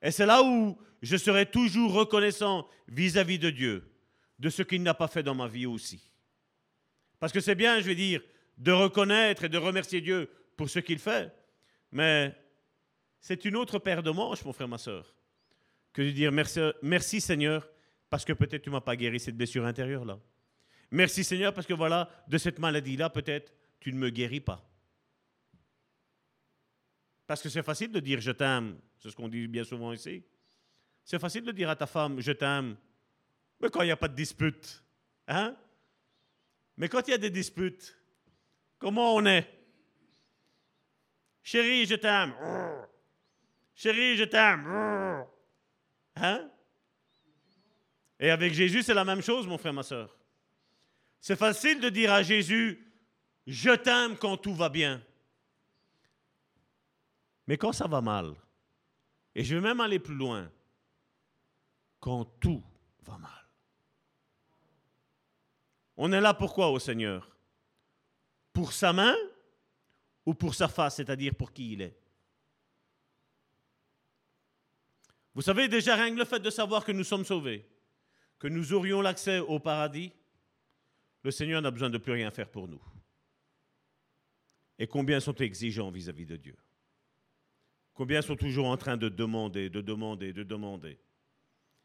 Et 0.00 0.10
c'est 0.10 0.26
là 0.26 0.42
où 0.42 0.78
je 1.02 1.16
serai 1.16 1.46
toujours 1.46 1.92
reconnaissant 1.92 2.66
vis-à-vis 2.88 3.38
de 3.38 3.50
Dieu 3.50 3.84
de 4.38 4.48
ce 4.48 4.62
qu'il 4.62 4.82
n'a 4.82 4.94
pas 4.94 5.08
fait 5.08 5.22
dans 5.22 5.34
ma 5.34 5.48
vie 5.48 5.66
aussi. 5.66 6.10
Parce 7.18 7.32
que 7.32 7.40
c'est 7.40 7.54
bien, 7.54 7.80
je 7.80 7.86
vais 7.86 7.94
dire, 7.94 8.22
de 8.56 8.72
reconnaître 8.72 9.44
et 9.44 9.48
de 9.50 9.58
remercier 9.58 10.00
Dieu 10.00 10.30
pour 10.56 10.70
ce 10.70 10.78
qu'il 10.78 10.98
fait, 10.98 11.32
mais 11.92 12.34
c'est 13.20 13.44
une 13.44 13.56
autre 13.56 13.78
paire 13.78 14.02
de 14.02 14.10
manches, 14.10 14.44
mon 14.44 14.52
frère, 14.52 14.68
ma 14.68 14.78
soeur, 14.78 15.14
que 15.92 16.00
de 16.00 16.10
dire 16.10 16.32
merci, 16.32 16.60
merci 16.82 17.20
Seigneur 17.20 17.68
parce 18.10 18.24
que 18.24 18.32
peut-être 18.32 18.62
tu 18.62 18.70
m'as 18.70 18.80
pas 18.80 18.96
guéri 18.96 19.20
cette 19.20 19.36
blessure 19.36 19.64
intérieure-là. 19.64 20.18
Merci 20.90 21.22
Seigneur, 21.22 21.54
parce 21.54 21.66
que 21.66 21.72
voilà, 21.72 22.10
de 22.26 22.36
cette 22.36 22.58
maladie-là, 22.58 23.08
peut-être 23.08 23.54
tu 23.78 23.92
ne 23.92 23.98
me 23.98 24.10
guéris 24.10 24.40
pas. 24.40 24.68
Parce 27.26 27.40
que 27.40 27.48
c'est 27.48 27.62
facile 27.62 27.92
de 27.92 28.00
dire 28.00 28.20
je 28.20 28.32
t'aime, 28.32 28.76
c'est 28.98 29.08
ce 29.08 29.16
qu'on 29.16 29.28
dit 29.28 29.46
bien 29.46 29.62
souvent 29.62 29.92
ici. 29.92 30.24
C'est 31.04 31.20
facile 31.20 31.44
de 31.44 31.52
dire 31.52 31.70
à 31.70 31.76
ta 31.76 31.86
femme 31.86 32.20
je 32.20 32.32
t'aime, 32.32 32.76
mais 33.60 33.70
quand 33.70 33.82
il 33.82 33.86
n'y 33.86 33.92
a 33.92 33.96
pas 33.96 34.08
de 34.08 34.16
dispute, 34.16 34.82
hein? 35.28 35.56
Mais 36.76 36.88
quand 36.88 37.06
il 37.06 37.12
y 37.12 37.14
a 37.14 37.18
des 37.18 37.30
disputes, 37.30 37.96
comment 38.78 39.14
on 39.14 39.24
est? 39.26 39.46
Chérie, 41.42 41.86
je 41.86 41.94
t'aime. 41.94 42.34
Chérie, 43.74 44.16
je 44.16 44.24
t'aime. 44.24 44.66
Hein? 46.16 46.49
Et 48.20 48.30
avec 48.30 48.52
Jésus, 48.52 48.82
c'est 48.82 48.94
la 48.94 49.04
même 49.04 49.22
chose, 49.22 49.46
mon 49.46 49.56
frère, 49.56 49.72
ma 49.72 49.82
soeur. 49.82 50.14
C'est 51.22 51.36
facile 51.36 51.80
de 51.80 51.88
dire 51.88 52.12
à 52.12 52.22
Jésus, 52.22 52.86
je 53.46 53.70
t'aime 53.70 54.16
quand 54.16 54.36
tout 54.36 54.54
va 54.54 54.68
bien. 54.68 55.02
Mais 57.46 57.56
quand 57.56 57.72
ça 57.72 57.88
va 57.88 58.02
mal, 58.02 58.34
et 59.34 59.42
je 59.42 59.54
vais 59.54 59.62
même 59.62 59.80
aller 59.80 59.98
plus 59.98 60.14
loin, 60.14 60.52
quand 61.98 62.26
tout 62.40 62.62
va 63.04 63.16
mal. 63.16 63.30
On 65.96 66.12
est 66.12 66.20
là 66.20 66.34
pourquoi 66.34 66.68
au 66.70 66.78
Seigneur? 66.78 67.34
Pour 68.52 68.72
sa 68.72 68.92
main 68.92 69.16
ou 70.26 70.34
pour 70.34 70.54
sa 70.54 70.68
face, 70.68 70.96
c'est-à-dire 70.96 71.34
pour 71.34 71.52
qui 71.52 71.72
il 71.72 71.82
est? 71.82 71.96
Vous 75.34 75.42
savez 75.42 75.68
déjà 75.68 75.94
rien 75.94 76.10
que 76.12 76.18
le 76.18 76.24
fait 76.26 76.40
de 76.40 76.50
savoir 76.50 76.84
que 76.84 76.92
nous 76.92 77.04
sommes 77.04 77.24
sauvés 77.24 77.69
que 78.40 78.48
nous 78.48 78.72
aurions 78.72 79.02
l'accès 79.02 79.38
au 79.38 79.60
paradis, 79.60 80.12
le 81.22 81.30
Seigneur 81.30 81.62
n'a 81.62 81.70
besoin 81.70 81.90
de 81.90 81.98
plus 81.98 82.12
rien 82.12 82.30
faire 82.30 82.48
pour 82.48 82.66
nous. 82.66 82.82
Et 84.78 84.86
combien 84.86 85.20
sont 85.20 85.34
exigeants 85.34 85.90
vis-à-vis 85.90 86.24
de 86.24 86.36
Dieu? 86.36 86.56
Combien 87.92 88.22
sont 88.22 88.36
toujours 88.36 88.66
en 88.66 88.78
train 88.78 88.96
de 88.96 89.10
demander, 89.10 89.68
de 89.68 89.82
demander, 89.82 90.32
de 90.32 90.42
demander? 90.42 90.98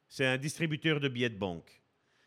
C'est 0.08 0.26
un 0.26 0.38
distributeur 0.38 1.02
de 1.02 1.10
billets 1.10 1.30
de 1.30 1.38
banque. 1.38 1.82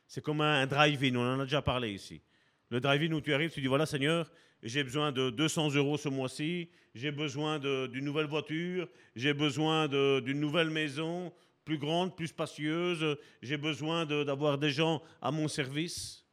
C'est 0.06 0.22
comme 0.22 0.42
un 0.42 0.66
drive-in, 0.66 1.16
on 1.16 1.34
en 1.34 1.40
a 1.40 1.44
déjà 1.44 1.62
parlé 1.62 1.92
ici. 1.92 2.20
Le 2.68 2.80
drive-in 2.80 3.12
où 3.12 3.22
tu 3.22 3.32
arrives, 3.32 3.50
tu 3.50 3.62
dis 3.62 3.66
voilà 3.66 3.86
Seigneur, 3.86 4.30
j'ai 4.62 4.84
besoin 4.84 5.10
de 5.10 5.30
200 5.30 5.70
euros 5.76 5.96
ce 5.96 6.10
mois-ci, 6.10 6.68
j'ai 6.94 7.12
besoin 7.12 7.58
d'une 7.58 8.04
nouvelle 8.04 8.26
voiture, 8.26 8.88
j'ai 9.16 9.32
besoin 9.32 9.88
d'une 9.88 10.40
nouvelle 10.40 10.68
maison, 10.68 11.32
plus 11.68 11.76
grande, 11.76 12.16
plus 12.16 12.28
spacieuse, 12.28 13.18
j'ai 13.42 13.58
besoin 13.58 14.06
d'avoir 14.06 14.56
des 14.56 14.70
gens 14.70 15.02
à 15.20 15.30
mon 15.30 15.48
service? 15.48 16.24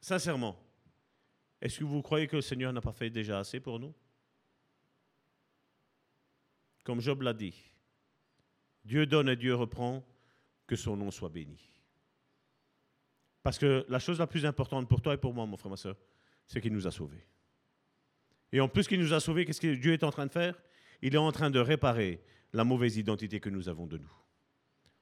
sincèrement, 0.00 0.56
est-ce 1.60 1.78
que 1.78 1.84
vous 1.84 2.02
croyez 2.02 2.26
que 2.26 2.36
le 2.36 2.42
Seigneur 2.42 2.72
n'a 2.72 2.80
pas 2.80 2.92
fait 2.92 3.08
déjà 3.08 3.38
assez 3.38 3.60
pour 3.60 3.78
nous? 3.78 3.94
Comme 6.82 7.00
Job 7.00 7.22
l'a 7.22 7.34
dit, 7.34 7.54
Dieu 8.84 9.06
donne 9.06 9.28
et 9.28 9.36
Dieu 9.36 9.54
reprend, 9.54 10.04
que 10.66 10.74
son 10.74 10.96
nom 10.96 11.12
soit 11.12 11.28
béni. 11.28 11.70
Parce 13.44 13.58
que 13.58 13.86
la 13.88 14.00
chose 14.00 14.18
la 14.18 14.26
plus 14.26 14.44
importante 14.44 14.88
pour 14.88 15.00
toi 15.00 15.14
et 15.14 15.18
pour 15.18 15.34
moi, 15.34 15.46
mon 15.46 15.56
frère, 15.56 15.70
ma 15.70 15.76
soeur, 15.76 15.96
c'est 16.46 16.60
qu'il 16.60 16.72
nous 16.72 16.86
a 16.88 16.90
sauvés. 16.90 17.24
Et 18.50 18.60
en 18.60 18.68
plus 18.68 18.88
qu'il 18.88 18.98
nous 18.98 19.12
a 19.12 19.20
sauvés, 19.20 19.44
qu'est-ce 19.44 19.60
que 19.60 19.74
Dieu 19.74 19.92
est 19.92 20.02
en 20.02 20.10
train 20.10 20.26
de 20.26 20.32
faire? 20.32 20.60
Il 21.00 21.14
est 21.14 21.18
en 21.18 21.30
train 21.32 21.50
de 21.50 21.60
réparer 21.60 22.20
la 22.52 22.64
mauvaise 22.64 22.96
identité 22.96 23.40
que 23.40 23.50
nous 23.50 23.68
avons 23.68 23.86
de 23.86 23.98
nous, 23.98 24.12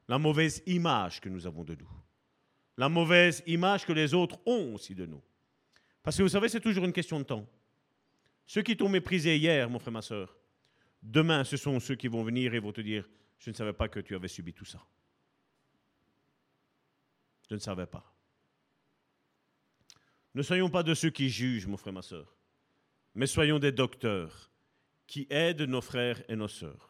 la 0.09 0.19
mauvaise 0.19 0.63
image 0.67 1.21
que 1.21 1.29
nous 1.29 1.47
avons 1.47 1.65
de 1.65 1.75
nous, 1.75 1.91
la 2.77 2.89
mauvaise 2.89 3.43
image 3.47 3.87
que 3.87 3.93
les 3.93 4.15
autres 4.15 4.39
ont 4.47 4.75
aussi 4.75 4.95
de 4.95 5.07
nous. 5.07 5.23
Parce 6.03 6.17
que 6.17 6.23
vous 6.23 6.29
savez, 6.29 6.49
c'est 6.49 6.61
toujours 6.61 6.85
une 6.85 6.93
question 6.93 7.19
de 7.19 7.25
temps. 7.25 7.49
Ceux 8.47 8.63
qui 8.63 8.77
t'ont 8.77 8.89
méprisé 8.89 9.37
hier, 9.37 9.69
mon 9.69 9.79
frère, 9.79 9.93
ma 9.93 10.03
soeur, 10.03 10.37
demain, 11.03 11.43
ce 11.43 11.57
sont 11.57 11.81
ceux 11.81 11.97
qui 11.97 12.09
vont 12.09 12.23
venir 12.23 12.55
et 12.55 12.61
vont 12.61 12.73
te 12.73 12.81
dire, 12.81 13.09
je 13.39 13.51
ne 13.51 13.55
savais 13.55 13.73
pas 13.73 13.89
que 13.89 14.01
tu 14.01 14.15
avais 14.15 14.29
subi 14.29 14.53
tout 14.53 14.65
ça. 14.65 14.81
Je 17.49 17.55
ne 17.55 17.61
savais 17.61 17.87
pas. 17.87 18.13
Ne 20.35 20.43
soyons 20.43 20.69
pas 20.69 20.83
de 20.83 20.95
ceux 20.95 21.11
qui 21.11 21.31
jugent, 21.31 21.67
mon 21.67 21.77
frère, 21.77 21.95
ma 21.95 22.03
soeur, 22.03 22.37
mais 23.15 23.27
soyons 23.27 23.59
des 23.59 23.73
docteurs 23.73 24.51
qui 25.07 25.27
aident 25.31 25.63
nos 25.63 25.81
frères 25.81 26.23
et 26.29 26.37
nos 26.37 26.49
sœurs. 26.49 26.86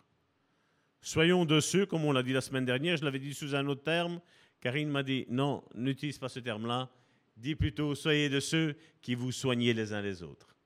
Soyons 1.00 1.44
de 1.44 1.60
ceux, 1.60 1.86
comme 1.86 2.04
on 2.04 2.12
l'a 2.12 2.22
dit 2.22 2.32
la 2.32 2.40
semaine 2.40 2.64
dernière, 2.64 2.96
je 2.96 3.04
l'avais 3.04 3.18
dit 3.18 3.34
sous 3.34 3.54
un 3.54 3.66
autre 3.66 3.82
terme, 3.82 4.20
Karine 4.60 4.88
m'a 4.88 5.02
dit, 5.02 5.26
non, 5.28 5.62
n'utilise 5.74 6.18
pas 6.18 6.28
ce 6.28 6.40
terme-là, 6.40 6.90
dis 7.36 7.54
plutôt, 7.54 7.94
soyez 7.94 8.28
de 8.28 8.40
ceux 8.40 8.76
qui 9.00 9.14
vous 9.14 9.30
soignez 9.32 9.72
les 9.74 9.92
uns 9.92 10.02
les 10.02 10.22
autres. 10.22 10.56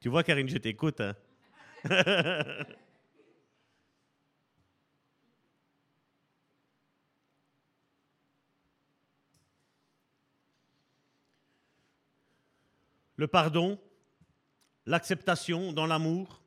Tu 0.00 0.08
vois, 0.08 0.22
Karine, 0.22 0.48
je 0.48 0.58
t'écoute. 0.58 1.00
Hein 1.00 1.16
le 13.16 13.26
pardon, 13.26 13.78
l'acceptation 14.86 15.72
dans 15.72 15.86
l'amour 15.86 16.42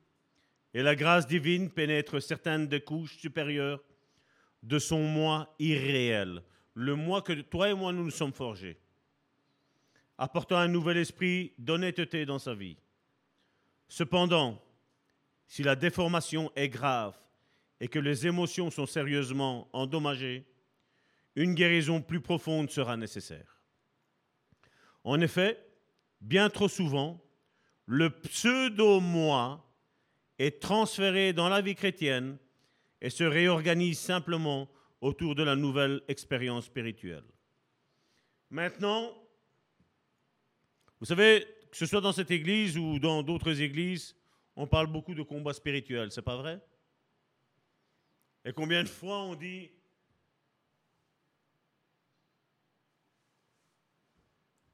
et 0.74 0.82
la 0.82 0.94
grâce 0.94 1.26
divine 1.26 1.70
pénètrent 1.70 2.20
certaines 2.20 2.66
des 2.66 2.80
couches 2.80 3.18
supérieures 3.18 3.82
de 4.62 4.78
son 4.78 5.02
moi 5.02 5.54
irréel, 5.58 6.42
le 6.74 6.94
moi 6.94 7.22
que 7.22 7.32
toi 7.32 7.68
et 7.70 7.74
moi 7.74 7.92
nous 7.92 8.04
nous 8.04 8.10
sommes 8.10 8.32
forgés, 8.32 8.78
apportant 10.18 10.56
un 10.56 10.68
nouvel 10.68 10.96
esprit 10.96 11.52
d'honnêteté 11.58 12.24
dans 12.24 12.38
sa 12.38 12.54
vie. 12.54 12.78
Cependant, 13.88 14.62
si 15.46 15.62
la 15.62 15.76
déformation 15.76 16.50
est 16.56 16.68
grave 16.68 17.18
et 17.80 17.88
que 17.88 17.98
les 17.98 18.26
émotions 18.26 18.70
sont 18.70 18.86
sérieusement 18.86 19.68
endommagées, 19.72 20.46
une 21.34 21.54
guérison 21.54 22.00
plus 22.00 22.20
profonde 22.20 22.70
sera 22.70 22.96
nécessaire. 22.96 23.60
En 25.04 25.20
effet, 25.20 25.58
bien 26.20 26.48
trop 26.48 26.68
souvent, 26.68 27.20
le 27.86 28.10
pseudo-moi 28.10 29.66
est 30.42 30.60
transféré 30.60 31.32
dans 31.32 31.48
la 31.48 31.60
vie 31.60 31.76
chrétienne 31.76 32.36
et 33.00 33.10
se 33.10 33.22
réorganise 33.22 33.98
simplement 33.98 34.68
autour 35.00 35.36
de 35.36 35.44
la 35.44 35.54
nouvelle 35.54 36.02
expérience 36.08 36.64
spirituelle. 36.66 37.24
Maintenant, 38.50 39.14
vous 40.98 41.06
savez, 41.06 41.46
que 41.70 41.76
ce 41.76 41.86
soit 41.86 42.00
dans 42.00 42.12
cette 42.12 42.32
église 42.32 42.76
ou 42.76 42.98
dans 42.98 43.22
d'autres 43.22 43.60
églises, 43.60 44.16
on 44.56 44.66
parle 44.66 44.88
beaucoup 44.88 45.14
de 45.14 45.22
combat 45.22 45.52
spirituel, 45.52 46.10
c'est 46.10 46.22
pas 46.22 46.36
vrai? 46.36 46.60
Et 48.44 48.52
combien 48.52 48.82
de 48.82 48.88
fois 48.88 49.22
on 49.22 49.36
dit 49.36 49.70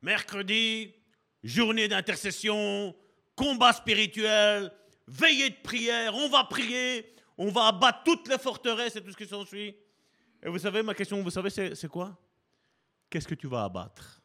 mercredi, 0.01 0.95
journée 1.43 1.89
d'intercession, 1.89 2.97
combat 3.37 3.75
spirituel, 3.75 4.73
veillée 5.09 5.51
de 5.51 5.57
prière, 5.63 6.15
on 6.15 6.29
va 6.29 6.45
prier, 6.45 7.13
on 7.37 7.49
va 7.51 7.69
abattre 7.69 8.05
toutes 8.05 8.29
les 8.29 8.39
forteresses 8.39 8.97
et 8.97 9.03
tout 9.03 9.11
ce 9.11 9.17
qui 9.17 9.27
s'ensuit. 9.27 9.75
Et 10.43 10.49
vous 10.49 10.59
savez, 10.59 10.83
ma 10.83 10.95
question, 10.95 11.23
vous 11.23 11.31
savez, 11.31 11.51
c'est 11.51 11.89
quoi? 11.89 12.17
Qu'est-ce 13.11 13.27
que 13.27 13.35
tu 13.35 13.49
vas 13.49 13.65
abattre? 13.65 14.23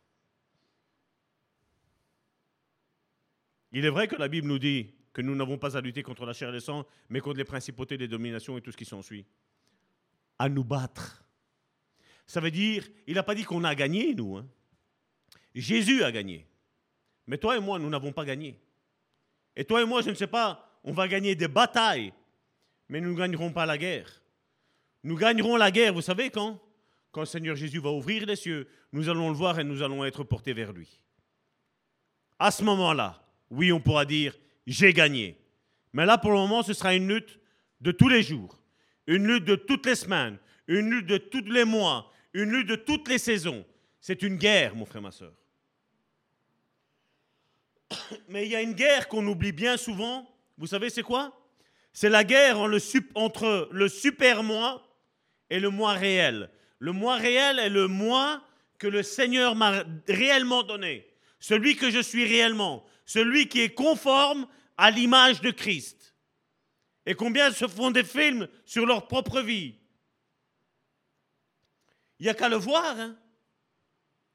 Il 3.72 3.86
est 3.86 3.90
vrai 3.90 4.08
que 4.08 4.16
la 4.16 4.28
Bible 4.28 4.48
nous 4.48 4.60
dit 4.60 4.94
que 5.14 5.22
nous 5.22 5.36
n'avons 5.36 5.58
pas 5.58 5.76
à 5.78 5.82
lutter 5.82 6.04
contre 6.04 6.26
la 6.26 6.34
chair 6.34 6.50
et 6.50 6.52
le 6.52 6.60
sang, 6.60 6.86
mais 7.10 7.22
contre 7.22 7.38
les 7.38 7.46
principautés, 7.46 7.98
les 7.98 8.08
dominations 8.08 8.58
et 8.58 8.62
tout 8.62 8.72
ce 8.72 8.78
qui 8.78 8.86
s'ensuit. 8.86 9.26
À 10.38 10.50
nous 10.50 10.64
battre. 10.64 11.24
Ça 12.26 12.40
veut 12.40 12.52
dire, 12.52 12.88
il 13.08 13.16
n'a 13.16 13.24
pas 13.24 13.36
dit 13.36 13.44
qu'on 13.44 13.64
a 13.64 13.74
gagné, 13.74 14.14
nous. 14.14 14.38
Hein. 14.38 14.48
Jésus 15.56 16.04
a 16.04 16.12
gagné. 16.12 16.48
Mais 17.26 17.38
toi 17.38 17.58
et 17.58 17.60
moi, 17.60 17.80
nous 17.80 17.90
n'avons 17.90 18.12
pas 18.12 18.26
gagné. 18.26 18.60
Et 19.56 19.66
toi 19.66 19.82
et 19.82 19.86
moi, 19.86 20.02
je 20.02 20.10
ne 20.10 20.16
sais 20.16 20.28
pas, 20.28 20.73
on 20.84 20.92
va 20.92 21.08
gagner 21.08 21.36
des 21.36 21.48
batailles, 21.48 22.14
mais 22.90 23.02
nous 23.02 23.12
ne 23.14 23.18
gagnerons 23.18 23.52
pas 23.52 23.66
la 23.66 23.78
guerre. 23.78 24.22
Nous 25.04 25.16
gagnerons 25.16 25.56
la 25.56 25.72
guerre, 25.72 25.94
vous 25.94 26.02
savez 26.02 26.30
quand? 26.30 26.60
Quand 27.12 27.22
le 27.22 27.28
Seigneur 27.28 27.56
Jésus 27.56 27.80
va 27.80 27.92
ouvrir 27.92 28.26
les 28.26 28.36
cieux, 28.36 28.68
nous 28.92 29.10
allons 29.10 29.30
le 29.30 29.36
voir 29.36 29.60
et 29.60 29.64
nous 29.64 29.82
allons 29.84 30.04
être 30.04 30.24
portés 30.24 30.54
vers 30.54 30.74
lui. 30.74 31.00
À 32.40 32.52
ce 32.52 32.64
moment-là, 32.64 33.24
oui, 33.50 33.72
on 33.72 33.80
pourra 33.80 34.06
dire, 34.06 34.36
j'ai 34.66 34.94
gagné. 34.94 35.38
Mais 35.94 36.06
là, 36.06 36.18
pour 36.18 36.32
le 36.32 36.38
moment, 36.38 36.64
ce 36.64 36.74
sera 36.74 36.96
une 36.96 37.08
lutte 37.08 37.40
de 37.82 37.92
tous 37.92 38.10
les 38.10 38.24
jours, 38.24 38.60
une 39.08 39.28
lutte 39.28 39.46
de 39.46 39.56
toutes 39.56 39.86
les 39.86 39.96
semaines, 39.96 40.38
une 40.68 40.90
lutte 40.90 41.06
de 41.06 41.18
tous 41.18 41.46
les 41.46 41.66
mois, 41.66 42.12
une 42.34 42.50
lutte 42.52 42.68
de 42.68 42.76
toutes 42.76 43.08
les 43.08 43.20
saisons. 43.20 43.66
C'est 44.02 44.22
une 44.24 44.38
guerre, 44.38 44.76
mon 44.76 44.86
frère, 44.86 45.02
ma 45.02 45.12
soeur. 45.12 45.34
Mais 48.30 48.46
il 48.46 48.52
y 48.52 48.56
a 48.56 48.62
une 48.62 48.74
guerre 48.74 49.08
qu'on 49.08 49.26
oublie 49.28 49.52
bien 49.52 49.78
souvent. 49.78 50.28
Vous 50.64 50.68
savez, 50.68 50.90
c'est 50.90 51.04
quoi? 51.04 51.38
C'est 51.92 52.08
la 52.08 52.24
guerre 52.24 52.58
entre 53.16 53.68
le 53.74 53.90
super-moi 53.90 54.82
et 55.50 55.60
le 55.60 55.70
moi 55.70 55.92
réel. 55.92 56.50
Le 56.80 56.94
moi 56.94 57.18
réel 57.18 57.60
est 57.60 57.68
le 57.68 57.90
moi 57.90 58.42
que 58.80 58.88
le 58.88 59.04
Seigneur 59.04 59.56
m'a 59.56 59.84
réellement 60.08 60.64
donné. 60.64 61.06
Celui 61.42 61.76
que 61.76 61.92
je 61.92 62.00
suis 62.00 62.26
réellement. 62.26 62.86
Celui 63.06 63.50
qui 63.50 63.60
est 63.60 63.74
conforme 63.74 64.48
à 64.78 64.90
l'image 64.90 65.42
de 65.42 65.52
Christ. 65.52 66.16
Et 67.06 67.14
combien 67.14 67.52
se 67.52 67.68
font 67.68 67.92
des 67.92 68.06
films 68.06 68.48
sur 68.64 68.86
leur 68.86 69.10
propre 69.10 69.42
vie? 69.42 69.76
Il 72.20 72.24
n'y 72.24 72.30
a 72.30 72.36
qu'à 72.36 72.48
le 72.48 72.56
voir. 72.56 72.98
Hein. 72.98 73.18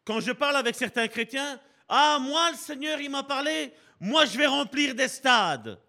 Quand 0.04 0.20
je 0.20 0.32
parle 0.32 0.56
avec 0.56 0.74
certains 0.74 1.08
chrétiens, 1.08 1.58
ah, 1.88 2.18
moi, 2.20 2.50
le 2.50 2.56
Seigneur, 2.58 3.00
il 3.00 3.08
m'a 3.08 3.22
parlé, 3.22 3.72
moi, 3.98 4.26
je 4.26 4.36
vais 4.36 4.46
remplir 4.46 4.94
des 4.94 5.08
stades. 5.08 5.80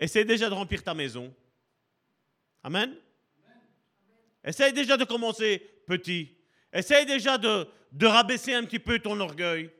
Essaye 0.00 0.24
déjà 0.24 0.48
de 0.48 0.54
remplir 0.54 0.82
ta 0.82 0.94
maison. 0.94 1.34
Amen? 2.62 2.94
Essaye 4.44 4.72
déjà 4.72 4.96
de 4.96 5.04
commencer 5.04 5.58
petit. 5.86 6.36
Essaye 6.72 7.06
déjà 7.06 7.38
de, 7.38 7.66
de 7.92 8.06
rabaisser 8.06 8.54
un 8.54 8.64
petit 8.64 8.78
peu 8.78 8.98
ton 8.98 9.18
orgueil. 9.20 9.70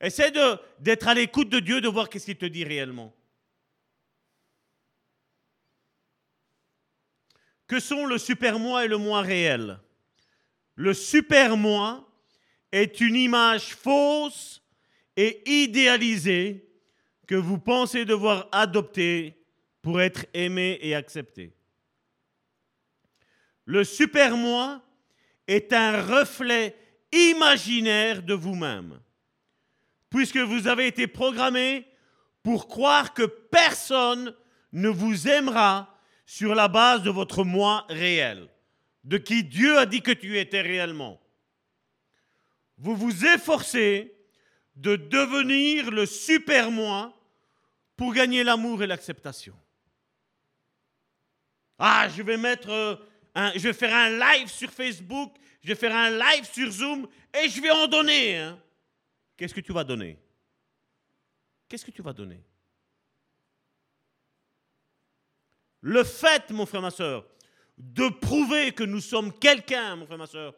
Essaye 0.00 0.32
d'être 0.80 1.06
à 1.06 1.14
l'écoute 1.14 1.48
de 1.48 1.60
Dieu, 1.60 1.80
de 1.80 1.88
voir 1.88 2.08
qu'est-ce 2.08 2.24
qu'il 2.24 2.36
te 2.36 2.46
dit 2.46 2.64
réellement. 2.64 3.14
Que 7.68 7.78
sont 7.78 8.06
le 8.06 8.18
super-moi 8.18 8.84
et 8.84 8.88
le 8.88 8.96
moi 8.98 9.20
réel? 9.20 9.78
Le 10.74 10.94
super-moi 10.94 12.08
est 12.72 13.00
une 13.00 13.16
image 13.16 13.74
fausse 13.74 14.62
et 15.16 15.42
idéalisée 15.62 16.68
que 17.26 17.34
vous 17.34 17.58
pensez 17.58 18.04
devoir 18.04 18.48
adopter 18.50 19.41
pour 19.82 20.00
être 20.00 20.26
aimé 20.32 20.78
et 20.80 20.94
accepté. 20.94 21.52
Le 23.64 23.84
super-moi 23.84 24.80
est 25.46 25.72
un 25.72 26.00
reflet 26.02 26.76
imaginaire 27.12 28.22
de 28.22 28.34
vous-même 28.34 29.00
puisque 30.12 30.36
vous 30.36 30.68
avez 30.68 30.86
été 30.86 31.06
programmé 31.06 31.86
pour 32.42 32.68
croire 32.68 33.14
que 33.14 33.22
personne 33.22 34.34
ne 34.72 34.88
vous 34.88 35.26
aimera 35.26 35.98
sur 36.26 36.54
la 36.54 36.68
base 36.68 37.02
de 37.02 37.10
votre 37.10 37.44
moi 37.44 37.86
réel, 37.88 38.48
de 39.04 39.16
qui 39.16 39.42
Dieu 39.42 39.78
a 39.78 39.86
dit 39.86 40.02
que 40.02 40.10
tu 40.10 40.38
étais 40.38 40.60
réellement. 40.60 41.18
Vous 42.76 42.94
vous 42.94 43.24
efforcez 43.24 44.14
de 44.76 44.96
devenir 44.96 45.90
le 45.90 46.04
super 46.04 46.70
moi 46.70 47.18
pour 47.96 48.12
gagner 48.12 48.44
l'amour 48.44 48.82
et 48.82 48.86
l'acceptation. 48.86 49.54
Ah, 51.78 52.08
je 52.08 52.22
vais 52.22 52.36
mettre 52.36 52.70
euh, 52.70 52.96
je 53.54 53.60
vais 53.60 53.72
faire 53.72 53.94
un 53.94 54.10
live 54.10 54.48
sur 54.48 54.70
Facebook, 54.70 55.34
je 55.62 55.68
vais 55.68 55.74
faire 55.74 55.94
un 55.94 56.10
live 56.10 56.44
sur 56.50 56.70
Zoom 56.70 57.08
et 57.32 57.48
je 57.48 57.60
vais 57.60 57.70
en 57.70 57.86
donner. 57.86 58.36
Hein. 58.36 58.58
Qu'est-ce 59.36 59.54
que 59.54 59.60
tu 59.60 59.72
vas 59.72 59.84
donner? 59.84 60.18
Qu'est-ce 61.68 61.84
que 61.84 61.90
tu 61.90 62.02
vas 62.02 62.12
donner? 62.12 62.42
Le 65.80 66.04
fait, 66.04 66.50
mon 66.50 66.66
frère, 66.66 66.82
ma 66.82 66.90
soeur, 66.90 67.26
de 67.78 68.08
prouver 68.08 68.72
que 68.72 68.84
nous 68.84 69.00
sommes 69.00 69.36
quelqu'un, 69.38 69.96
mon 69.96 70.06
frère, 70.06 70.18
ma 70.18 70.26
soeur, 70.26 70.54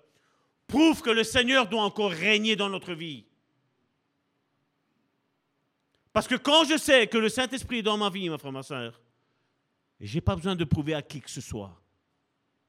prouve 0.66 1.00
que 1.00 1.10
le 1.10 1.22
Seigneur 1.22 1.68
doit 1.68 1.82
encore 1.82 2.10
régner 2.10 2.56
dans 2.56 2.68
notre 2.68 2.92
vie. 2.92 3.24
Parce 6.12 6.26
que 6.26 6.34
quand 6.34 6.64
je 6.64 6.76
sais 6.76 7.06
que 7.06 7.18
le 7.18 7.28
Saint-Esprit 7.28 7.78
est 7.78 7.82
dans 7.82 7.96
ma 7.96 8.10
vie, 8.10 8.28
mon 8.28 8.38
frère, 8.38 8.52
ma 8.52 8.62
soeur, 8.62 9.00
je 10.07 10.14
n'ai 10.16 10.20
pas 10.20 10.36
besoin 10.36 10.55
de 10.55 10.64
prouver 10.64 10.94
à 10.94 11.02
qui 11.02 11.20
que 11.20 11.30
ce 11.30 11.40
soit 11.40 11.80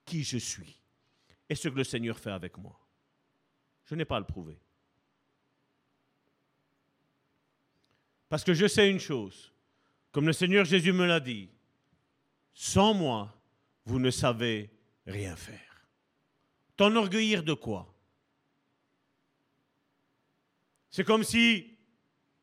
qui 0.05 0.23
je 0.23 0.37
suis 0.37 0.79
et 1.49 1.55
ce 1.55 1.67
que 1.67 1.75
le 1.75 1.83
Seigneur 1.83 2.17
fait 2.17 2.31
avec 2.31 2.57
moi. 2.57 2.79
Je 3.85 3.95
n'ai 3.95 4.05
pas 4.05 4.17
à 4.17 4.19
le 4.19 4.25
prouver. 4.25 4.57
Parce 8.29 8.43
que 8.43 8.53
je 8.53 8.67
sais 8.67 8.89
une 8.89 8.99
chose, 8.99 9.51
comme 10.11 10.27
le 10.27 10.33
Seigneur 10.33 10.65
Jésus 10.65 10.91
me 10.91 11.05
l'a 11.05 11.19
dit, 11.19 11.49
sans 12.53 12.93
moi, 12.93 13.35
vous 13.85 13.99
ne 13.99 14.11
savez 14.11 14.69
rien 15.05 15.35
faire. 15.35 15.87
T'enorgueillir 16.77 17.43
de 17.43 17.53
quoi? 17.53 17.93
C'est 20.89 21.03
comme 21.03 21.23
si 21.23 21.77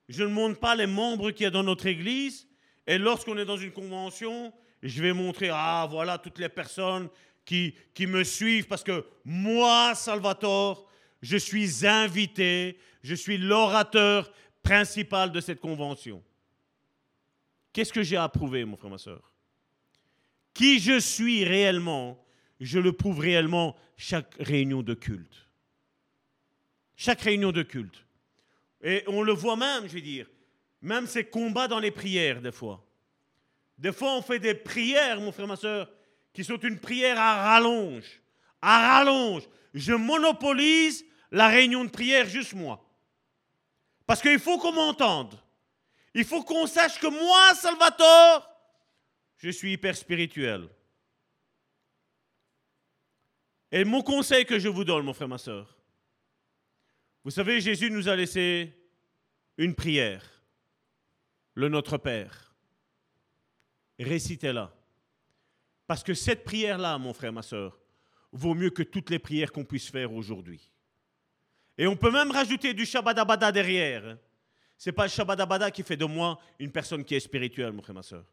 je 0.08 0.22
ne 0.22 0.32
montre 0.32 0.60
pas 0.60 0.76
les 0.76 0.86
membres 0.86 1.30
qu'il 1.30 1.44
y 1.44 1.46
a 1.46 1.50
dans 1.50 1.62
notre 1.62 1.86
Église, 1.86 2.48
et 2.86 2.98
lorsqu'on 2.98 3.38
est 3.38 3.44
dans 3.44 3.56
une 3.56 3.72
convention, 3.72 4.52
je 4.82 5.02
vais 5.02 5.12
montrer, 5.12 5.50
ah 5.52 5.86
voilà 5.88 6.18
toutes 6.18 6.38
les 6.38 6.48
personnes 6.48 7.08
qui, 7.44 7.74
me 8.00 8.24
suivent, 8.24 8.66
parce 8.66 8.82
que 8.82 9.04
moi, 9.24 9.94
Salvatore, 9.94 10.88
je 11.20 11.36
suis 11.36 11.86
invité, 11.86 12.78
je 13.02 13.14
suis 13.14 13.38
l'orateur 13.38 14.32
principal 14.62 15.30
de 15.32 15.40
cette 15.40 15.60
convention. 15.60 16.22
Qu'est-ce 17.72 17.92
que 17.92 18.02
j'ai 18.02 18.16
à 18.16 18.28
prouver, 18.28 18.64
mon 18.64 18.76
frère, 18.76 18.90
ma 18.90 18.98
soeur 18.98 19.32
Qui 20.52 20.78
je 20.78 20.98
suis 20.98 21.44
réellement, 21.44 22.24
je 22.60 22.78
le 22.78 22.92
prouve 22.92 23.20
réellement 23.20 23.76
chaque 23.96 24.34
réunion 24.38 24.82
de 24.82 24.94
culte. 24.94 25.48
Chaque 26.96 27.22
réunion 27.22 27.52
de 27.52 27.62
culte. 27.62 28.04
Et 28.82 29.04
on 29.06 29.22
le 29.22 29.32
voit 29.32 29.56
même, 29.56 29.86
je 29.86 29.94
veux 29.94 30.00
dire, 30.00 30.28
même 30.80 31.06
ces 31.06 31.24
combats 31.24 31.68
dans 31.68 31.78
les 31.78 31.90
prières, 31.90 32.40
des 32.42 32.52
fois. 32.52 32.84
Des 33.82 33.90
fois, 33.92 34.14
on 34.16 34.22
fait 34.22 34.38
des 34.38 34.54
prières, 34.54 35.20
mon 35.20 35.32
frère, 35.32 35.48
ma 35.48 35.56
soeur, 35.56 35.90
qui 36.32 36.44
sont 36.44 36.58
une 36.58 36.78
prière 36.78 37.18
à 37.18 37.50
rallonge. 37.50 38.22
À 38.60 38.78
rallonge. 38.78 39.42
Je 39.74 39.92
monopolise 39.92 41.04
la 41.32 41.48
réunion 41.48 41.84
de 41.84 41.90
prière 41.90 42.28
juste 42.28 42.52
moi. 42.52 42.88
Parce 44.06 44.22
qu'il 44.22 44.38
faut 44.38 44.56
qu'on 44.58 44.70
m'entende. 44.70 45.36
Il 46.14 46.24
faut 46.24 46.44
qu'on 46.44 46.68
sache 46.68 47.00
que 47.00 47.08
moi, 47.08 47.54
Salvatore, 47.56 48.48
je 49.38 49.50
suis 49.50 49.72
hyper 49.72 49.96
spirituel. 49.96 50.68
Et 53.72 53.84
mon 53.84 54.02
conseil 54.02 54.46
que 54.46 54.60
je 54.60 54.68
vous 54.68 54.84
donne, 54.84 55.04
mon 55.04 55.12
frère, 55.12 55.26
ma 55.26 55.38
soeur, 55.38 55.76
vous 57.24 57.32
savez, 57.32 57.60
Jésus 57.60 57.90
nous 57.90 58.08
a 58.08 58.14
laissé 58.14 58.72
une 59.56 59.74
prière, 59.74 60.24
le 61.54 61.68
Notre 61.68 61.98
Père. 61.98 62.51
Récitez-la. 63.98 64.72
Parce 65.86 66.02
que 66.02 66.14
cette 66.14 66.44
prière-là, 66.44 66.98
mon 66.98 67.12
frère, 67.12 67.32
ma 67.32 67.42
soeur, 67.42 67.78
vaut 68.32 68.54
mieux 68.54 68.70
que 68.70 68.82
toutes 68.82 69.10
les 69.10 69.18
prières 69.18 69.52
qu'on 69.52 69.64
puisse 69.64 69.90
faire 69.90 70.12
aujourd'hui. 70.12 70.70
Et 71.76 71.86
on 71.86 71.96
peut 71.96 72.10
même 72.10 72.30
rajouter 72.30 72.74
du 72.74 72.86
Shabbat 72.86 73.52
derrière. 73.52 74.16
Ce 74.76 74.88
n'est 74.88 74.94
pas 74.94 75.04
le 75.04 75.10
Shabbat 75.10 75.72
qui 75.72 75.82
fait 75.82 75.96
de 75.96 76.04
moi 76.04 76.38
une 76.58 76.72
personne 76.72 77.04
qui 77.04 77.14
est 77.14 77.20
spirituelle, 77.20 77.72
mon 77.72 77.82
frère, 77.82 77.94
ma 77.94 78.02
soeur. 78.02 78.24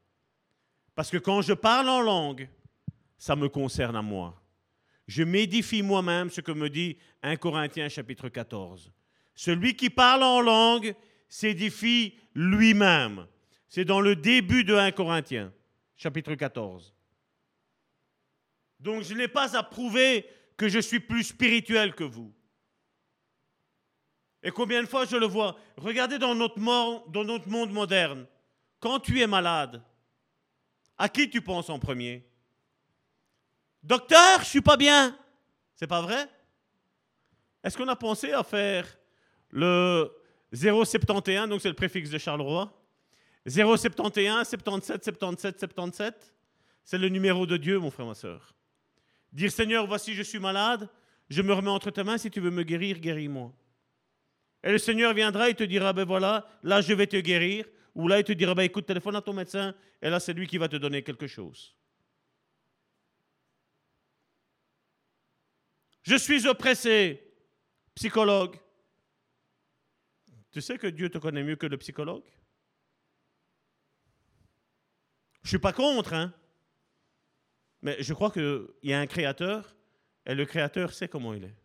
Parce 0.96 1.10
que 1.10 1.18
quand 1.18 1.42
je 1.42 1.54
parle 1.54 1.90
en 1.90 2.02
langue, 2.02 2.50
ça 3.18 3.36
me 3.36 3.50
concerne 3.50 3.96
à 3.96 4.02
moi. 4.02 4.42
Je 5.08 5.24
m'édifie 5.24 5.82
moi-même 5.82 6.30
ce 6.30 6.42
que 6.42 6.52
me 6.52 6.70
dit 6.70 6.98
1 7.24 7.36
Corinthiens 7.38 7.90
chapitre 7.90 8.30
14. 8.30 8.92
Celui 9.36 9.76
qui 9.76 9.90
parle 9.90 10.24
en 10.24 10.42
langue 10.42 10.96
s'édifie 11.28 12.16
lui-même. 12.36 13.26
C'est 13.70 13.86
dans 13.86 14.02
le 14.02 14.16
début 14.16 14.64
de 14.64 14.76
1 14.76 14.92
Corinthiens 14.92 15.54
chapitre 15.96 16.34
14. 16.34 16.94
Donc 18.80 19.04
je 19.04 19.14
n'ai 19.14 19.28
pas 19.28 19.56
à 19.56 19.64
prouver 19.64 20.26
que 20.58 20.68
je 20.68 20.80
suis 20.80 21.00
plus 21.00 21.24
spirituel 21.24 21.94
que 21.94 22.04
vous. 22.04 22.34
Et 24.42 24.52
combien 24.52 24.82
de 24.82 24.88
fois 24.88 25.06
je 25.06 25.18
le 25.18 25.26
vois? 25.26 25.58
Regardez 25.78 26.18
dans 26.18 26.34
notre, 26.34 26.60
monde 26.60 27.72
moderne. 27.72 28.26
Quand 28.80 29.00
tu 29.00 29.20
es 29.20 29.28
malade, 29.28 29.84
à 30.98 31.10
qui 31.10 31.30
tu 31.30 31.42
penses 31.42 31.70
en 31.70 31.78
premier? 31.78 32.26
Docteur, 33.84 34.40
je 34.40 34.46
suis 34.46 34.62
pas 34.62 34.78
bien. 34.78 35.18
C'est 35.76 35.88
pas 35.88 36.02
vrai? 36.02 36.28
Est-ce 37.64 37.78
qu'on 37.78 37.88
a 37.90 37.96
pensé 37.96 38.32
à 38.32 38.44
faire 38.44 38.88
le 39.50 40.10
071, 40.54 41.50
donc 41.50 41.62
c'est 41.62 41.70
le 41.70 41.76
préfixe 41.76 42.10
de 42.10 42.18
Charleroi? 42.18 42.79
071, 43.50 44.48
77, 44.48 45.04
77, 45.04 45.60
77, 45.60 46.36
c'est 46.84 46.98
le 46.98 47.10
numéro 47.10 47.46
de 47.46 47.58
Dieu, 47.58 47.80
mon 47.80 47.92
frère, 47.92 48.06
ma 48.06 48.16
soeur. 48.16 48.56
Dire 49.32 49.52
Seigneur, 49.52 49.88
voici, 49.88 50.14
je 50.14 50.24
suis 50.24 50.40
malade, 50.40 50.90
je 51.30 51.42
me 51.42 51.54
remets 51.54 51.70
entre 51.70 51.92
tes 51.92 52.04
mains, 52.04 52.18
si 52.18 52.30
tu 52.32 52.40
veux 52.40 52.52
me 52.52 52.64
guérir, 52.64 53.00
guéris-moi. 53.00 53.54
Et 54.64 54.72
le 54.72 54.78
Seigneur 54.78 55.14
viendra 55.14 55.50
et 55.50 55.56
te 55.56 55.64
dira, 55.64 55.94
ben 55.94 56.06
voilà, 56.06 56.48
là 56.64 56.82
je 56.82 56.94
vais 56.94 57.08
te 57.08 57.18
guérir, 57.18 57.66
ou 57.96 58.08
là 58.08 58.20
il 58.20 58.24
te 58.24 58.34
dira, 58.34 58.56
ben 58.56 58.64
écoute, 58.64 58.86
téléphone 58.86 59.16
à 59.16 59.22
ton 59.22 59.34
médecin, 59.34 59.74
et 60.02 60.10
là 60.10 60.20
c'est 60.20 60.34
lui 60.34 60.48
qui 60.48 60.58
va 60.58 60.68
te 60.68 60.76
donner 60.76 61.04
quelque 61.04 61.28
chose. 61.28 61.76
Je 66.04 66.16
suis 66.16 66.48
oppressé. 66.48 67.24
Psychologue. 67.94 68.58
Tu 70.52 70.62
sais 70.62 70.78
que 70.78 70.88
Dieu 70.88 71.10
te 71.10 71.18
connaît 71.18 71.44
mieux 71.44 71.56
que 71.56 71.68
le 71.68 71.78
psychologue? 71.78 72.24
Je 75.44 75.48
ne 75.48 75.50
suis 75.50 75.60
pas 75.60 75.74
contre, 75.74 76.14
hein 76.14 76.34
mais 77.82 78.02
je 78.02 78.14
crois 78.14 78.32
qu'il 78.32 78.68
y 78.84 78.94
a 78.94 79.00
un 79.00 79.08
créateur, 79.08 79.76
et 80.26 80.36
le 80.36 80.46
créateur 80.46 80.94
sait 80.94 81.08
comment 81.08 81.34
il 81.34 81.46
est. 81.46 81.56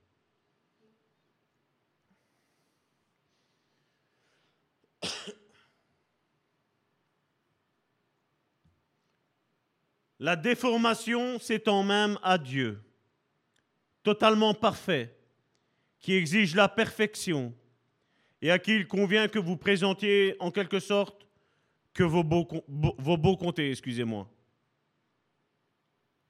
La 10.20 10.36
déformation 10.36 11.40
s'étend 11.40 11.82
même 11.82 12.16
à 12.22 12.38
Dieu 12.38 12.80
totalement 14.04 14.54
parfait, 14.54 15.18
qui 15.98 16.12
exige 16.12 16.54
la 16.54 16.68
perfection 16.68 17.52
et 18.42 18.50
à 18.50 18.58
qui 18.58 18.76
il 18.76 18.86
convient 18.86 19.26
que 19.28 19.38
vous 19.38 19.56
présentiez 19.56 20.36
en 20.38 20.50
quelque 20.50 20.78
sorte 20.78 21.23
que 21.94 22.02
vos 22.02 22.24
beaux, 22.24 23.36
comtés, 23.36 23.70
excusez-moi. 23.70 24.28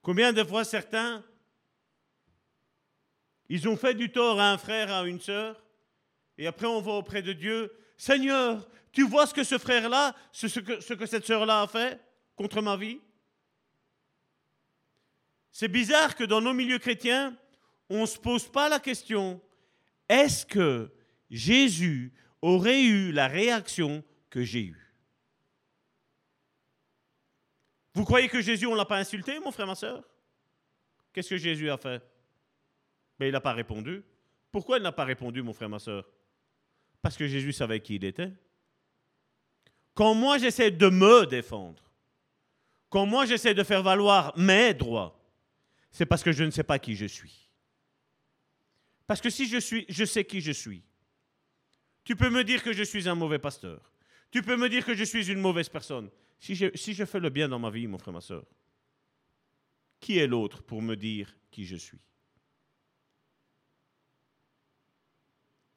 Combien 0.02 0.32
de 0.32 0.44
fois 0.44 0.62
certains, 0.64 1.24
ils 3.48 3.66
ont 3.66 3.76
fait 3.76 3.94
du 3.94 4.12
tort 4.12 4.38
à 4.38 4.52
un 4.52 4.58
frère, 4.58 4.92
à 4.92 5.06
une 5.06 5.20
sœur, 5.20 5.64
et 6.36 6.46
après 6.46 6.66
on 6.66 6.82
va 6.82 6.92
auprès 6.92 7.22
de 7.22 7.32
Dieu, 7.32 7.72
Seigneur, 7.96 8.68
tu 8.92 9.06
vois 9.06 9.26
ce 9.26 9.32
que 9.32 9.42
ce 9.42 9.56
frère-là, 9.56 10.14
ce, 10.30 10.46
que, 10.60 10.80
ce 10.80 10.92
que 10.92 11.06
cette 11.06 11.24
sœur-là 11.24 11.62
a 11.62 11.66
fait 11.66 11.98
contre 12.36 12.60
ma 12.60 12.76
vie? 12.76 13.00
C'est 15.50 15.68
bizarre 15.68 16.14
que 16.14 16.24
dans 16.24 16.42
nos 16.42 16.52
milieux 16.52 16.78
chrétiens, 16.78 17.34
on 17.88 18.02
ne 18.02 18.06
se 18.06 18.18
pose 18.18 18.46
pas 18.46 18.68
la 18.68 18.80
question, 18.80 19.40
est-ce 20.08 20.44
que 20.44 20.92
Jésus 21.30 22.12
aurait 22.42 22.82
eu 22.82 23.12
la 23.12 23.28
réaction 23.28 24.04
que 24.28 24.42
j'ai 24.42 24.64
eue? 24.64 24.83
Vous 27.94 28.04
croyez 28.04 28.28
que 28.28 28.40
Jésus, 28.40 28.66
on 28.66 28.72
ne 28.72 28.76
l'a 28.76 28.84
pas 28.84 28.98
insulté, 28.98 29.38
mon 29.38 29.52
frère, 29.52 29.66
ma 29.66 29.76
soeur? 29.76 30.02
Qu'est-ce 31.12 31.30
que 31.30 31.36
Jésus 31.36 31.70
a 31.70 31.76
fait? 31.76 32.02
Mais 33.18 33.26
ben, 33.26 33.26
Il 33.26 33.32
n'a 33.32 33.40
pas 33.40 33.52
répondu. 33.52 34.02
Pourquoi 34.50 34.78
il 34.78 34.82
n'a 34.82 34.92
pas 34.92 35.04
répondu, 35.04 35.42
mon 35.42 35.52
frère, 35.52 35.68
ma 35.68 35.78
soeur? 35.78 36.04
Parce 37.00 37.16
que 37.16 37.26
Jésus 37.26 37.52
savait 37.52 37.80
qui 37.80 37.96
il 37.96 38.04
était. 38.04 38.32
Quand 39.94 40.14
moi 40.14 40.38
j'essaie 40.38 40.72
de 40.72 40.88
me 40.88 41.24
défendre, 41.26 41.82
quand 42.88 43.06
moi 43.06 43.26
j'essaie 43.26 43.54
de 43.54 43.62
faire 43.62 43.82
valoir 43.82 44.36
mes 44.36 44.74
droits, 44.74 45.20
c'est 45.90 46.06
parce 46.06 46.22
que 46.24 46.32
je 46.32 46.42
ne 46.42 46.50
sais 46.50 46.64
pas 46.64 46.80
qui 46.80 46.96
je 46.96 47.06
suis. 47.06 47.48
Parce 49.06 49.20
que 49.20 49.30
si 49.30 49.46
je, 49.46 49.58
suis, 49.58 49.84
je 49.88 50.04
sais 50.04 50.24
qui 50.24 50.40
je 50.40 50.50
suis, 50.50 50.82
tu 52.02 52.16
peux 52.16 52.30
me 52.30 52.42
dire 52.42 52.62
que 52.62 52.72
je 52.72 52.82
suis 52.82 53.08
un 53.08 53.14
mauvais 53.14 53.38
pasteur. 53.38 53.92
Tu 54.30 54.42
peux 54.42 54.56
me 54.56 54.68
dire 54.68 54.84
que 54.84 54.94
je 54.94 55.04
suis 55.04 55.30
une 55.30 55.40
mauvaise 55.40 55.68
personne. 55.68 56.10
Si 56.44 56.54
je, 56.54 57.04
fais 57.06 57.20
le 57.20 57.30
bien 57.30 57.48
dans 57.48 57.58
ma 57.58 57.70
vie, 57.70 57.86
mon 57.86 57.96
frère, 57.96 58.12
ma 58.12 58.20
soeur, 58.20 58.44
qui 59.98 60.18
est 60.18 60.26
l'autre 60.26 60.62
pour 60.62 60.82
me 60.82 60.94
dire 60.94 61.34
qui 61.50 61.64
je 61.64 61.76
suis? 61.76 61.98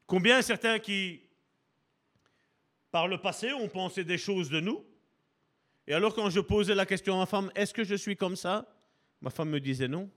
Combien 0.06 0.42
certains 0.42 0.78
qui, 0.80 1.22
par 2.92 3.08
le 3.08 3.18
passé, 3.18 3.54
ont 3.54 3.70
pensé 3.70 4.04
des 4.04 4.18
choses 4.18 4.50
de 4.50 4.60
nous 4.60 4.86
Et 5.88 5.94
alors 5.94 6.14
quand 6.14 6.30
je 6.30 6.42
posais 6.42 6.76
la 6.76 6.86
question 6.86 7.16
à 7.16 7.20
ma 7.20 7.26
femme, 7.26 7.50
est-ce 7.56 7.74
que 7.74 7.86
je 7.86 7.96
suis 7.96 8.18
comme 8.18 8.36
ça? 8.36 8.68
Ma 9.22 9.30
femme 9.30 9.50
me 9.50 9.62
disait 9.62 9.88
non. 9.88 10.12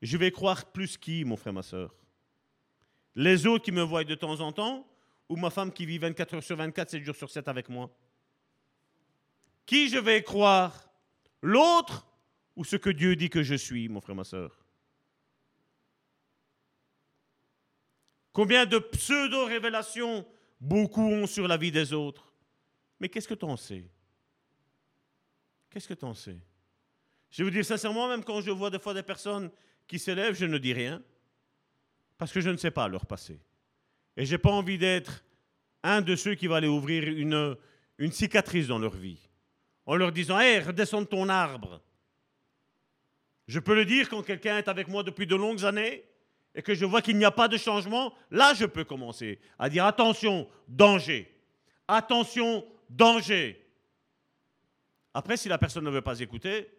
Je 0.00 0.16
vais 0.16 0.30
croire 0.30 0.72
plus 0.72 0.96
qui, 0.96 1.26
mon 1.26 1.36
frère, 1.36 1.52
ma 1.52 1.62
soeur? 1.62 1.94
Les 3.14 3.46
autres 3.46 3.66
qui 3.66 3.72
me 3.72 3.82
voient 3.82 4.04
de 4.04 4.14
temps 4.14 4.40
en 4.40 4.52
temps 4.52 4.88
ou 5.28 5.36
ma 5.36 5.50
femme 5.50 5.70
qui 5.70 5.84
vit 5.84 5.98
24 5.98 6.36
heures 6.36 6.42
sur 6.42 6.56
24, 6.56 6.88
7 6.88 7.04
jours 7.04 7.16
sur 7.16 7.28
7 7.28 7.46
avec 7.48 7.68
moi? 7.68 7.94
Qui 9.66 9.88
je 9.88 9.98
vais 9.98 10.22
croire? 10.22 10.90
L'autre 11.40 12.06
ou 12.56 12.64
ce 12.64 12.76
que 12.76 12.90
Dieu 12.90 13.16
dit 13.16 13.30
que 13.30 13.42
je 13.42 13.54
suis, 13.54 13.88
mon 13.88 14.00
frère, 14.00 14.16
ma 14.16 14.24
soeur 14.24 14.62
Combien 18.32 18.64
de 18.64 18.78
pseudo-révélations 18.78 20.26
beaucoup 20.60 21.02
ont 21.02 21.26
sur 21.26 21.46
la 21.46 21.56
vie 21.56 21.70
des 21.70 21.92
autres? 21.92 22.32
Mais 22.98 23.08
qu'est-ce 23.08 23.28
que 23.28 23.34
tu 23.34 23.44
en 23.44 23.56
sais? 23.56 23.84
Qu'est-ce 25.68 25.88
que 25.88 25.94
tu 25.94 26.04
en 26.04 26.14
sais? 26.14 26.38
Je 27.30 27.42
vais 27.42 27.44
vous 27.44 27.54
dire 27.54 27.64
sincèrement, 27.64 28.08
même 28.08 28.24
quand 28.24 28.40
je 28.40 28.50
vois 28.50 28.70
des 28.70 28.78
fois 28.78 28.94
des 28.94 29.02
personnes 29.02 29.50
qui 29.86 29.98
s'élèvent, 29.98 30.34
je 30.34 30.46
ne 30.46 30.58
dis 30.58 30.72
rien, 30.72 31.02
parce 32.16 32.32
que 32.32 32.40
je 32.40 32.50
ne 32.50 32.56
sais 32.56 32.70
pas 32.70 32.88
leur 32.88 33.06
passé. 33.06 33.40
Et 34.16 34.24
je 34.24 34.32
n'ai 34.32 34.38
pas 34.38 34.50
envie 34.50 34.78
d'être 34.78 35.24
un 35.82 36.00
de 36.00 36.14
ceux 36.14 36.34
qui 36.34 36.46
va 36.46 36.56
aller 36.56 36.68
ouvrir 36.68 37.04
une, 37.04 37.56
une 37.98 38.12
cicatrice 38.12 38.68
dans 38.68 38.78
leur 38.78 38.94
vie, 38.94 39.21
en 39.86 39.96
leur 39.96 40.12
disant 40.12 40.38
Hé, 40.38 40.60
redescends 40.60 41.02
de 41.02 41.06
ton 41.06 41.28
arbre. 41.28 41.80
Je 43.48 43.58
peux 43.58 43.74
le 43.74 43.84
dire 43.84 44.08
quand 44.08 44.22
quelqu'un 44.22 44.58
est 44.58 44.68
avec 44.68 44.88
moi 44.88 45.02
depuis 45.02 45.26
de 45.26 45.34
longues 45.34 45.64
années 45.64 46.04
et 46.54 46.62
que 46.62 46.74
je 46.74 46.84
vois 46.84 47.02
qu'il 47.02 47.16
n'y 47.16 47.24
a 47.24 47.30
pas 47.30 47.48
de 47.48 47.56
changement, 47.56 48.14
là 48.30 48.54
je 48.54 48.64
peux 48.66 48.84
commencer 48.84 49.40
à 49.58 49.68
dire 49.68 49.84
attention, 49.84 50.48
danger. 50.68 51.28
Attention, 51.88 52.64
danger. 52.88 53.58
Après, 55.14 55.36
si 55.36 55.48
la 55.48 55.58
personne 55.58 55.84
ne 55.84 55.90
veut 55.90 56.00
pas 56.00 56.18
écouter, 56.20 56.70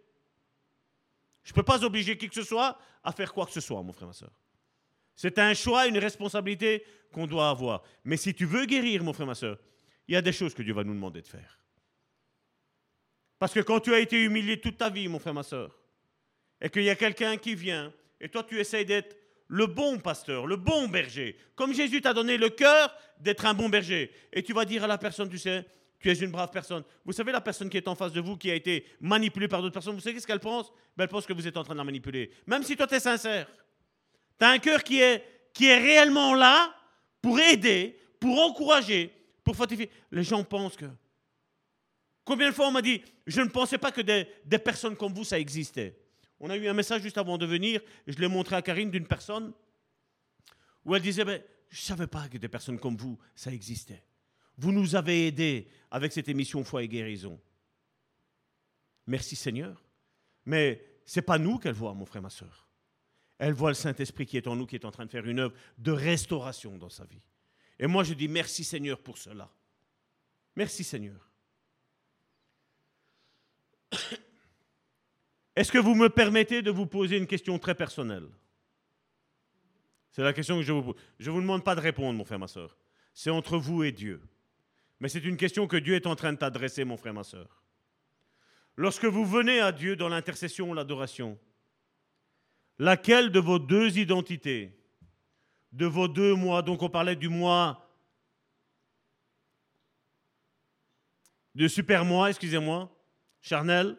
je 1.43 1.51
ne 1.51 1.55
peux 1.55 1.63
pas 1.63 1.83
obliger 1.83 2.17
qui 2.17 2.29
que 2.29 2.35
ce 2.35 2.43
soit 2.43 2.77
à 3.03 3.11
faire 3.11 3.33
quoi 3.33 3.45
que 3.45 3.51
ce 3.51 3.61
soit, 3.61 3.83
mon 3.83 3.93
frère, 3.93 4.07
ma 4.07 4.13
soeur. 4.13 4.31
C'est 5.15 5.37
un 5.37 5.53
choix, 5.53 5.87
une 5.87 5.97
responsabilité 5.97 6.83
qu'on 7.11 7.27
doit 7.27 7.49
avoir. 7.49 7.83
Mais 8.03 8.17
si 8.17 8.33
tu 8.33 8.45
veux 8.45 8.65
guérir, 8.65 9.03
mon 9.03 9.13
frère, 9.13 9.27
ma 9.27 9.35
soeur, 9.35 9.59
il 10.07 10.13
y 10.13 10.17
a 10.17 10.21
des 10.21 10.31
choses 10.31 10.53
que 10.53 10.63
Dieu 10.63 10.73
va 10.73 10.83
nous 10.83 10.93
demander 10.93 11.21
de 11.21 11.27
faire. 11.27 11.62
Parce 13.43 13.51
que 13.51 13.59
quand 13.59 13.81
tu 13.81 13.93
as 13.93 13.99
été 13.99 14.23
humilié 14.23 14.57
toute 14.57 14.77
ta 14.77 14.89
vie, 14.89 15.09
mon 15.09 15.19
frère, 15.19 15.33
ma 15.33 15.43
soeur, 15.43 15.77
et 16.61 16.69
qu'il 16.69 16.83
y 16.83 16.89
a 16.89 16.95
quelqu'un 16.95 17.35
qui 17.35 17.55
vient, 17.55 17.91
et 18.21 18.29
toi 18.29 18.41
tu 18.41 18.57
essayes 18.57 18.85
d'être 18.85 19.17
le 19.49 19.65
bon 19.65 19.99
pasteur, 19.99 20.47
le 20.47 20.55
bon 20.55 20.87
berger, 20.87 21.35
comme 21.53 21.73
Jésus 21.73 21.99
t'a 21.99 22.13
donné 22.13 22.37
le 22.37 22.47
cœur 22.47 22.95
d'être 23.19 23.45
un 23.45 23.53
bon 23.53 23.67
berger, 23.67 24.13
et 24.31 24.43
tu 24.43 24.53
vas 24.53 24.63
dire 24.63 24.85
à 24.85 24.87
la 24.87 24.97
personne, 24.97 25.27
tu 25.27 25.37
sais, 25.37 25.65
tu 25.99 26.09
es 26.09 26.13
une 26.13 26.31
brave 26.31 26.51
personne. 26.53 26.85
Vous 27.03 27.11
savez, 27.11 27.33
la 27.33 27.41
personne 27.41 27.69
qui 27.69 27.75
est 27.75 27.89
en 27.89 27.95
face 27.95 28.13
de 28.13 28.21
vous, 28.21 28.37
qui 28.37 28.49
a 28.49 28.55
été 28.55 28.85
manipulée 29.01 29.49
par 29.49 29.61
d'autres 29.61 29.73
personnes, 29.73 29.95
vous 29.95 29.99
savez 29.99 30.21
ce 30.21 30.25
qu'elle 30.25 30.39
pense? 30.39 30.71
Ben, 30.95 31.03
Elle 31.03 31.09
pense 31.09 31.25
que 31.25 31.33
vous 31.33 31.45
êtes 31.45 31.57
en 31.57 31.65
train 31.65 31.73
de 31.73 31.79
la 31.79 31.83
manipuler. 31.83 32.31
Même 32.47 32.63
si 32.63 32.77
toi, 32.77 32.87
tu 32.87 32.95
es 32.95 33.01
sincère. 33.01 33.49
Tu 34.39 34.45
as 34.45 34.51
un 34.51 34.59
cœur 34.59 34.81
qui 34.81 35.01
est, 35.01 35.21
qui 35.53 35.65
est 35.65 35.79
réellement 35.79 36.33
là 36.33 36.73
pour 37.21 37.37
aider, 37.41 37.99
pour 38.21 38.39
encourager, 38.39 39.11
pour 39.43 39.57
fortifier. 39.57 39.89
Les 40.13 40.23
gens 40.23 40.45
pensent 40.45 40.77
que... 40.77 40.85
Combien 42.25 42.49
de 42.49 42.55
fois 42.55 42.67
on 42.67 42.71
m'a 42.71 42.81
dit, 42.81 43.01
je 43.27 43.41
ne 43.41 43.49
pensais 43.49 43.77
pas 43.77 43.91
que 43.91 44.01
des, 44.01 44.59
personnes 44.59 44.95
comme 44.95 45.13
vous, 45.13 45.23
ça 45.23 45.39
existait? 45.39 45.97
On 46.39 46.49
a 46.49 46.57
eu 46.57 46.67
un 46.67 46.73
message 46.73 47.01
juste 47.01 47.17
avant 47.17 47.37
de 47.37 47.45
venir, 47.45 47.81
je 48.07 48.17
l'ai 48.17 48.27
montré 48.27 48.55
à 48.55 48.61
Karine 48.61 48.91
d'une 48.91 49.07
personne, 49.07 49.53
où 50.85 50.95
elle 50.95 51.01
disait, 51.01 51.25
ben, 51.25 51.41
je 51.69 51.79
ne 51.79 51.85
savais 51.85 52.07
pas 52.07 52.27
que 52.27 52.37
des 52.37 52.47
personnes 52.47 52.79
comme 52.79 52.95
vous, 52.95 53.17
ça 53.35 53.51
existait. 53.51 54.03
Vous 54.57 54.71
nous 54.71 54.95
avez 54.95 55.27
aidés 55.27 55.67
avec 55.89 56.11
cette 56.11 56.29
émission 56.29 56.63
Foi 56.63 56.83
et 56.83 56.87
Guérison. 56.87 57.39
Merci 59.07 59.35
Seigneur. 59.35 59.83
Mais 60.45 60.85
ce 61.05 61.19
n'est 61.19 61.25
pas 61.25 61.37
nous 61.37 61.57
qu'elle 61.57 61.73
voit, 61.73 61.93
mon 61.93 62.05
frère, 62.05 62.21
ma 62.21 62.29
soeur. 62.29 62.67
Elle 63.37 63.53
voit 63.53 63.71
le 63.71 63.75
Saint-Esprit 63.75 64.25
qui 64.25 64.37
est 64.37 64.47
en 64.47 64.55
nous, 64.55 64.65
qui 64.65 64.75
est 64.75 64.85
en 64.85 64.91
train 64.91 65.05
de 65.05 65.11
faire 65.11 65.25
une 65.25 65.39
œuvre 65.39 65.55
de 65.77 65.91
restauration 65.91 66.77
dans 66.77 66.89
sa 66.89 67.05
vie. 67.05 67.21
Et 67.79 67.87
moi, 67.87 68.03
je 68.03 68.13
dis 68.13 68.27
merci 68.27 68.63
Seigneur 68.63 68.99
pour 68.99 69.17
cela. 69.17 69.51
Merci 70.55 70.83
Seigneur. 70.83 71.32
Est-ce 75.55 75.71
que 75.71 75.77
vous 75.77 75.95
me 75.95 76.09
permettez 76.09 76.61
de 76.61 76.71
vous 76.71 76.85
poser 76.85 77.17
une 77.17 77.27
question 77.27 77.59
très 77.59 77.75
personnelle? 77.75 78.27
C'est 80.11 80.23
la 80.23 80.33
question 80.33 80.57
que 80.57 80.63
je 80.63 80.71
vous 80.71 80.83
pose. 80.83 81.01
Je 81.19 81.29
ne 81.29 81.35
vous 81.35 81.41
demande 81.41 81.63
pas 81.63 81.75
de 81.75 81.81
répondre, 81.81 82.17
mon 82.17 82.25
frère, 82.25 82.39
ma 82.39 82.47
soeur. 82.47 82.77
C'est 83.13 83.29
entre 83.29 83.57
vous 83.57 83.83
et 83.83 83.91
Dieu. 83.91 84.21
Mais 84.99 85.09
c'est 85.09 85.23
une 85.23 85.37
question 85.37 85.67
que 85.67 85.77
Dieu 85.77 85.95
est 85.95 86.07
en 86.07 86.15
train 86.15 86.33
de 86.33 86.37
t'adresser, 86.37 86.83
mon 86.85 86.97
frère, 86.97 87.13
ma 87.13 87.23
soeur. 87.23 87.63
Lorsque 88.75 89.05
vous 89.05 89.25
venez 89.25 89.59
à 89.59 89.71
Dieu 89.71 89.95
dans 89.95 90.09
l'intercession 90.09 90.71
ou 90.71 90.73
l'adoration, 90.73 91.37
laquelle 92.79 93.31
de 93.31 93.39
vos 93.39 93.59
deux 93.59 93.97
identités, 93.97 94.75
de 95.71 95.85
vos 95.85 96.07
deux 96.07 96.33
mois, 96.35 96.61
donc 96.61 96.81
on 96.81 96.89
parlait 96.89 97.15
du 97.15 97.29
mois 97.29 97.87
de 101.55 101.67
super-moi, 101.67 102.29
excusez-moi, 102.29 102.89
charnel, 103.43 103.95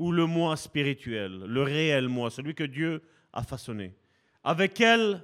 ou 0.00 0.10
le 0.10 0.26
moi 0.26 0.56
spirituel, 0.56 1.44
le 1.44 1.62
réel 1.62 2.08
moi, 2.08 2.30
celui 2.30 2.56
que 2.56 2.64
Dieu 2.64 3.00
a 3.32 3.44
façonné, 3.44 3.94
avec, 4.42 4.74
quel, 4.74 5.22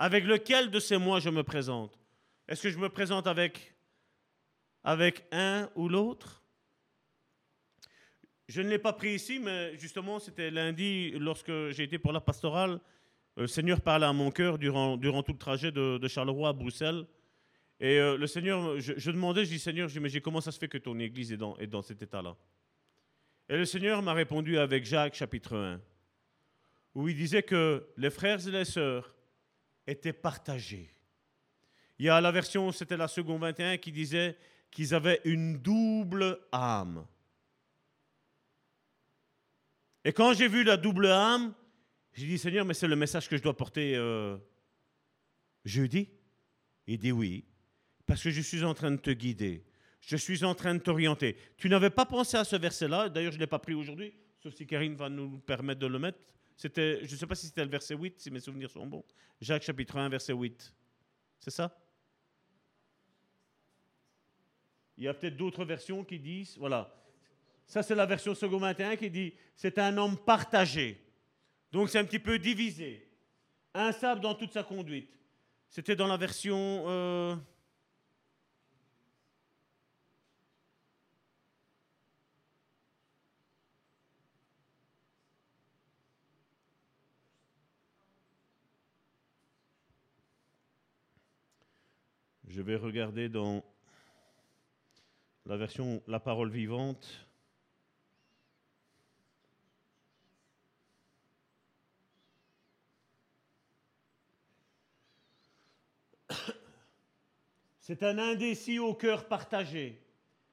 avec 0.00 0.24
lequel 0.24 0.72
de 0.72 0.80
ces 0.80 0.96
mois 0.96 1.20
je 1.20 1.30
me 1.30 1.44
présente? 1.44 1.96
Est-ce 2.48 2.64
que 2.64 2.70
je 2.70 2.78
me 2.78 2.88
présente 2.88 3.28
avec 3.28 3.72
avec 4.84 5.24
un 5.30 5.70
ou 5.76 5.88
l'autre? 5.88 6.42
Je 8.48 8.60
ne 8.60 8.68
l'ai 8.68 8.78
pas 8.78 8.92
pris 8.92 9.14
ici, 9.14 9.38
mais 9.38 9.78
justement, 9.78 10.18
c'était 10.18 10.50
lundi, 10.50 11.12
lorsque 11.12 11.70
j'ai 11.70 11.84
été 11.84 11.98
pour 11.98 12.12
la 12.12 12.20
pastorale. 12.20 12.80
Le 13.36 13.46
Seigneur 13.46 13.80
parlait 13.80 14.06
à 14.06 14.12
mon 14.12 14.30
cœur 14.30 14.58
durant, 14.58 14.96
durant 14.96 15.22
tout 15.22 15.32
le 15.32 15.38
trajet 15.38 15.72
de, 15.72 16.06
Charleroi 16.08 16.50
à 16.50 16.52
Bruxelles. 16.52 17.06
Et 17.82 17.98
euh, 17.98 18.16
le 18.16 18.28
Seigneur, 18.28 18.78
je, 18.78 19.10
demandais, 19.10 19.44
je 19.44 19.50
dis 19.50 19.58
Seigneur, 19.58 19.90
mais 20.00 20.20
comment 20.20 20.40
ça 20.40 20.52
se 20.52 20.58
fait 20.60 20.68
que 20.68 20.78
ton 20.78 20.96
Église 21.00 21.32
est 21.32 21.36
dans, 21.36 21.56
est 21.58 21.66
dans 21.66 21.82
cet 21.82 22.00
état-là? 22.00 22.36
Et 23.48 23.56
le 23.56 23.64
Seigneur 23.64 24.00
m'a 24.02 24.12
répondu 24.12 24.56
avec 24.56 24.84
Jacques 24.84 25.16
chapitre 25.16 25.56
1, 25.56 25.80
où 26.94 27.08
il 27.08 27.16
disait 27.16 27.42
que 27.42 27.84
les 27.96 28.10
frères 28.10 28.46
et 28.46 28.52
les 28.52 28.64
sœurs 28.64 29.12
étaient 29.84 30.12
partagés. 30.12 30.90
Il 31.98 32.06
y 32.06 32.08
a 32.08 32.20
la 32.20 32.30
version, 32.30 32.70
c'était 32.70 32.96
la 32.96 33.08
seconde 33.08 33.40
21, 33.40 33.78
qui 33.78 33.90
disait 33.90 34.38
qu'ils 34.70 34.94
avaient 34.94 35.20
une 35.24 35.56
double 35.58 36.38
âme. 36.52 37.04
Et 40.04 40.12
quand 40.12 40.34
j'ai 40.34 40.46
vu 40.46 40.62
la 40.62 40.76
double 40.76 41.06
âme, 41.08 41.52
j'ai 42.12 42.26
dit, 42.26 42.38
Seigneur, 42.38 42.64
mais 42.64 42.74
c'est 42.74 42.86
le 42.86 42.94
message 42.94 43.28
que 43.28 43.36
je 43.36 43.42
dois 43.42 43.56
porter 43.56 43.96
euh, 43.96 44.36
jeudi? 45.64 46.08
Il 46.86 46.98
dit 46.98 47.10
oui, 47.10 47.44
parce 48.12 48.24
que 48.24 48.30
je 48.30 48.42
suis 48.42 48.62
en 48.62 48.74
train 48.74 48.90
de 48.90 48.98
te 48.98 49.08
guider. 49.08 49.64
Je 50.02 50.18
suis 50.18 50.44
en 50.44 50.54
train 50.54 50.74
de 50.74 50.80
t'orienter. 50.80 51.34
Tu 51.56 51.70
n'avais 51.70 51.88
pas 51.88 52.04
pensé 52.04 52.36
à 52.36 52.44
ce 52.44 52.56
verset-là, 52.56 53.08
d'ailleurs 53.08 53.32
je 53.32 53.38
ne 53.38 53.40
l'ai 53.40 53.46
pas 53.46 53.58
pris 53.58 53.72
aujourd'hui, 53.72 54.12
sauf 54.42 54.52
si 54.52 54.66
Karine 54.66 54.94
va 54.94 55.08
nous 55.08 55.38
permettre 55.38 55.80
de 55.80 55.86
le 55.86 55.98
mettre. 55.98 56.18
C'était, 56.54 57.06
je 57.06 57.10
ne 57.10 57.16
sais 57.16 57.26
pas 57.26 57.34
si 57.34 57.46
c'était 57.46 57.64
le 57.64 57.70
verset 57.70 57.94
8, 57.94 58.20
si 58.20 58.30
mes 58.30 58.40
souvenirs 58.40 58.68
sont 58.68 58.86
bons. 58.86 59.02
Jacques 59.40 59.62
chapitre 59.62 59.96
1, 59.96 60.10
verset 60.10 60.34
8. 60.34 60.74
C'est 61.40 61.50
ça? 61.50 61.74
Il 64.98 65.04
y 65.04 65.08
a 65.08 65.14
peut-être 65.14 65.38
d'autres 65.38 65.64
versions 65.64 66.04
qui 66.04 66.18
disent, 66.18 66.58
voilà. 66.58 66.94
Ça, 67.66 67.82
c'est 67.82 67.94
la 67.94 68.04
version 68.04 68.34
second 68.34 68.58
21 68.58 68.96
qui 68.96 69.08
dit, 69.08 69.32
c'est 69.54 69.78
un 69.78 69.96
homme 69.96 70.18
partagé. 70.18 71.02
Donc, 71.72 71.88
c'est 71.88 71.98
un 71.98 72.04
petit 72.04 72.18
peu 72.18 72.38
divisé. 72.38 73.08
Instable 73.72 74.20
dans 74.20 74.34
toute 74.34 74.52
sa 74.52 74.64
conduite. 74.64 75.18
C'était 75.70 75.96
dans 75.96 76.08
la 76.08 76.18
version... 76.18 76.84
Euh, 76.88 77.36
Je 92.54 92.60
vais 92.60 92.76
regarder 92.76 93.30
dans 93.30 93.64
la 95.46 95.56
version 95.56 96.02
La 96.06 96.20
parole 96.20 96.50
vivante. 96.50 97.26
C'est 107.80 108.02
un 108.02 108.18
indécis 108.18 108.78
au 108.78 108.92
cœur 108.92 109.28
partagé, 109.28 109.98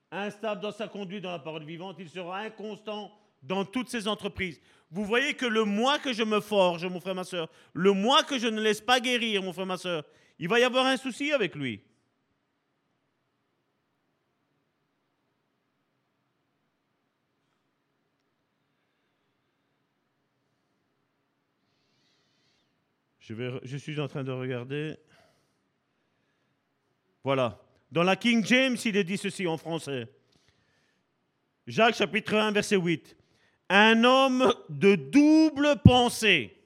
instable 0.10 0.62
dans 0.62 0.72
sa 0.72 0.88
conduite 0.88 1.24
dans 1.24 1.32
la 1.32 1.40
parole 1.40 1.66
vivante, 1.66 1.98
il 2.00 2.08
sera 2.08 2.40
inconstant 2.40 3.12
dans 3.44 3.66
toutes 3.66 3.90
ses 3.90 4.08
entreprises. 4.08 4.62
Vous 4.90 5.04
voyez 5.04 5.34
que 5.34 5.46
le 5.46 5.66
moi 5.66 6.00
que 6.00 6.14
je 6.14 6.24
me 6.24 6.40
forge, 6.40 6.86
mon 6.86 7.02
frère, 7.02 7.16
ma 7.16 7.26
soeur, 7.26 7.50
le 7.74 7.92
moi 7.92 8.24
que 8.24 8.40
je 8.40 8.48
ne 8.48 8.62
laisse 8.62 8.80
pas 8.80 9.02
guérir, 9.02 9.44
mon 9.44 9.52
frère, 9.52 9.66
ma 9.66 9.76
soeur, 9.76 10.06
il 10.40 10.48
va 10.48 10.62
y 10.62 10.64
avoir 10.64 10.86
un 10.86 10.96
souci 10.96 11.34
avec 11.34 11.56
lui. 11.56 11.84
Je, 23.30 23.78
suis 23.78 24.00
en 24.00 24.08
train 24.08 24.24
de 24.24 24.32
regarder. 24.32 24.96
Voilà. 27.24 27.62
Dans 27.92 28.02
la 28.02 28.16
King 28.16 28.44
James, 28.44 28.78
il 28.84 28.98
est 28.98 29.04
dit 29.04 29.18
ceci 29.18 29.46
en 29.46 29.58
français. 29.58 30.08
Jacques 31.68 31.96
chapitre 31.96 32.36
1, 32.36 32.52
verset 32.52 32.78
8. 32.78 33.16
Un 33.70 34.04
homme 34.04 34.52
de 34.70 34.96
double 34.96 35.76
pensée 35.84 36.58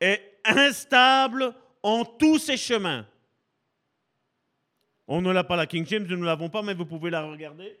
est 0.00 0.20
instable 0.44 1.54
en 1.82 2.04
tous 2.04 2.38
ses 2.38 2.58
chemins. 2.58 3.06
On 5.08 5.22
ne 5.22 5.32
l'a 5.32 5.44
pas 5.44 5.56
la 5.56 5.66
King 5.66 5.86
James, 5.86 6.06
nous 6.06 6.16
ne 6.16 6.26
l'avons 6.26 6.50
pas, 6.50 6.60
mais 6.60 6.74
vous 6.74 6.84
pouvez 6.84 7.08
la 7.08 7.22
regarder. 7.22 7.78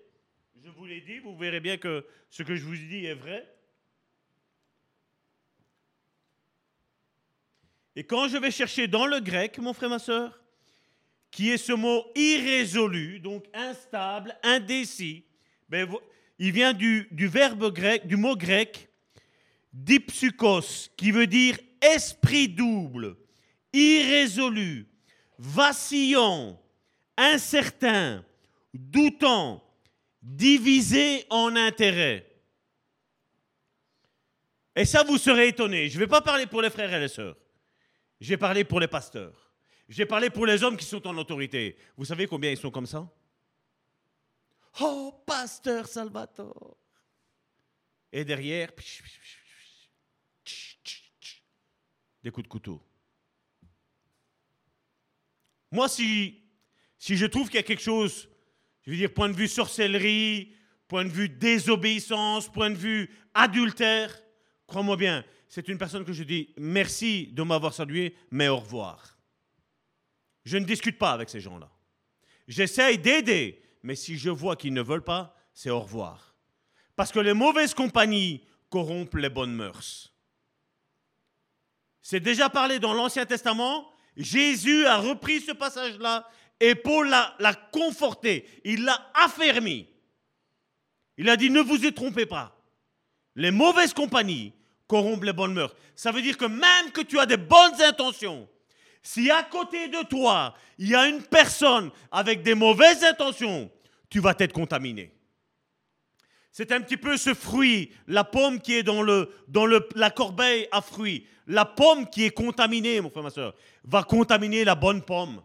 Je 0.64 0.70
vous 0.70 0.86
l'ai 0.86 1.02
dit, 1.02 1.18
vous 1.18 1.36
verrez 1.36 1.60
bien 1.60 1.76
que 1.76 2.06
ce 2.30 2.42
que 2.42 2.56
je 2.56 2.64
vous 2.64 2.76
dis 2.76 3.04
est 3.04 3.14
vrai. 3.14 3.46
Et 7.96 8.04
quand 8.04 8.28
je 8.28 8.36
vais 8.36 8.50
chercher 8.50 8.86
dans 8.86 9.06
le 9.06 9.20
grec, 9.20 9.56
mon 9.58 9.72
frère, 9.72 9.88
ma 9.88 9.98
soeur, 9.98 10.38
qui 11.30 11.50
est 11.50 11.56
ce 11.56 11.72
mot 11.72 12.04
irrésolu, 12.14 13.20
donc 13.20 13.46
instable, 13.54 14.36
indécis, 14.42 15.24
ben, 15.70 15.88
il 16.38 16.52
vient 16.52 16.74
du, 16.74 17.08
verbe 17.10 17.72
grec, 17.72 18.06
du 18.06 18.16
mot 18.16 18.36
grec 18.36 18.90
dipsukos, 19.72 20.90
qui 20.96 21.10
veut 21.10 21.26
dire 21.26 21.58
esprit 21.80 22.48
double, 22.48 23.16
irrésolu, 23.72 24.88
vacillant, 25.38 26.60
incertain, 27.16 28.24
doutant, 28.74 29.64
divisé 30.20 31.24
en 31.30 31.56
intérêts. 31.56 32.26
Et 34.74 34.84
ça, 34.84 35.02
vous 35.02 35.16
serez 35.16 35.48
étonné. 35.48 35.88
Je 35.88 35.94
ne 35.94 36.00
vais 36.00 36.06
pas 36.06 36.20
parler 36.20 36.44
pour 36.44 36.60
les 36.60 36.68
frères 36.68 36.92
et 36.92 37.00
les 37.00 37.08
sœurs. 37.08 37.36
J'ai 38.20 38.36
parlé 38.36 38.64
pour 38.64 38.80
les 38.80 38.88
pasteurs. 38.88 39.52
J'ai 39.88 40.06
parlé 40.06 40.30
pour 40.30 40.46
les 40.46 40.62
hommes 40.62 40.76
qui 40.76 40.84
sont 40.84 41.06
en 41.06 41.16
autorité. 41.16 41.76
Vous 41.96 42.04
savez 42.04 42.26
combien 42.26 42.50
ils 42.50 42.56
sont 42.56 42.70
comme 42.70 42.86
ça? 42.86 43.08
Oh, 44.80 45.22
pasteur 45.26 45.86
Salvatore. 45.86 46.76
Et 48.12 48.24
derrière, 48.24 48.70
des 52.22 52.30
coups 52.30 52.44
de 52.44 52.48
couteau. 52.48 52.82
Moi, 55.70 55.88
si, 55.88 56.42
si 56.98 57.16
je 57.16 57.26
trouve 57.26 57.46
qu'il 57.46 57.56
y 57.56 57.58
a 57.58 57.62
quelque 57.62 57.82
chose, 57.82 58.28
je 58.82 58.90
veux 58.90 58.96
dire, 58.96 59.12
point 59.12 59.28
de 59.28 59.36
vue 59.36 59.48
sorcellerie, 59.48 60.54
point 60.88 61.04
de 61.04 61.10
vue 61.10 61.28
désobéissance, 61.28 62.50
point 62.50 62.70
de 62.70 62.76
vue 62.76 63.10
adultère, 63.34 64.16
crois-moi 64.66 64.96
bien, 64.96 65.24
c'est 65.48 65.68
une 65.68 65.78
personne 65.78 66.04
que 66.04 66.12
je 66.12 66.24
dis 66.24 66.52
merci 66.56 67.28
de 67.32 67.42
m'avoir 67.42 67.72
salué, 67.72 68.16
mais 68.30 68.48
au 68.48 68.58
revoir. 68.58 69.16
Je 70.44 70.58
ne 70.58 70.64
discute 70.64 70.98
pas 70.98 71.12
avec 71.12 71.28
ces 71.28 71.40
gens-là. 71.40 71.70
J'essaye 72.46 72.98
d'aider, 72.98 73.62
mais 73.82 73.96
si 73.96 74.16
je 74.16 74.30
vois 74.30 74.56
qu'ils 74.56 74.72
ne 74.72 74.82
veulent 74.82 75.04
pas, 75.04 75.34
c'est 75.52 75.70
au 75.70 75.80
revoir. 75.80 76.34
Parce 76.94 77.12
que 77.12 77.18
les 77.18 77.34
mauvaises 77.34 77.74
compagnies 77.74 78.44
corrompent 78.70 79.16
les 79.16 79.28
bonnes 79.28 79.54
mœurs. 79.54 80.12
C'est 82.02 82.20
déjà 82.20 82.48
parlé 82.48 82.78
dans 82.78 82.94
l'Ancien 82.94 83.26
Testament. 83.26 83.90
Jésus 84.16 84.86
a 84.86 84.98
repris 84.98 85.40
ce 85.40 85.52
passage-là 85.52 86.28
et 86.60 86.74
Paul 86.74 87.08
l'a 87.08 87.54
conforté. 87.72 88.48
Il 88.64 88.84
l'a 88.84 89.10
affermi. 89.14 89.88
Il 91.18 91.28
a 91.28 91.36
dit 91.36 91.50
ne 91.50 91.60
vous 91.60 91.84
y 91.84 91.92
trompez 91.92 92.26
pas. 92.26 92.56
Les 93.34 93.50
mauvaises 93.50 93.92
compagnies 93.92 94.52
corrompre 94.86 95.24
les 95.24 95.32
bonnes 95.32 95.54
mœurs. 95.54 95.74
Ça 95.94 96.12
veut 96.12 96.22
dire 96.22 96.36
que 96.36 96.44
même 96.44 96.92
que 96.92 97.00
tu 97.00 97.18
as 97.18 97.26
des 97.26 97.36
bonnes 97.36 97.80
intentions, 97.82 98.48
si 99.02 99.30
à 99.30 99.42
côté 99.42 99.88
de 99.88 100.02
toi, 100.02 100.54
il 100.78 100.88
y 100.88 100.94
a 100.94 101.06
une 101.06 101.22
personne 101.22 101.90
avec 102.10 102.42
des 102.42 102.54
mauvaises 102.54 103.04
intentions, 103.04 103.70
tu 104.10 104.20
vas 104.20 104.34
être 104.38 104.52
contaminé. 104.52 105.12
C'est 106.50 106.72
un 106.72 106.80
petit 106.80 106.96
peu 106.96 107.16
ce 107.16 107.34
fruit, 107.34 107.92
la 108.06 108.24
pomme 108.24 108.60
qui 108.60 108.74
est 108.74 108.82
dans, 108.82 109.02
la 109.02 110.10
corbeille 110.10 110.66
à 110.72 110.80
fruits. 110.80 111.26
La 111.46 111.64
pomme 111.64 112.08
qui 112.08 112.24
est 112.24 112.30
contaminée, 112.30 113.00
mon 113.00 113.10
frère, 113.10 113.22
ma 113.22 113.30
soeur, 113.30 113.54
va 113.84 114.02
contaminer 114.02 114.64
la 114.64 114.74
bonne 114.74 115.02
pomme. 115.02 115.42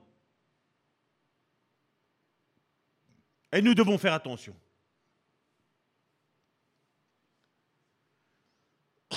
Et 3.52 3.62
nous 3.62 3.76
devons 3.76 3.98
faire 3.98 4.14
attention. 4.14 4.56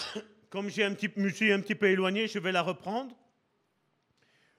comme 0.50 0.68
j'ai 0.68 0.84
un 0.84 0.94
petit, 0.94 1.10
je 1.16 1.28
suis 1.28 1.52
un 1.52 1.60
petit 1.60 1.74
peu 1.74 1.86
éloigné, 1.86 2.26
je 2.28 2.38
vais 2.38 2.52
la 2.52 2.62
reprendre. 2.62 3.16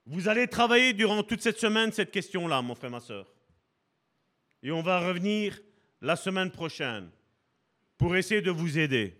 Vous 0.06 0.28
allez 0.28 0.48
travailler 0.48 0.94
durant 0.94 1.24
toute 1.24 1.42
cette 1.42 1.60
semaine 1.60 1.92
cette 1.92 2.12
question-là, 2.12 2.62
mon 2.62 2.76
frère, 2.76 2.92
ma 2.92 3.00
soeur. 3.00 3.32
Et 4.62 4.72
on 4.72 4.82
va 4.82 5.00
revenir 5.00 5.60
la 6.02 6.16
semaine 6.16 6.52
prochaine 6.52 7.10
pour 7.98 8.16
essayer 8.16 8.42
de 8.42 8.52
vous 8.52 8.78
aider. 8.78 9.18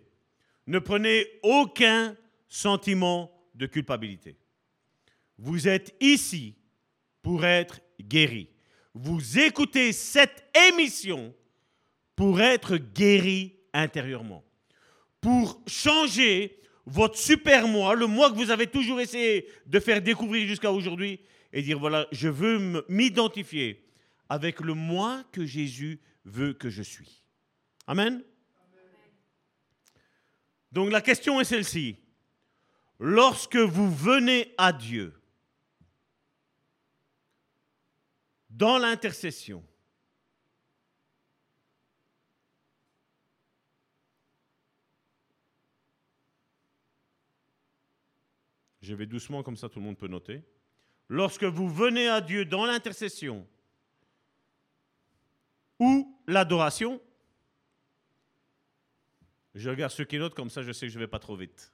Ne 0.66 0.78
prenez 0.78 1.26
aucun 1.42 2.16
sentiment 2.48 3.32
de 3.54 3.66
culpabilité. 3.66 4.36
Vous 5.38 5.68
êtes 5.68 5.94
ici 6.00 6.56
pour 7.22 7.44
être 7.44 7.80
guéri. 8.00 8.48
Vous 8.94 9.38
écoutez 9.38 9.92
cette 9.92 10.44
émission 10.70 11.34
pour 12.14 12.40
être 12.40 12.76
guéri 12.76 13.58
intérieurement 13.72 14.45
pour 15.26 15.60
changer 15.66 16.56
votre 16.84 17.18
super 17.18 17.66
moi, 17.66 17.96
le 17.96 18.06
moi 18.06 18.30
que 18.30 18.36
vous 18.36 18.52
avez 18.52 18.68
toujours 18.68 19.00
essayé 19.00 19.50
de 19.66 19.80
faire 19.80 20.00
découvrir 20.00 20.46
jusqu'à 20.46 20.70
aujourd'hui, 20.70 21.18
et 21.52 21.62
dire 21.62 21.80
voilà, 21.80 22.06
je 22.12 22.28
veux 22.28 22.84
m'identifier 22.88 23.84
avec 24.28 24.60
le 24.60 24.74
moi 24.74 25.24
que 25.32 25.44
Jésus 25.44 25.98
veut 26.24 26.52
que 26.52 26.70
je 26.70 26.84
suis. 26.84 27.24
Amen. 27.88 28.22
Donc 30.70 30.92
la 30.92 31.00
question 31.00 31.40
est 31.40 31.44
celle-ci. 31.44 31.96
Lorsque 33.00 33.56
vous 33.56 33.92
venez 33.92 34.54
à 34.56 34.72
Dieu 34.72 35.12
dans 38.48 38.78
l'intercession, 38.78 39.64
Je 48.86 48.94
vais 48.94 49.06
doucement, 49.06 49.42
comme 49.42 49.56
ça 49.56 49.68
tout 49.68 49.80
le 49.80 49.84
monde 49.84 49.98
peut 49.98 50.06
noter. 50.06 50.44
Lorsque 51.08 51.42
vous 51.42 51.68
venez 51.68 52.08
à 52.08 52.20
Dieu 52.20 52.44
dans 52.44 52.66
l'intercession 52.66 53.44
ou 55.80 56.16
l'adoration, 56.28 57.00
je 59.56 59.68
regarde 59.68 59.90
ceux 59.90 60.04
qui 60.04 60.18
notent, 60.18 60.36
comme 60.36 60.50
ça 60.50 60.62
je 60.62 60.70
sais 60.70 60.86
que 60.86 60.92
je 60.92 60.98
ne 60.98 61.02
vais 61.02 61.08
pas 61.08 61.18
trop 61.18 61.34
vite. 61.34 61.72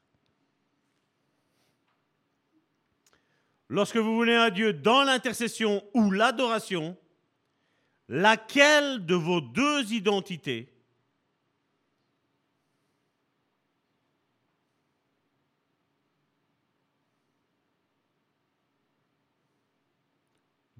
Lorsque 3.68 3.98
vous 3.98 4.18
venez 4.18 4.36
à 4.36 4.50
Dieu 4.50 4.72
dans 4.72 5.02
l'intercession 5.02 5.84
ou 5.92 6.10
l'adoration, 6.10 6.96
laquelle 8.08 9.04
de 9.04 9.14
vos 9.14 9.42
deux 9.42 9.92
identités 9.92 10.71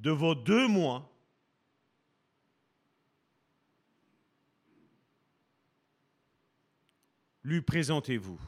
de 0.02 0.10
vos 0.10 0.34
deux 0.34 0.66
mois 0.66 1.08
lui 7.44 7.62
présentez-vous 7.62 8.38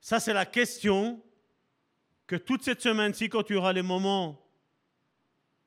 Ça, 0.00 0.20
c'est 0.20 0.32
la 0.32 0.46
question 0.46 1.20
que 2.26 2.36
toute 2.36 2.62
cette 2.62 2.80
semaine-ci, 2.80 3.28
quand 3.28 3.42
tu 3.42 3.56
auras 3.56 3.72
les 3.72 3.82
moments 3.82 4.40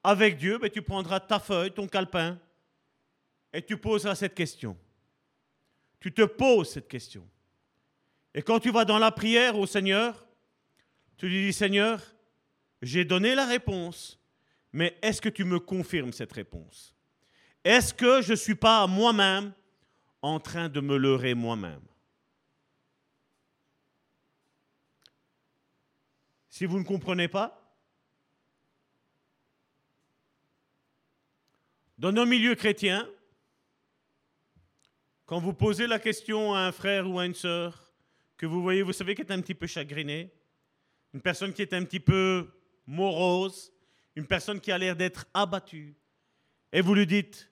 avec 0.03 0.37
Dieu, 0.37 0.57
ben, 0.57 0.69
tu 0.69 0.81
prendras 0.81 1.19
ta 1.19 1.37
feuille, 1.37 1.71
ton 1.71 1.87
calepin, 1.87 2.39
et 3.53 3.61
tu 3.61 3.77
poseras 3.77 4.15
cette 4.15 4.33
question. 4.33 4.75
Tu 5.99 6.11
te 6.11 6.23
poses 6.23 6.71
cette 6.71 6.87
question. 6.87 7.27
Et 8.33 8.41
quand 8.41 8.59
tu 8.59 8.71
vas 8.71 8.85
dans 8.85 8.97
la 8.97 9.11
prière 9.11 9.59
au 9.59 9.67
Seigneur, 9.67 10.25
tu 11.21 11.29
lui 11.29 11.45
dis, 11.45 11.53
Seigneur, 11.53 12.01
j'ai 12.81 13.05
donné 13.05 13.35
la 13.35 13.45
réponse, 13.45 14.19
mais 14.73 14.97
est-ce 15.03 15.21
que 15.21 15.29
tu 15.29 15.43
me 15.43 15.59
confirmes 15.59 16.11
cette 16.11 16.33
réponse? 16.33 16.95
Est-ce 17.63 17.93
que 17.93 18.23
je 18.23 18.31
ne 18.31 18.35
suis 18.35 18.55
pas 18.55 18.87
moi-même 18.87 19.53
en 20.23 20.39
train 20.39 20.67
de 20.67 20.81
me 20.81 20.97
leurrer 20.97 21.35
moi-même? 21.35 21.83
Si 26.49 26.65
vous 26.65 26.79
ne 26.79 26.83
comprenez 26.83 27.27
pas, 27.27 27.71
dans 31.99 32.11
nos 32.11 32.25
milieux 32.25 32.55
chrétiens, 32.55 33.07
quand 35.27 35.39
vous 35.39 35.53
posez 35.53 35.85
la 35.85 35.99
question 35.99 36.55
à 36.55 36.61
un 36.61 36.71
frère 36.71 37.07
ou 37.07 37.19
à 37.19 37.27
une 37.27 37.35
sœur 37.35 37.93
que 38.37 38.47
vous 38.47 38.63
voyez, 38.63 38.81
vous 38.81 38.91
savez, 38.91 39.13
qui 39.13 39.21
est 39.21 39.31
un 39.31 39.39
petit 39.39 39.53
peu 39.53 39.67
chagriné, 39.67 40.33
une 41.13 41.21
personne 41.21 41.53
qui 41.53 41.61
est 41.61 41.73
un 41.73 41.83
petit 41.83 41.99
peu 41.99 42.49
morose, 42.85 43.71
une 44.15 44.27
personne 44.27 44.59
qui 44.59 44.71
a 44.71 44.77
l'air 44.77 44.95
d'être 44.95 45.25
abattue. 45.33 45.95
Et 46.71 46.81
vous 46.81 46.95
lui 46.95 47.07
dites, 47.07 47.51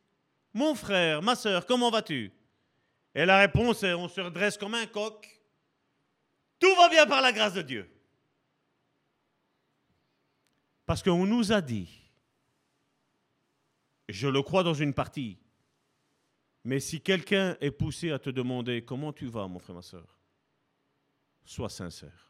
mon 0.54 0.76
frère, 0.76 1.22
ma 1.22 1.36
soeur, 1.36 1.66
comment 1.66 1.92
vas-tu? 1.92 2.32
Et 3.16 3.26
la 3.26 3.40
réponse 3.40 3.84
est, 3.84 3.94
on 3.94 4.08
se 4.08 4.22
redresse 4.22 4.58
comme 4.58 4.76
un 4.76 4.86
coq. 4.86 5.28
Tout 6.60 6.76
va 6.76 6.90
bien 6.90 7.06
par 7.06 7.22
la 7.22 7.32
grâce 7.32 7.54
de 7.54 7.62
Dieu. 7.62 7.90
Parce 10.86 11.04
qu'on 11.04 11.26
nous 11.26 11.52
a 11.52 11.62
dit, 11.62 11.88
je 14.08 14.28
le 14.28 14.42
crois 14.42 14.64
dans 14.64 14.74
une 14.74 14.94
partie, 14.94 15.38
mais 16.64 16.80
si 16.80 17.02
quelqu'un 17.02 17.56
est 17.62 17.72
poussé 17.72 18.12
à 18.12 18.20
te 18.20 18.30
demander 18.30 18.84
comment 18.84 19.14
tu 19.14 19.28
vas, 19.28 19.48
mon 19.48 19.60
frère, 19.60 19.76
ma 19.76 19.82
soeur, 19.82 20.20
sois 21.46 21.70
sincère. 21.70 22.29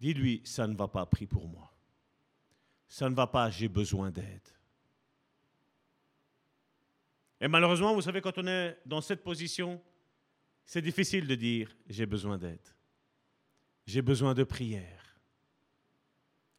Dis-lui, 0.00 0.42
ça 0.44 0.66
ne 0.66 0.76
va 0.76 0.88
pas, 0.88 1.04
prie 1.06 1.26
pour 1.26 1.48
moi. 1.48 1.72
Ça 2.88 3.08
ne 3.10 3.14
va 3.14 3.26
pas, 3.26 3.50
j'ai 3.50 3.68
besoin 3.68 4.10
d'aide. 4.10 4.48
Et 7.40 7.48
malheureusement, 7.48 7.94
vous 7.94 8.02
savez, 8.02 8.20
quand 8.20 8.38
on 8.38 8.46
est 8.46 8.78
dans 8.84 9.00
cette 9.00 9.22
position, 9.22 9.80
c'est 10.64 10.82
difficile 10.82 11.26
de 11.26 11.34
dire 11.34 11.74
j'ai 11.88 12.06
besoin 12.06 12.38
d'aide. 12.38 12.66
J'ai 13.86 14.02
besoin 14.02 14.34
de 14.34 14.44
prière. 14.44 15.20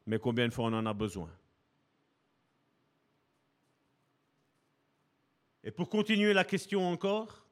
Mais 0.06 0.18
combien 0.18 0.48
de 0.48 0.52
fois 0.52 0.66
on 0.66 0.72
en 0.72 0.86
a 0.86 0.94
besoin? 0.94 1.30
Et 5.62 5.70
pour 5.70 5.88
continuer 5.88 6.32
la 6.32 6.44
question 6.44 6.90
encore, 6.90 7.46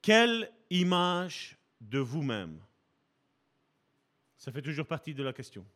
quelle 0.00 0.50
image 0.70 1.58
de 1.80 1.98
vous-même 1.98 2.58
Ça 4.40 4.50
fait 4.50 4.62
toujours 4.62 4.86
partie 4.86 5.12
de 5.12 5.22
la 5.22 5.34
question. 5.34 5.66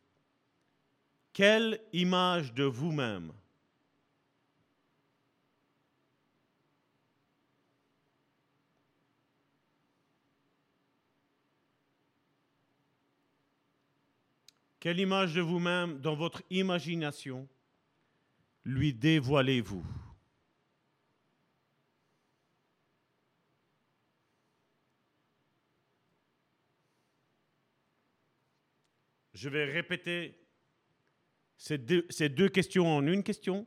Quelle 1.35 1.83
image 1.93 2.55
de 2.55 2.65
vous-même 2.65 3.31
Quelle 14.81 14.99
image 14.99 15.35
de 15.35 15.43
vous-même 15.43 16.01
dans 16.01 16.15
votre 16.15 16.43
imagination 16.49 17.47
lui 18.65 18.95
dévoilez-vous? 18.95 19.85
Je 29.35 29.49
vais 29.49 29.65
répéter 29.65 30.39
ces 31.57 31.79
deux, 31.79 32.49
questions 32.49 32.87
en 32.87 33.05
une 33.07 33.25
question. 33.25 33.67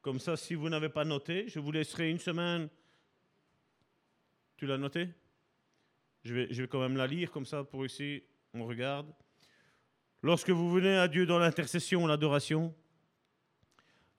Comme 0.00 0.18
ça, 0.18 0.36
si 0.36 0.54
vous 0.54 0.68
n'avez 0.68 0.88
pas 0.88 1.04
noté, 1.04 1.48
je 1.48 1.60
vous 1.60 1.70
laisserai 1.70 2.10
une 2.10 2.18
semaine. 2.18 2.68
Tu 4.56 4.66
l'as 4.66 4.78
noté? 4.78 5.08
Je 6.24 6.34
vais, 6.34 6.68
quand 6.68 6.80
même 6.80 6.96
la 6.96 7.06
lire, 7.06 7.30
comme 7.30 7.46
ça, 7.46 7.62
pour 7.62 7.86
ici, 7.86 8.22
on 8.54 8.66
regarde. 8.66 9.12
Lorsque 10.22 10.50
vous 10.50 10.70
venez 10.70 10.96
à 10.96 11.06
Dieu 11.06 11.26
dans 11.26 11.38
l'intercession, 11.38 12.06
l'adoration, 12.06 12.74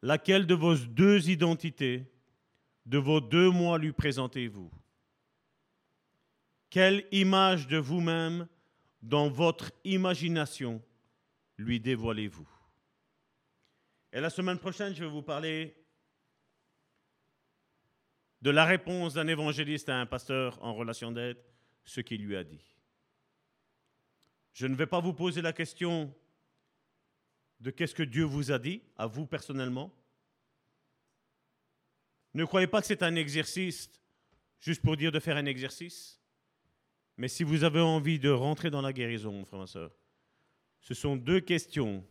laquelle 0.01 0.45
de 0.47 0.53
vos 0.53 0.75
deux 0.75 1.29
identités, 1.29 2.05
de 2.85 2.97
vos 2.97 3.21
deux 3.21 3.49
moi 3.49 3.77
lui 3.77 3.91
présentez-vous? 3.91 4.71
Quelle 6.69 7.05
image 7.11 7.67
de 7.67 7.77
vous-même 7.77 8.47
dans 9.03 9.29
votre 9.29 9.71
imagination 9.83 10.81
lui 11.57 11.79
dévoilez-vous 11.79 12.49
Et 14.13 14.21
la 14.21 14.29
semaine 14.29 14.57
prochaine, 14.57 14.95
je 14.95 15.03
vais 15.03 15.09
vous 15.09 15.21
parler 15.21 15.75
de 18.41 18.49
la 18.49 18.65
réponse 18.65 19.13
d'un 19.13 19.27
évangéliste 19.27 19.89
à 19.89 19.99
un 19.99 20.05
pasteur 20.05 20.61
en 20.63 20.73
relation 20.73 21.11
d'aide, 21.11 21.37
ce 21.83 22.01
qu'il 22.01 22.23
lui 22.23 22.35
a 22.35 22.43
dit. 22.43 22.63
Je 24.53 24.67
ne 24.67 24.75
vais 24.75 24.87
pas 24.87 25.01
vous 25.01 25.13
poser 25.13 25.41
la 25.41 25.53
question 25.53 26.13
de 27.59 27.71
qu'est-ce 27.71 27.95
que 27.95 28.03
Dieu 28.03 28.23
vous 28.23 28.51
a 28.51 28.59
dit, 28.59 28.81
à 28.97 29.05
vous 29.05 29.25
personnellement. 29.25 29.93
Ne 32.33 32.45
croyez 32.45 32.67
pas 32.67 32.81
que 32.81 32.87
c'est 32.87 33.03
un 33.03 33.15
exercice 33.15 33.91
juste 34.59 34.81
pour 34.81 34.95
dire 34.95 35.11
de 35.11 35.19
faire 35.19 35.37
un 35.37 35.45
exercice. 35.45 36.22
Mais 37.17 37.27
si 37.27 37.43
vous 37.43 37.63
avez 37.63 37.79
envie 37.79 38.19
de 38.19 38.29
rentrer 38.29 38.69
dans 38.69 38.81
la 38.81 38.93
guérison, 38.93 39.31
mon 39.31 39.45
frère, 39.45 39.59
ma 39.59 39.67
soeur, 39.67 39.91
ce 40.79 40.93
sont 40.93 41.15
deux 41.15 41.39
questions 41.39 42.05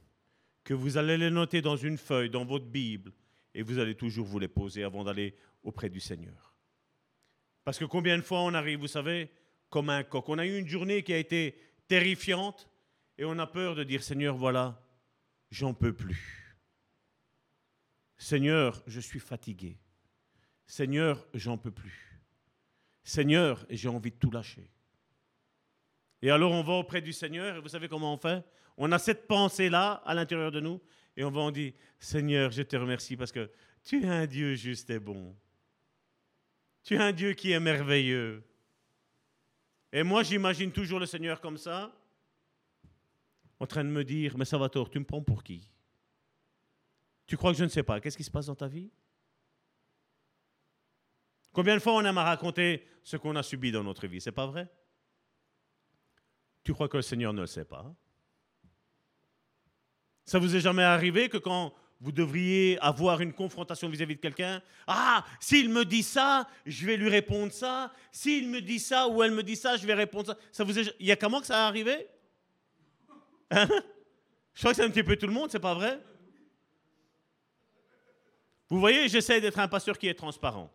que 0.64 0.74
vous 0.74 0.96
allez 0.96 1.18
les 1.18 1.30
noter 1.30 1.60
dans 1.60 1.76
une 1.76 1.98
feuille, 1.98 2.30
dans 2.30 2.44
votre 2.44 2.66
Bible, 2.66 3.12
et 3.54 3.62
vous 3.62 3.78
allez 3.78 3.94
toujours 3.94 4.26
vous 4.26 4.38
les 4.38 4.48
poser 4.48 4.84
avant 4.84 5.04
d'aller 5.04 5.34
auprès 5.62 5.90
du 5.90 6.00
Seigneur. 6.00 6.54
Parce 7.64 7.78
que 7.78 7.84
combien 7.84 8.16
de 8.16 8.22
fois 8.22 8.40
on 8.40 8.54
arrive, 8.54 8.80
vous 8.80 8.88
savez, 8.88 9.30
comme 9.72 9.90
un 9.90 10.04
coq. 10.04 10.28
On 10.28 10.38
a 10.38 10.46
eu 10.46 10.58
une 10.58 10.68
journée 10.68 11.02
qui 11.02 11.12
a 11.12 11.18
été 11.18 11.56
terrifiante 11.88 12.68
et 13.18 13.24
on 13.24 13.38
a 13.38 13.46
peur 13.46 13.74
de 13.74 13.84
dire 13.84 14.02
Seigneur, 14.02 14.36
voilà, 14.36 14.80
j'en 15.50 15.74
peux 15.74 15.92
plus. 15.92 16.56
Seigneur, 18.16 18.82
je 18.86 19.00
suis 19.00 19.18
fatigué. 19.18 19.78
Seigneur, 20.66 21.26
j'en 21.34 21.58
peux 21.58 21.70
plus. 21.70 22.22
Seigneur, 23.02 23.66
j'ai 23.68 23.88
envie 23.88 24.10
de 24.10 24.16
tout 24.16 24.30
lâcher. 24.30 24.70
Et 26.22 26.30
alors 26.30 26.52
on 26.52 26.62
va 26.62 26.74
auprès 26.74 27.00
du 27.02 27.12
Seigneur 27.12 27.56
et 27.56 27.60
vous 27.60 27.68
savez 27.68 27.88
comment 27.88 28.14
on 28.14 28.16
fait? 28.16 28.44
On 28.76 28.90
a 28.92 28.98
cette 28.98 29.26
pensée-là 29.26 30.02
à 30.06 30.14
l'intérieur 30.14 30.52
de 30.52 30.60
nous 30.60 30.80
et 31.16 31.24
on 31.24 31.30
va 31.30 31.40
en 31.40 31.50
dire 31.50 31.72
Seigneur, 31.98 32.52
je 32.52 32.62
te 32.62 32.76
remercie 32.76 33.16
parce 33.16 33.32
que 33.32 33.50
tu 33.82 34.04
es 34.04 34.08
un 34.08 34.26
Dieu 34.26 34.54
juste 34.54 34.88
et 34.90 35.00
bon. 35.00 35.36
Tu 36.84 36.94
es 36.94 36.98
un 36.98 37.12
Dieu 37.12 37.32
qui 37.34 37.50
est 37.50 37.60
merveilleux. 37.60 38.42
Et 39.92 40.02
moi, 40.02 40.22
j'imagine 40.22 40.72
toujours 40.72 40.98
le 40.98 41.06
Seigneur 41.06 41.40
comme 41.40 41.58
ça, 41.58 41.94
en 43.60 43.66
train 43.66 43.84
de 43.84 43.90
me 43.90 44.04
dire, 44.04 44.38
mais 44.38 44.44
Salvatore, 44.44 44.88
tu 44.88 44.98
me 44.98 45.04
prends 45.04 45.22
pour 45.22 45.44
qui? 45.44 45.68
Tu 47.26 47.36
crois 47.36 47.52
que 47.52 47.58
je 47.58 47.64
ne 47.64 47.68
sais 47.68 47.82
pas? 47.82 48.00
Qu'est-ce 48.00 48.16
qui 48.16 48.24
se 48.24 48.30
passe 48.30 48.46
dans 48.46 48.54
ta 48.54 48.68
vie? 48.68 48.90
Combien 51.52 51.74
de 51.74 51.80
fois 51.80 51.92
on 51.94 52.04
aime 52.04 52.18
à 52.18 52.24
raconter 52.24 52.86
ce 53.02 53.16
qu'on 53.16 53.36
a 53.36 53.42
subi 53.42 53.70
dans 53.70 53.84
notre 53.84 54.06
vie 54.06 54.20
C'est 54.20 54.32
pas 54.32 54.46
vrai? 54.46 54.68
Tu 56.64 56.72
crois 56.72 56.88
que 56.88 56.96
le 56.96 57.02
Seigneur 57.02 57.32
ne 57.32 57.40
le 57.40 57.46
sait 57.46 57.64
pas? 57.64 57.92
Ça 60.24 60.38
vous 60.38 60.54
est 60.54 60.60
jamais 60.60 60.84
arrivé 60.84 61.28
que 61.28 61.38
quand 61.38 61.74
vous 62.02 62.10
devriez 62.10 62.78
avoir 62.80 63.20
une 63.20 63.32
confrontation 63.32 63.88
vis-à-vis 63.88 64.16
de 64.16 64.20
quelqu'un. 64.20 64.60
Ah, 64.88 65.24
s'il 65.38 65.68
me 65.68 65.84
dit 65.84 66.02
ça, 66.02 66.48
je 66.66 66.84
vais 66.84 66.96
lui 66.96 67.08
répondre 67.08 67.52
ça. 67.52 67.92
S'il 68.10 68.48
me 68.48 68.60
dit 68.60 68.80
ça 68.80 69.06
ou 69.06 69.22
elle 69.22 69.30
me 69.30 69.44
dit 69.44 69.54
ça, 69.54 69.76
je 69.76 69.86
vais 69.86 69.94
répondre 69.94 70.26
ça. 70.26 70.38
ça 70.50 70.64
vous 70.64 70.76
Il 70.76 71.06
y 71.06 71.12
a 71.12 71.16
comment 71.16 71.40
que 71.40 71.46
ça 71.46 71.64
a 71.64 71.68
arrivé? 71.68 72.08
Hein? 73.52 73.68
Je 74.54 74.60
crois 74.60 74.72
que 74.72 74.76
c'est 74.76 74.84
un 74.84 74.90
petit 74.90 75.04
peu 75.04 75.16
tout 75.16 75.28
le 75.28 75.32
monde, 75.32 75.50
c'est 75.50 75.60
pas 75.60 75.74
vrai? 75.74 76.00
Vous 78.68 78.80
voyez, 78.80 79.08
j'essaie 79.08 79.40
d'être 79.40 79.60
un 79.60 79.68
pasteur 79.68 79.96
qui 79.96 80.08
est 80.08 80.14
transparent. 80.14 80.72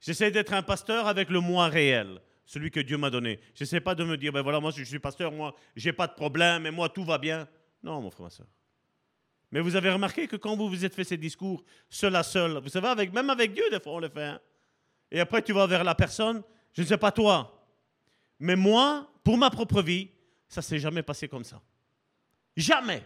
J'essaie 0.00 0.30
d'être 0.30 0.52
un 0.52 0.62
pasteur 0.62 1.06
avec 1.06 1.30
le 1.30 1.40
moi 1.40 1.68
réel, 1.68 2.20
celui 2.46 2.70
que 2.70 2.80
Dieu 2.80 2.96
m'a 2.96 3.10
donné. 3.10 3.40
Je 3.54 3.64
sais 3.64 3.80
pas 3.80 3.94
de 3.94 4.04
me 4.04 4.16
dire, 4.16 4.32
ben 4.32 4.40
voilà, 4.40 4.60
moi 4.60 4.70
je 4.70 4.82
suis 4.84 4.98
pasteur, 4.98 5.32
moi 5.32 5.54
j'ai 5.74 5.92
pas 5.92 6.06
de 6.06 6.14
problème, 6.14 6.64
et 6.64 6.70
moi 6.70 6.88
tout 6.88 7.04
va 7.04 7.18
bien. 7.18 7.46
Non, 7.82 8.00
mon 8.00 8.10
frère, 8.10 8.24
ma 8.24 8.30
soeur. 8.30 8.46
Mais 9.50 9.60
vous 9.60 9.76
avez 9.76 9.90
remarqué 9.90 10.26
que 10.26 10.36
quand 10.36 10.56
vous 10.56 10.68
vous 10.68 10.84
êtes 10.84 10.94
fait 10.94 11.04
ces 11.04 11.16
discours 11.16 11.64
seul 11.90 12.16
à 12.16 12.22
seul, 12.22 12.58
vous 12.58 12.68
savez, 12.68 12.88
avec, 12.88 13.12
même 13.12 13.30
avec 13.30 13.52
Dieu, 13.52 13.64
des 13.70 13.80
fois, 13.80 13.94
on 13.94 13.98
le 14.00 14.08
fait. 14.08 14.24
Hein. 14.24 14.40
Et 15.10 15.20
après, 15.20 15.42
tu 15.42 15.52
vas 15.52 15.66
vers 15.66 15.84
la 15.84 15.94
personne, 15.94 16.42
je 16.72 16.82
ne 16.82 16.86
sais 16.86 16.98
pas 16.98 17.12
toi, 17.12 17.68
mais 18.38 18.56
moi, 18.56 19.10
pour 19.24 19.38
ma 19.38 19.50
propre 19.50 19.82
vie, 19.82 20.10
ça 20.48 20.62
s'est 20.62 20.78
jamais 20.78 21.02
passé 21.02 21.28
comme 21.28 21.44
ça. 21.44 21.60
Jamais. 22.56 23.02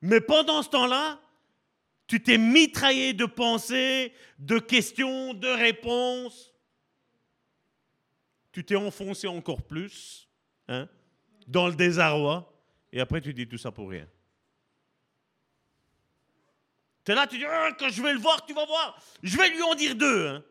Mais 0.00 0.20
pendant 0.20 0.62
ce 0.62 0.68
temps-là, 0.70 1.20
tu 2.06 2.22
t'es 2.22 2.38
mitraillé 2.38 3.12
de 3.12 3.26
pensées, 3.26 4.12
de 4.38 4.58
questions, 4.58 5.34
de 5.34 5.48
réponses. 5.48 6.54
Tu 8.56 8.64
t'es 8.64 8.74
enfoncé 8.74 9.26
encore 9.26 9.60
plus 9.60 10.30
hein, 10.66 10.88
dans 11.46 11.68
le 11.68 11.74
désarroi. 11.74 12.50
Et 12.90 13.02
après, 13.02 13.20
tu 13.20 13.34
dis 13.34 13.46
tout 13.46 13.58
ça 13.58 13.70
pour 13.70 13.90
rien. 13.90 14.08
Tu 17.04 17.12
es 17.12 17.14
là, 17.14 17.26
tu 17.26 17.36
dis, 17.36 17.44
ah, 17.44 17.72
quand 17.78 17.90
je 17.90 18.02
vais 18.02 18.14
le 18.14 18.18
voir, 18.18 18.46
tu 18.46 18.54
vas 18.54 18.64
voir, 18.64 18.98
je 19.22 19.36
vais 19.36 19.50
lui 19.50 19.60
en 19.60 19.74
dire 19.74 19.94
deux. 19.94 20.28
Hein. 20.28 20.44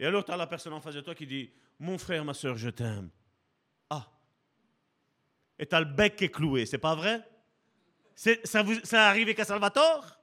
Et 0.00 0.06
alors, 0.06 0.24
tu 0.24 0.32
as 0.32 0.36
la 0.36 0.48
personne 0.48 0.72
en 0.72 0.80
face 0.80 0.96
de 0.96 1.02
toi 1.02 1.14
qui 1.14 1.24
dit, 1.24 1.52
mon 1.78 1.98
frère, 1.98 2.24
ma 2.24 2.34
soeur, 2.34 2.56
je 2.56 2.68
t'aime. 2.68 3.10
Ah. 3.88 4.10
Et 5.56 5.66
tu 5.66 5.74
as 5.76 5.78
le 5.78 5.86
bec 5.86 6.16
qui 6.16 6.24
est 6.24 6.30
cloué, 6.30 6.66
c'est 6.66 6.78
pas 6.78 6.96
vrai? 6.96 7.22
Ça, 8.16 8.64
vous, 8.64 8.74
arrivé 8.92 9.36
qu'à 9.36 9.44
Salvatore? 9.44 10.18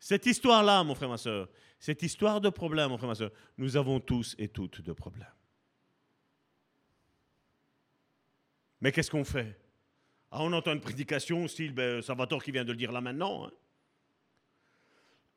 Cette 0.00 0.24
histoire-là, 0.24 0.82
mon 0.84 0.94
frère, 0.94 1.10
ma 1.10 1.18
soeur, 1.18 1.50
cette 1.82 2.04
histoire 2.04 2.40
de 2.40 2.48
problème, 2.48 2.90
mon 2.90 2.96
frère, 2.96 3.08
ma 3.08 3.16
soeur, 3.16 3.32
nous 3.58 3.76
avons 3.76 3.98
tous 3.98 4.36
et 4.38 4.46
toutes 4.46 4.82
de 4.82 4.92
problèmes. 4.92 5.34
Mais 8.80 8.92
qu'est-ce 8.92 9.10
qu'on 9.10 9.24
fait? 9.24 9.58
Ah, 10.30 10.44
on 10.44 10.52
entend 10.52 10.74
une 10.74 10.80
prédication 10.80 11.48
style 11.48 11.72
ben, 11.72 12.00
Salvatore 12.00 12.44
qui 12.44 12.52
vient 12.52 12.64
de 12.64 12.70
le 12.70 12.76
dire 12.76 12.92
là 12.92 13.00
maintenant. 13.00 13.50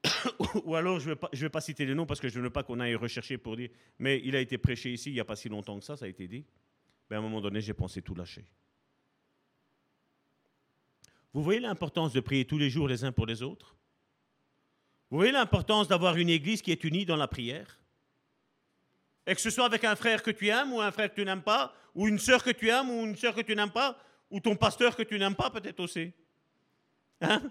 Hein. 0.03 0.13
Ou 0.65 0.75
alors, 0.75 0.99
je 0.99 1.09
ne 1.09 1.15
vais, 1.15 1.19
vais, 1.33 1.49
pas 1.49 1.61
citer 1.61 1.83
les 1.83 1.95
noms 1.95 2.05
parce 2.05 2.19
que 2.19 2.29
je 2.29 2.37
ne 2.37 2.43
veux 2.43 2.51
pas 2.51 2.61
qu'on 2.61 2.79
aille 2.79 2.93
rechercher 2.93 3.39
pour 3.39 3.55
dire. 3.55 3.71
Mais 3.97 4.21
il 4.23 4.35
a 4.35 4.39
été 4.39 4.59
prêché 4.59 4.93
ici 4.93 5.09
il 5.09 5.13
n'y 5.13 5.19
a 5.19 5.25
pas 5.25 5.35
si 5.35 5.49
longtemps 5.49 5.79
que 5.79 5.83
ça, 5.83 5.97
ça 5.97 6.05
a 6.05 6.07
été 6.07 6.27
dit. 6.27 6.45
ben, 7.09 7.15
à 7.15 7.19
un 7.19 7.23
moment 7.23 7.41
donné, 7.41 7.59
j'ai 7.59 7.73
pensé 7.73 8.03
tout 8.03 8.13
lâcher. 8.13 8.45
Vous 11.33 11.41
voyez 11.41 11.59
l'importance 11.59 12.13
de 12.13 12.19
prier 12.19 12.45
tous 12.45 12.59
les 12.59 12.69
jours 12.69 12.87
les 12.87 13.03
uns 13.03 13.11
pour 13.11 13.25
les 13.25 13.41
autres? 13.41 13.74
Vous 15.09 15.17
voyez 15.17 15.31
l'importance 15.31 15.87
d'avoir 15.87 16.17
une 16.17 16.29
église 16.29 16.61
qui 16.61 16.71
est 16.71 16.83
unie 16.83 17.05
dans 17.05 17.15
la 17.15 17.27
prière? 17.27 17.79
Et 19.27 19.35
que 19.35 19.41
ce 19.41 19.49
soit 19.49 19.65
avec 19.65 19.83
un 19.83 19.95
frère 19.95 20.23
que 20.23 20.31
tu 20.31 20.47
aimes 20.49 20.73
ou 20.73 20.81
un 20.81 20.91
frère 20.91 21.09
que 21.09 21.15
tu 21.15 21.25
n'aimes 21.25 21.41
pas, 21.41 21.73
ou 21.93 22.07
une 22.07 22.19
sœur 22.19 22.43
que 22.43 22.51
tu 22.51 22.69
aimes 22.69 22.89
ou 22.89 23.05
une 23.05 23.15
sœur 23.15 23.33
que 23.33 23.41
tu 23.41 23.55
n'aimes 23.55 23.71
pas, 23.71 23.97
ou 24.29 24.39
ton 24.39 24.55
pasteur 24.55 24.95
que 24.95 25.03
tu 25.03 25.17
n'aimes 25.17 25.35
pas 25.35 25.49
peut-être 25.49 25.79
aussi. 25.79 26.11
Hein? 27.21 27.41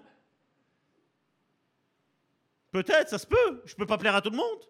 Peut-être, 2.71 3.09
ça 3.09 3.19
se 3.19 3.27
peut. 3.27 3.63
Je 3.65 3.73
ne 3.73 3.77
peux 3.77 3.87
pas 3.87 3.99
plaire 3.99 4.17
à 4.17 4.21
tout 4.21 4.31
le 4.31 4.37
monde. 4.37 4.61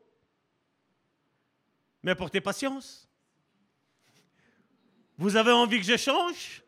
Mais 2.03 2.15
portez 2.15 2.41
patience. 2.41 3.09
Vous 5.17 5.37
avez 5.37 5.53
envie 5.53 5.79
que 5.81 5.87
je 5.87 5.97
change? 5.97 6.64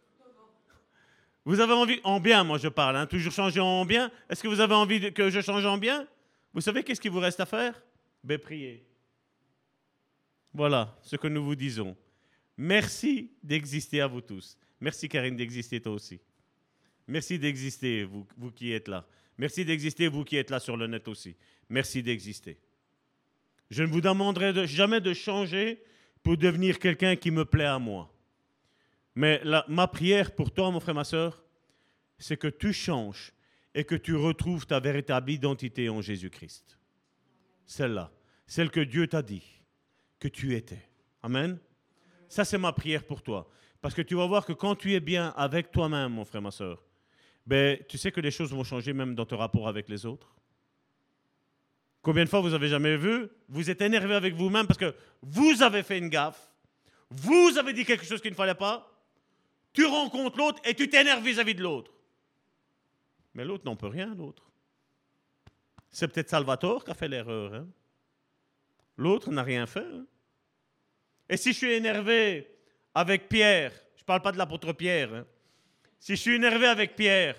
Vous 1.46 1.60
avez 1.60 1.74
envie, 1.74 2.00
en 2.02 2.18
bien, 2.18 2.42
moi 2.42 2.58
je 2.58 2.66
parle, 2.66 2.96
hein, 2.96 3.06
toujours 3.06 3.32
changer 3.32 3.60
en 3.60 3.84
bien. 3.86 4.10
Est-ce 4.28 4.42
que 4.42 4.48
vous 4.48 4.58
avez 4.58 4.74
envie 4.74 5.12
que 5.12 5.30
je 5.30 5.40
change 5.40 5.64
en 5.64 5.78
bien? 5.78 6.04
Vous 6.52 6.60
savez 6.60 6.82
qu'est-ce 6.82 7.00
qu'il 7.00 7.12
vous 7.12 7.20
reste 7.20 7.38
à 7.38 7.46
faire? 7.46 7.80
Ben. 8.24 8.40
Voilà 10.52 10.98
ce 11.02 11.14
que 11.14 11.28
nous 11.28 11.44
vous 11.44 11.54
disons. 11.54 11.96
Merci 12.56 13.30
d'exister 13.44 14.00
à 14.00 14.08
vous 14.08 14.22
tous. 14.22 14.58
Merci 14.80 15.08
Karine 15.08 15.36
d'exister 15.36 15.80
toi 15.80 15.92
aussi. 15.92 16.18
Merci 17.06 17.38
d'exister, 17.38 18.02
vous 18.02 18.50
qui 18.50 18.72
êtes 18.72 18.88
là. 18.88 19.06
Merci 19.38 19.64
d'exister, 19.64 20.08
vous 20.08 20.24
qui 20.24 20.36
êtes 20.36 20.50
là 20.50 20.58
sur 20.58 20.76
le 20.76 20.88
net 20.88 21.06
aussi. 21.06 21.36
Merci 21.68 22.02
d'exister. 22.02 22.58
Je 23.70 23.84
ne 23.84 23.88
vous 23.88 24.00
demanderai 24.00 24.66
jamais 24.66 25.00
de 25.00 25.14
changer 25.14 25.80
pour 26.24 26.36
devenir 26.36 26.80
quelqu'un 26.80 27.14
qui 27.14 27.30
me 27.30 27.44
plaît 27.44 27.66
à 27.66 27.78
moi. 27.78 28.12
Mais 29.16 29.42
ma 29.68 29.88
prière 29.88 30.34
pour 30.34 30.52
toi, 30.52 30.70
mon 30.70 30.78
frère, 30.78 30.94
ma 30.94 31.04
soeur, 31.04 31.42
c'est 32.18 32.36
que 32.36 32.48
tu 32.48 32.72
changes 32.74 33.32
et 33.74 33.84
que 33.84 33.94
tu 33.94 34.14
retrouves 34.14 34.66
ta 34.66 34.78
véritable 34.78 35.30
identité 35.30 35.88
en 35.88 36.02
Jésus-Christ. 36.02 36.78
Celle-là, 37.64 38.12
celle 38.46 38.70
que 38.70 38.80
Dieu 38.80 39.06
t'a 39.06 39.22
dit 39.22 39.62
que 40.20 40.28
tu 40.28 40.54
étais. 40.54 40.86
Amen. 41.22 41.58
Ça, 42.28 42.44
c'est 42.44 42.58
ma 42.58 42.72
prière 42.72 43.04
pour 43.04 43.22
toi. 43.22 43.48
Parce 43.80 43.94
que 43.94 44.02
tu 44.02 44.14
vas 44.14 44.26
voir 44.26 44.44
que 44.44 44.52
quand 44.52 44.76
tu 44.76 44.92
es 44.92 45.00
bien 45.00 45.32
avec 45.36 45.70
toi-même, 45.70 46.12
mon 46.12 46.24
frère, 46.24 46.42
ma 46.42 46.50
soeur, 46.50 46.84
ben, 47.46 47.78
tu 47.88 47.96
sais 47.96 48.12
que 48.12 48.20
les 48.20 48.30
choses 48.30 48.52
vont 48.52 48.64
changer 48.64 48.92
même 48.92 49.14
dans 49.14 49.24
ton 49.24 49.38
rapport 49.38 49.68
avec 49.68 49.88
les 49.88 50.04
autres. 50.04 50.34
Combien 52.02 52.24
de 52.24 52.28
fois 52.28 52.40
vous 52.40 52.54
avez 52.54 52.68
jamais 52.68 52.96
vu 52.96 53.28
Vous 53.48 53.70
êtes 53.70 53.80
énervé 53.80 54.14
avec 54.14 54.34
vous-même 54.34 54.66
parce 54.66 54.78
que 54.78 54.94
vous 55.22 55.62
avez 55.62 55.82
fait 55.82 55.98
une 55.98 56.08
gaffe, 56.08 56.52
vous 57.10 57.56
avez 57.56 57.72
dit 57.72 57.84
quelque 57.84 58.04
chose 58.04 58.20
qu'il 58.20 58.30
ne 58.30 58.36
fallait 58.36 58.54
pas, 58.54 58.95
tu 59.76 59.84
rencontres 59.84 60.38
l'autre 60.38 60.60
et 60.64 60.74
tu 60.74 60.88
t'énerves 60.88 61.22
vis-à-vis 61.22 61.54
de 61.54 61.62
l'autre. 61.62 61.92
Mais 63.34 63.44
l'autre 63.44 63.66
n'en 63.66 63.76
peut 63.76 63.88
rien, 63.88 64.14
l'autre. 64.14 64.50
C'est 65.90 66.08
peut-être 66.08 66.30
Salvatore 66.30 66.82
qui 66.82 66.90
a 66.90 66.94
fait 66.94 67.08
l'erreur. 67.08 67.52
Hein. 67.52 67.68
L'autre 68.96 69.30
n'a 69.30 69.42
rien 69.42 69.66
fait. 69.66 69.84
Hein. 69.84 70.06
Et 71.28 71.36
si 71.36 71.52
je 71.52 71.58
suis 71.58 71.72
énervé 71.72 72.50
avec 72.94 73.28
Pierre, 73.28 73.70
je 73.96 74.02
ne 74.02 74.06
parle 74.06 74.22
pas 74.22 74.32
de 74.32 74.38
l'apôtre 74.38 74.72
Pierre, 74.72 75.12
hein, 75.12 75.26
si 76.00 76.16
je 76.16 76.22
suis 76.22 76.36
énervé 76.36 76.66
avec 76.66 76.96
Pierre, 76.96 77.36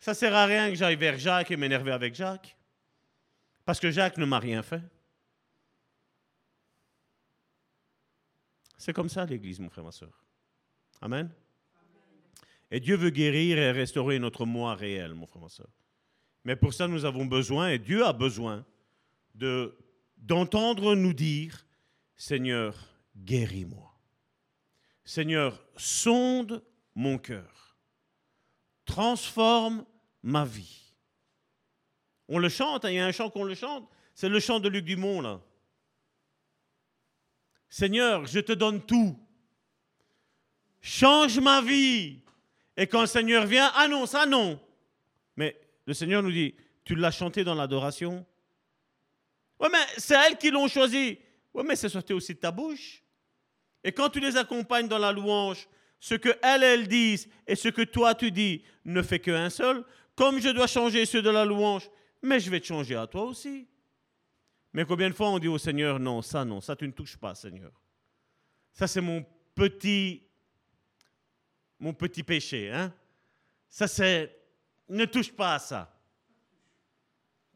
ça 0.00 0.10
ne 0.10 0.16
sert 0.16 0.34
à 0.34 0.44
rien 0.44 0.68
que 0.70 0.74
j'aille 0.74 0.96
vers 0.96 1.16
Jacques 1.16 1.52
et 1.52 1.56
m'énerver 1.56 1.92
avec 1.92 2.16
Jacques. 2.16 2.56
Parce 3.64 3.78
que 3.78 3.92
Jacques 3.92 4.18
ne 4.18 4.24
m'a 4.24 4.40
rien 4.40 4.64
fait. 4.64 4.82
C'est 8.76 8.92
comme 8.92 9.08
ça 9.08 9.24
l'Église, 9.24 9.60
mon 9.60 9.70
frère, 9.70 9.84
ma 9.84 9.92
soeur. 9.92 10.24
Amen. 11.00 11.32
Et 12.70 12.80
Dieu 12.80 12.96
veut 12.96 13.10
guérir 13.10 13.58
et 13.58 13.70
restaurer 13.70 14.18
notre 14.18 14.44
moi 14.44 14.74
réel, 14.74 15.14
mon 15.14 15.26
frère, 15.26 15.42
ma 15.42 15.48
soeur. 15.48 15.68
Mais 16.44 16.56
pour 16.56 16.74
ça, 16.74 16.88
nous 16.88 17.04
avons 17.04 17.26
besoin, 17.26 17.70
et 17.70 17.78
Dieu 17.78 18.04
a 18.04 18.12
besoin, 18.12 18.64
de, 19.34 19.76
d'entendre 20.16 20.94
nous 20.94 21.12
dire, 21.12 21.66
Seigneur, 22.16 22.74
guéris-moi. 23.16 23.92
Seigneur, 25.04 25.62
sonde 25.76 26.64
mon 26.94 27.18
cœur 27.18 27.56
transforme 28.86 29.84
ma 30.22 30.44
vie. 30.46 30.94
On 32.28 32.38
le 32.38 32.48
chante, 32.48 32.84
hein, 32.84 32.90
il 32.90 32.94
y 32.94 32.98
a 32.98 33.06
un 33.06 33.12
chant 33.12 33.28
qu'on 33.28 33.44
le 33.44 33.54
chante, 33.54 33.86
c'est 34.14 34.30
le 34.30 34.40
chant 34.40 34.58
de 34.58 34.68
Luc 34.68 34.84
Dumont, 34.84 35.20
là. 35.20 35.40
Seigneur, 37.68 38.24
je 38.26 38.40
te 38.40 38.52
donne 38.52 38.80
tout. 38.80 39.18
Change 40.80 41.38
ma 41.40 41.60
vie. 41.60 42.22
Et 42.76 42.86
quand 42.86 43.00
le 43.00 43.06
Seigneur 43.06 43.46
vient, 43.46 43.70
ah 43.74 43.88
non, 43.88 44.06
ça 44.06 44.26
non. 44.26 44.60
Mais 45.36 45.58
le 45.86 45.94
Seigneur 45.94 46.22
nous 46.22 46.32
dit, 46.32 46.54
tu 46.84 46.94
l'as 46.94 47.10
chanté 47.10 47.44
dans 47.44 47.54
l'adoration. 47.54 48.24
Oui, 49.58 49.68
mais 49.72 49.84
c'est 49.96 50.14
elles 50.14 50.36
qui 50.36 50.50
l'ont 50.50 50.68
choisi. 50.68 51.18
Oui, 51.54 51.64
mais 51.66 51.76
c'est 51.76 51.88
sorti 51.88 52.12
aussi 52.12 52.34
de 52.34 52.38
ta 52.38 52.50
bouche. 52.50 53.02
Et 53.82 53.92
quand 53.92 54.10
tu 54.10 54.20
les 54.20 54.36
accompagnes 54.36 54.88
dans 54.88 54.98
la 54.98 55.12
louange, 55.12 55.68
ce 56.00 56.14
que 56.14 56.28
elles, 56.42 56.62
elles 56.62 56.88
disent 56.88 57.28
et 57.46 57.56
ce 57.56 57.68
que 57.68 57.82
toi 57.82 58.14
tu 58.14 58.30
dis 58.30 58.62
ne 58.84 59.00
fait 59.00 59.20
qu'un 59.20 59.48
seul, 59.48 59.84
comme 60.14 60.40
je 60.40 60.48
dois 60.48 60.66
changer 60.66 61.06
ceux 61.06 61.22
de 61.22 61.30
la 61.30 61.44
louange, 61.44 61.88
mais 62.22 62.40
je 62.40 62.50
vais 62.50 62.60
te 62.60 62.66
changer 62.66 62.96
à 62.96 63.06
toi 63.06 63.22
aussi. 63.22 63.66
Mais 64.72 64.84
combien 64.84 65.08
de 65.08 65.14
fois 65.14 65.30
on 65.30 65.38
dit 65.38 65.48
au 65.48 65.58
Seigneur, 65.58 65.98
non, 65.98 66.20
ça 66.20 66.44
non, 66.44 66.60
ça 66.60 66.76
tu 66.76 66.86
ne 66.86 66.92
touches 66.92 67.16
pas, 67.16 67.34
Seigneur. 67.34 67.72
Ça 68.72 68.86
c'est 68.86 69.00
mon 69.00 69.24
petit, 69.54 70.22
mon 71.78 71.92
petit 71.92 72.22
péché. 72.22 72.70
Hein? 72.70 72.92
Ça 73.68 73.88
c'est, 73.88 74.34
ne 74.88 75.04
touche 75.04 75.32
pas 75.32 75.54
à 75.54 75.58
ça. 75.58 75.92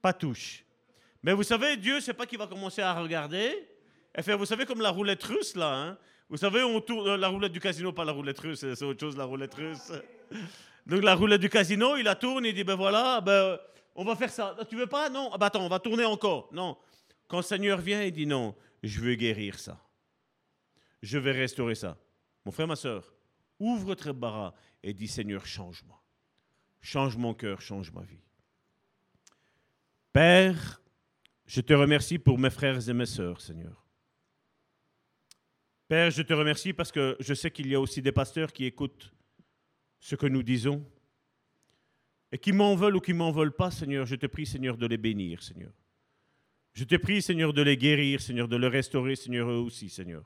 Pas 0.03 0.13
touche. 0.13 0.65
Mais 1.23 1.33
vous 1.33 1.43
savez, 1.43 1.77
Dieu, 1.77 2.01
c'est 2.01 2.15
pas 2.15 2.27
qu'il 2.27 2.39
va 2.39 2.47
commencer 2.47 2.81
à 2.83 2.95
regarder 2.95 3.67
et 4.15 4.35
vous 4.35 4.47
savez, 4.47 4.67
comme 4.67 4.81
la 4.81 4.91
roulette 4.91 5.23
russe 5.23 5.55
là. 5.55 5.73
Hein? 5.73 5.99
Vous 6.29 6.37
savez, 6.37 6.63
on 6.63 6.81
tourne 6.81 7.09
euh, 7.09 7.17
la 7.17 7.29
roulette 7.29 7.53
du 7.53 7.61
casino, 7.61 7.93
pas 7.93 8.05
la 8.05 8.13
roulette 8.13 8.39
russe, 8.39 8.61
c'est 8.61 8.85
autre 8.85 9.01
chose, 9.01 9.17
la 9.17 9.25
roulette 9.25 9.55
russe. 9.55 9.93
Donc 10.87 11.03
la 11.03 11.15
roulette 11.15 11.41
du 11.41 11.49
casino, 11.49 11.97
il 11.97 12.05
la 12.05 12.15
tourne, 12.15 12.45
il 12.45 12.55
dit, 12.55 12.65
ben 12.65 12.77
voilà, 12.77 13.21
ben, 13.21 13.59
on 13.95 14.05
va 14.05 14.17
faire 14.17 14.31
ça. 14.31 14.57
Tu 14.69 14.77
veux 14.77 14.87
pas? 14.87 15.09
Non. 15.09 15.31
Ah, 15.33 15.39
ben 15.39 15.47
attends, 15.47 15.65
on 15.65 15.69
va 15.69 15.79
tourner 15.79 16.05
encore. 16.05 16.49
Non. 16.53 16.77
Quand 17.29 17.39
le 17.39 17.43
Seigneur 17.43 17.81
vient, 17.81 18.03
il 18.03 18.13
dit, 18.13 18.27
non, 18.27 18.55
je 18.83 19.01
veux 19.01 19.15
guérir 19.15 19.59
ça. 19.59 19.79
Je 21.03 21.19
vais 21.19 21.33
restaurer 21.33 21.75
ça. 21.75 21.97
Mon 22.45 22.53
frère, 22.53 22.67
ma 22.67 22.77
soeur, 22.77 23.13
ouvre 23.61 23.95
très 23.95 24.13
barra 24.13 24.55
et 24.83 24.93
dis, 24.93 25.07
Seigneur, 25.07 25.47
change-moi. 25.47 26.03
Change 26.81 27.17
mon 27.17 27.35
cœur, 27.35 27.61
change 27.61 27.93
ma 27.93 28.03
vie. 28.03 28.25
Père, 30.13 30.83
je 31.47 31.61
te 31.61 31.73
remercie 31.73 32.19
pour 32.19 32.39
mes 32.39 32.51
frères 32.51 32.89
et 32.89 32.93
mes 32.93 33.07
sœurs, 33.07 33.41
Seigneur. 33.41 33.87
Père, 35.87 36.11
je 36.11 36.23
te 36.23 36.33
remercie 36.33 36.73
parce 36.73 36.91
que 36.91 37.17
je 37.21 37.35
sais 37.35 37.51
qu'il 37.51 37.69
y 37.69 37.75
a 37.75 37.81
aussi 37.81 38.01
des 38.01 38.13
pasteurs 38.13 38.53
qui 38.53 38.65
écoutent 38.65 39.13
ce 39.99 40.15
que 40.15 40.27
nous 40.27 40.43
disons 40.43 40.85
et 42.33 42.39
qui 42.39 42.53
m'en 42.53 42.75
veulent 42.75 42.97
ou 42.97 43.01
qui 43.01 43.13
m'en 43.13 43.33
veulent 43.33 43.55
pas, 43.55 43.71
Seigneur. 43.71 44.07
Je 44.07 44.15
te 44.15 44.27
prie, 44.27 44.47
Seigneur, 44.47 44.77
de 44.77 44.87
les 44.87 44.97
bénir, 44.97 45.43
Seigneur. 45.43 45.73
Je 46.73 46.85
te 46.85 46.97
prie, 46.97 47.21
Seigneur, 47.21 47.53
de 47.53 47.63
les 47.63 47.77
guérir, 47.77 48.21
Seigneur, 48.21 48.49
de 48.49 48.57
les 48.57 48.69
restaurer, 48.69 49.17
Seigneur, 49.17 49.51
eux 49.51 49.59
aussi, 49.59 49.89
Seigneur. 49.89 50.25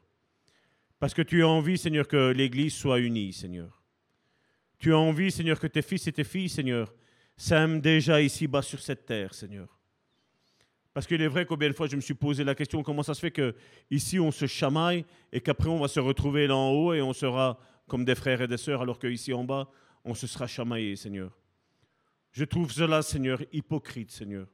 Parce 1.05 1.13
que 1.13 1.21
tu 1.21 1.43
as 1.43 1.49
envie, 1.49 1.77
Seigneur, 1.77 2.09
que 2.09 2.33
l'Église 2.33 2.73
soit 2.73 2.99
unie, 2.99 3.35
Seigneur. 3.35 3.83
Tu 4.79 4.95
as 4.95 4.99
envie, 4.99 5.31
Seigneur, 5.31 5.61
que 5.61 5.67
tes 5.67 5.83
fils 5.83 6.07
et 6.07 6.13
tes 6.13 6.25
filles, 6.25 6.49
Seigneur, 6.49 6.95
s'aiment 7.37 7.83
déjà 7.83 8.23
ici-bas 8.23 8.63
sur 8.63 8.81
cette 8.81 9.05
terre, 9.05 9.35
Seigneur. 9.35 9.79
Parce 10.95 11.07
qu'il 11.07 11.21
est 11.21 11.29
vrai 11.29 11.45
combien 11.45 11.69
de 11.69 11.75
fois 11.75 11.89
je 11.89 11.97
me 11.97 12.01
suis 12.01 12.15
posé 12.15 12.43
la 12.43 12.55
question 12.55 12.83
comment 12.83 13.03
ça 13.03 13.13
se 13.13 13.21
fait 13.21 13.33
que 13.33 13.55
ici 13.91 14.19
on 14.19 14.31
se 14.31 14.47
chamaille 14.47 15.05
et 15.31 15.43
qu'après 15.43 15.69
on 15.69 15.79
va 15.79 15.89
se 15.89 16.01
retrouver 16.01 16.47
là 16.47 16.57
en 16.57 16.71
haut 16.71 16.95
et 16.95 17.03
on 17.03 17.13
sera 17.13 17.59
comme 17.87 18.07
des 18.07 18.15
frères 18.15 18.41
et 18.41 18.49
des 18.49 18.57
sœurs 18.57 18.81
alors 18.81 18.99
qu'ici 18.99 19.35
en 19.35 19.45
bas 19.45 19.69
on 20.07 20.15
se 20.15 20.27
sera 20.27 20.47
chamaillé, 20.47 20.97
Seigneur. 20.97 21.39
Je 22.33 22.45
trouve 22.45 22.73
cela, 22.73 23.03
Seigneur, 23.03 23.43
hypocrite, 23.53 24.11
Seigneur. 24.11 24.47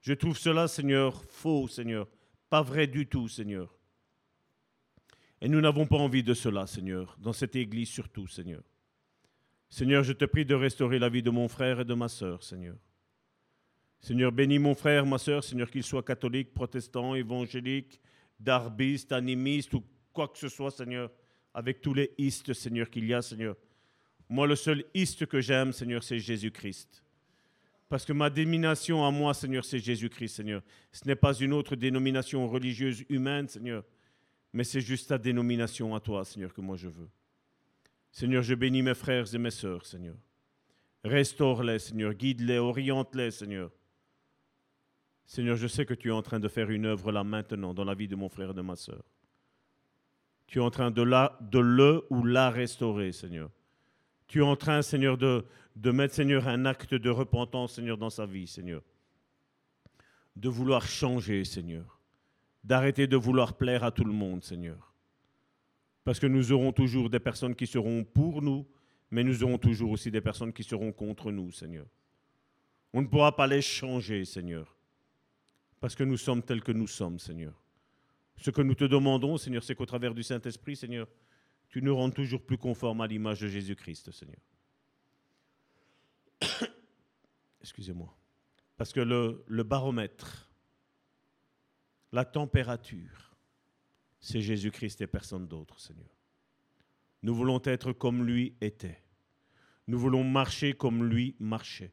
Je 0.00 0.12
trouve 0.12 0.36
cela, 0.36 0.66
Seigneur, 0.66 1.22
faux, 1.24 1.68
Seigneur. 1.68 2.08
Pas 2.50 2.62
vrai 2.62 2.88
du 2.88 3.06
tout, 3.06 3.28
Seigneur. 3.28 3.72
Et 5.44 5.48
nous 5.50 5.60
n'avons 5.60 5.86
pas 5.86 5.98
envie 5.98 6.22
de 6.22 6.32
cela, 6.32 6.66
Seigneur, 6.66 7.18
dans 7.20 7.34
cette 7.34 7.54
église 7.54 7.90
surtout, 7.90 8.26
Seigneur. 8.26 8.62
Seigneur, 9.68 10.02
je 10.02 10.14
te 10.14 10.24
prie 10.24 10.46
de 10.46 10.54
restaurer 10.54 10.98
la 10.98 11.10
vie 11.10 11.22
de 11.22 11.28
mon 11.28 11.48
frère 11.48 11.80
et 11.80 11.84
de 11.84 11.92
ma 11.92 12.08
sœur, 12.08 12.42
Seigneur. 12.42 12.76
Seigneur, 14.00 14.32
bénis 14.32 14.58
mon 14.58 14.74
frère, 14.74 15.04
ma 15.04 15.18
soeur, 15.18 15.44
Seigneur, 15.44 15.70
qu'il 15.70 15.82
soit 15.82 16.02
catholique, 16.02 16.54
protestant, 16.54 17.14
évangélique, 17.14 18.00
darbiste, 18.40 19.12
animiste 19.12 19.74
ou 19.74 19.84
quoi 20.14 20.28
que 20.28 20.38
ce 20.38 20.48
soit, 20.48 20.70
Seigneur, 20.70 21.10
avec 21.52 21.82
tous 21.82 21.92
les 21.92 22.12
istes, 22.16 22.54
Seigneur, 22.54 22.88
qu'il 22.88 23.04
y 23.04 23.12
a, 23.12 23.20
Seigneur. 23.20 23.54
Moi, 24.30 24.46
le 24.46 24.56
seul 24.56 24.82
iste 24.94 25.26
que 25.26 25.42
j'aime, 25.42 25.74
Seigneur, 25.74 26.02
c'est 26.02 26.20
Jésus-Christ. 26.20 27.04
Parce 27.90 28.06
que 28.06 28.14
ma 28.14 28.30
dénomination 28.30 29.06
à 29.06 29.10
moi, 29.10 29.34
Seigneur, 29.34 29.66
c'est 29.66 29.78
Jésus-Christ, 29.78 30.36
Seigneur. 30.36 30.62
Ce 30.90 31.06
n'est 31.06 31.16
pas 31.16 31.34
une 31.34 31.52
autre 31.52 31.76
dénomination 31.76 32.48
religieuse 32.48 33.04
humaine, 33.10 33.46
Seigneur, 33.46 33.84
mais 34.54 34.62
c'est 34.62 34.80
juste 34.80 35.08
ta 35.08 35.18
dénomination 35.18 35.94
à 35.96 36.00
toi, 36.00 36.24
Seigneur, 36.24 36.54
que 36.54 36.60
moi 36.60 36.76
je 36.76 36.88
veux. 36.88 37.08
Seigneur, 38.12 38.44
je 38.44 38.54
bénis 38.54 38.82
mes 38.82 38.94
frères 38.94 39.34
et 39.34 39.38
mes 39.38 39.50
sœurs, 39.50 39.84
Seigneur. 39.84 40.14
Restaure-les, 41.02 41.80
Seigneur. 41.80 42.14
Guide-les, 42.14 42.58
oriente-les, 42.58 43.32
Seigneur. 43.32 43.72
Seigneur, 45.26 45.56
je 45.56 45.66
sais 45.66 45.84
que 45.84 45.94
tu 45.94 46.08
es 46.08 46.12
en 46.12 46.22
train 46.22 46.38
de 46.38 46.46
faire 46.46 46.70
une 46.70 46.86
œuvre 46.86 47.10
là 47.10 47.24
maintenant 47.24 47.74
dans 47.74 47.84
la 47.84 47.94
vie 47.94 48.06
de 48.06 48.14
mon 48.14 48.28
frère 48.28 48.50
et 48.50 48.54
de 48.54 48.60
ma 48.62 48.76
sœur. 48.76 49.02
Tu 50.46 50.58
es 50.58 50.62
en 50.62 50.70
train 50.70 50.92
de, 50.92 51.02
la, 51.02 51.36
de 51.40 51.58
le 51.58 52.06
ou 52.10 52.24
la 52.24 52.50
restaurer, 52.50 53.10
Seigneur. 53.10 53.50
Tu 54.28 54.38
es 54.38 54.42
en 54.42 54.54
train, 54.54 54.82
Seigneur, 54.82 55.18
de, 55.18 55.44
de 55.74 55.90
mettre, 55.90 56.14
Seigneur, 56.14 56.46
un 56.46 56.64
acte 56.64 56.94
de 56.94 57.10
repentance, 57.10 57.74
Seigneur, 57.74 57.98
dans 57.98 58.10
sa 58.10 58.24
vie, 58.24 58.46
Seigneur. 58.46 58.82
De 60.36 60.48
vouloir 60.48 60.86
changer, 60.86 61.44
Seigneur. 61.44 61.93
D'arrêter 62.64 63.06
de 63.06 63.16
vouloir 63.16 63.56
plaire 63.56 63.84
à 63.84 63.90
tout 63.90 64.04
le 64.04 64.12
monde, 64.12 64.42
Seigneur. 64.42 64.92
Parce 66.02 66.18
que 66.18 66.26
nous 66.26 66.52
aurons 66.52 66.72
toujours 66.72 67.10
des 67.10 67.20
personnes 67.20 67.54
qui 67.54 67.66
seront 67.66 68.04
pour 68.04 68.42
nous, 68.42 68.66
mais 69.10 69.22
nous 69.22 69.44
aurons 69.44 69.58
toujours 69.58 69.90
aussi 69.90 70.10
des 70.10 70.20
personnes 70.20 70.52
qui 70.52 70.64
seront 70.64 70.92
contre 70.92 71.30
nous, 71.30 71.52
Seigneur. 71.52 71.86
On 72.92 73.02
ne 73.02 73.06
pourra 73.06 73.36
pas 73.36 73.46
les 73.46 73.62
changer, 73.62 74.24
Seigneur. 74.24 74.76
Parce 75.80 75.94
que 75.94 76.04
nous 76.04 76.16
sommes 76.16 76.42
tels 76.42 76.62
que 76.62 76.72
nous 76.72 76.86
sommes, 76.86 77.18
Seigneur. 77.18 77.54
Ce 78.36 78.50
que 78.50 78.62
nous 78.62 78.74
te 78.74 78.84
demandons, 78.84 79.36
Seigneur, 79.36 79.62
c'est 79.62 79.74
qu'au 79.74 79.86
travers 79.86 80.14
du 80.14 80.22
Saint-Esprit, 80.22 80.76
Seigneur, 80.76 81.08
tu 81.68 81.82
nous 81.82 81.94
rends 81.94 82.10
toujours 82.10 82.42
plus 82.42 82.58
conformes 82.58 83.00
à 83.00 83.06
l'image 83.06 83.40
de 83.40 83.48
Jésus-Christ, 83.48 84.10
Seigneur. 84.10 84.40
Excusez-moi. 87.60 88.14
Parce 88.76 88.92
que 88.92 89.00
le, 89.00 89.44
le, 89.46 89.62
baromètre, 89.62 90.43
la 92.14 92.24
température, 92.24 93.36
c'est 94.20 94.40
Jésus-Christ 94.40 95.02
et 95.02 95.06
personne 95.06 95.46
d'autre, 95.46 95.78
Seigneur. 95.78 96.10
Nous 97.22 97.34
voulons 97.34 97.60
être 97.64 97.92
comme 97.92 98.24
lui 98.24 98.54
était. 98.60 99.02
Nous 99.86 99.98
voulons 99.98 100.24
marcher 100.24 100.72
comme 100.72 101.04
lui 101.04 101.36
marchait. 101.38 101.92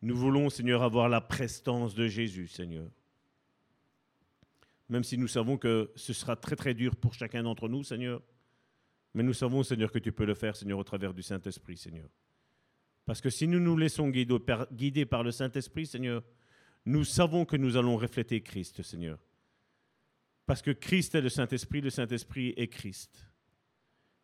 Nous 0.00 0.16
voulons, 0.16 0.48
Seigneur, 0.48 0.82
avoir 0.82 1.08
la 1.08 1.20
prestance 1.20 1.94
de 1.94 2.08
Jésus, 2.08 2.48
Seigneur 2.48 2.90
même 4.88 5.04
si 5.04 5.18
nous 5.18 5.28
savons 5.28 5.56
que 5.56 5.90
ce 5.96 6.12
sera 6.12 6.36
très 6.36 6.56
très 6.56 6.74
dur 6.74 6.96
pour 6.96 7.14
chacun 7.14 7.42
d'entre 7.42 7.68
nous, 7.68 7.82
Seigneur. 7.82 8.22
Mais 9.14 9.22
nous 9.22 9.32
savons, 9.32 9.62
Seigneur, 9.62 9.90
que 9.90 9.98
tu 9.98 10.12
peux 10.12 10.24
le 10.24 10.34
faire, 10.34 10.54
Seigneur, 10.54 10.78
au 10.78 10.84
travers 10.84 11.14
du 11.14 11.22
Saint-Esprit, 11.22 11.76
Seigneur. 11.76 12.08
Parce 13.04 13.20
que 13.20 13.30
si 13.30 13.48
nous 13.48 13.60
nous 13.60 13.76
laissons 13.76 14.10
guider 14.10 15.06
par 15.06 15.22
le 15.22 15.30
Saint-Esprit, 15.30 15.86
Seigneur, 15.86 16.22
nous 16.84 17.04
savons 17.04 17.44
que 17.44 17.56
nous 17.56 17.76
allons 17.76 17.96
refléter 17.96 18.42
Christ, 18.42 18.82
Seigneur. 18.82 19.18
Parce 20.46 20.62
que 20.62 20.70
Christ 20.70 21.16
est 21.16 21.20
le 21.20 21.28
Saint-Esprit, 21.28 21.80
le 21.80 21.90
Saint-Esprit 21.90 22.54
est 22.56 22.68
Christ. 22.68 23.28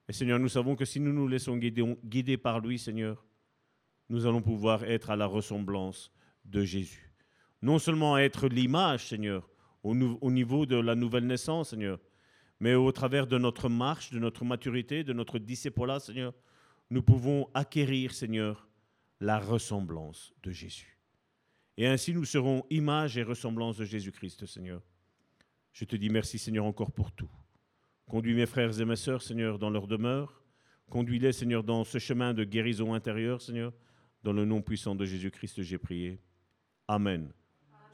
Et 0.08 0.12
Seigneur, 0.12 0.38
nous 0.38 0.48
savons 0.48 0.76
que 0.76 0.84
si 0.84 1.00
nous 1.00 1.12
nous 1.12 1.26
laissons 1.26 1.56
guider, 1.56 2.36
par 2.36 2.60
lui, 2.60 2.78
Seigneur, 2.78 3.26
nous 4.08 4.26
allons 4.26 4.42
pouvoir 4.42 4.84
être 4.84 5.10
à 5.10 5.16
la 5.16 5.26
ressemblance 5.26 6.12
de 6.44 6.62
Jésus. 6.64 7.12
Non 7.60 7.78
seulement 7.78 8.18
être 8.18 8.48
l'image, 8.48 9.08
Seigneur, 9.08 9.48
au, 9.82 9.94
niveau 9.94 10.64
de 10.64 10.76
la 10.76 10.94
nouvelle 10.94 11.26
naissance, 11.26 11.70
Seigneur, 11.70 11.98
mais 12.60 12.74
au 12.74 12.92
travers 12.92 13.26
de 13.26 13.38
notre 13.38 13.68
marche, 13.68 14.10
de 14.10 14.18
notre 14.20 14.44
maturité, 14.44 15.02
de 15.02 15.12
notre 15.12 15.38
disciple-là, 15.40 15.98
Seigneur, 15.98 16.34
nous 16.90 17.02
pouvons 17.02 17.48
acquérir, 17.54 18.12
Seigneur, 18.12 18.68
la 19.18 19.38
ressemblance 19.38 20.32
de 20.42 20.52
Jésus. 20.52 20.98
Et 21.76 21.86
ainsi 21.86 22.12
nous 22.12 22.24
serons 22.24 22.64
image 22.70 23.16
et 23.16 23.22
ressemblance 23.22 23.78
de 23.78 23.84
Jésus-Christ, 23.84 24.46
Seigneur. 24.46 24.82
Je 25.72 25.84
te 25.84 25.96
dis 25.96 26.10
merci, 26.10 26.38
Seigneur, 26.38 26.64
encore 26.64 26.92
pour 26.92 27.12
tout. 27.12 27.30
Conduis 28.08 28.34
mes 28.34 28.46
frères 28.46 28.78
et 28.78 28.84
mes 28.84 28.96
sœurs, 28.96 29.22
Seigneur, 29.22 29.58
dans 29.58 29.70
leur 29.70 29.86
demeure. 29.86 30.42
Conduis-les, 30.90 31.32
Seigneur, 31.32 31.64
dans 31.64 31.84
ce 31.84 31.98
chemin 31.98 32.34
de 32.34 32.44
guérison 32.44 32.92
intérieure, 32.92 33.40
Seigneur. 33.40 33.72
Dans 34.22 34.32
le 34.32 34.44
nom 34.44 34.60
puissant 34.60 34.94
de 34.94 35.04
Jésus-Christ, 35.04 35.62
j'ai 35.62 35.78
prié. 35.78 36.20
Amen. 36.86 37.32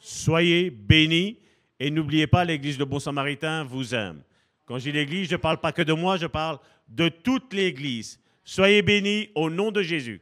Soyez 0.01 0.71
bénis. 0.71 1.39
Et 1.81 1.91
n'oubliez 1.91 2.27
pas, 2.27 2.45
l'église 2.45 2.77
de 2.77 2.83
Bon 2.83 2.99
Samaritain 2.99 3.63
vous 3.63 3.95
aime. 3.95 4.23
Quand 4.67 4.79
dis 4.79 4.91
l'église, 4.91 5.29
je 5.29 5.37
ne 5.37 5.41
parle 5.41 5.61
pas 5.61 5.71
que 5.71 5.83
de 5.83 5.93
moi, 5.93 6.17
je 6.17 6.27
parle 6.27 6.59
de 6.89 7.09
toute 7.09 7.55
l'église. 7.55 8.21
Soyez 8.43 8.83
bénis 8.83 9.31
au 9.37 9.49
nom 9.49 9.71
de 9.71 9.83
Jésus. 9.83 10.21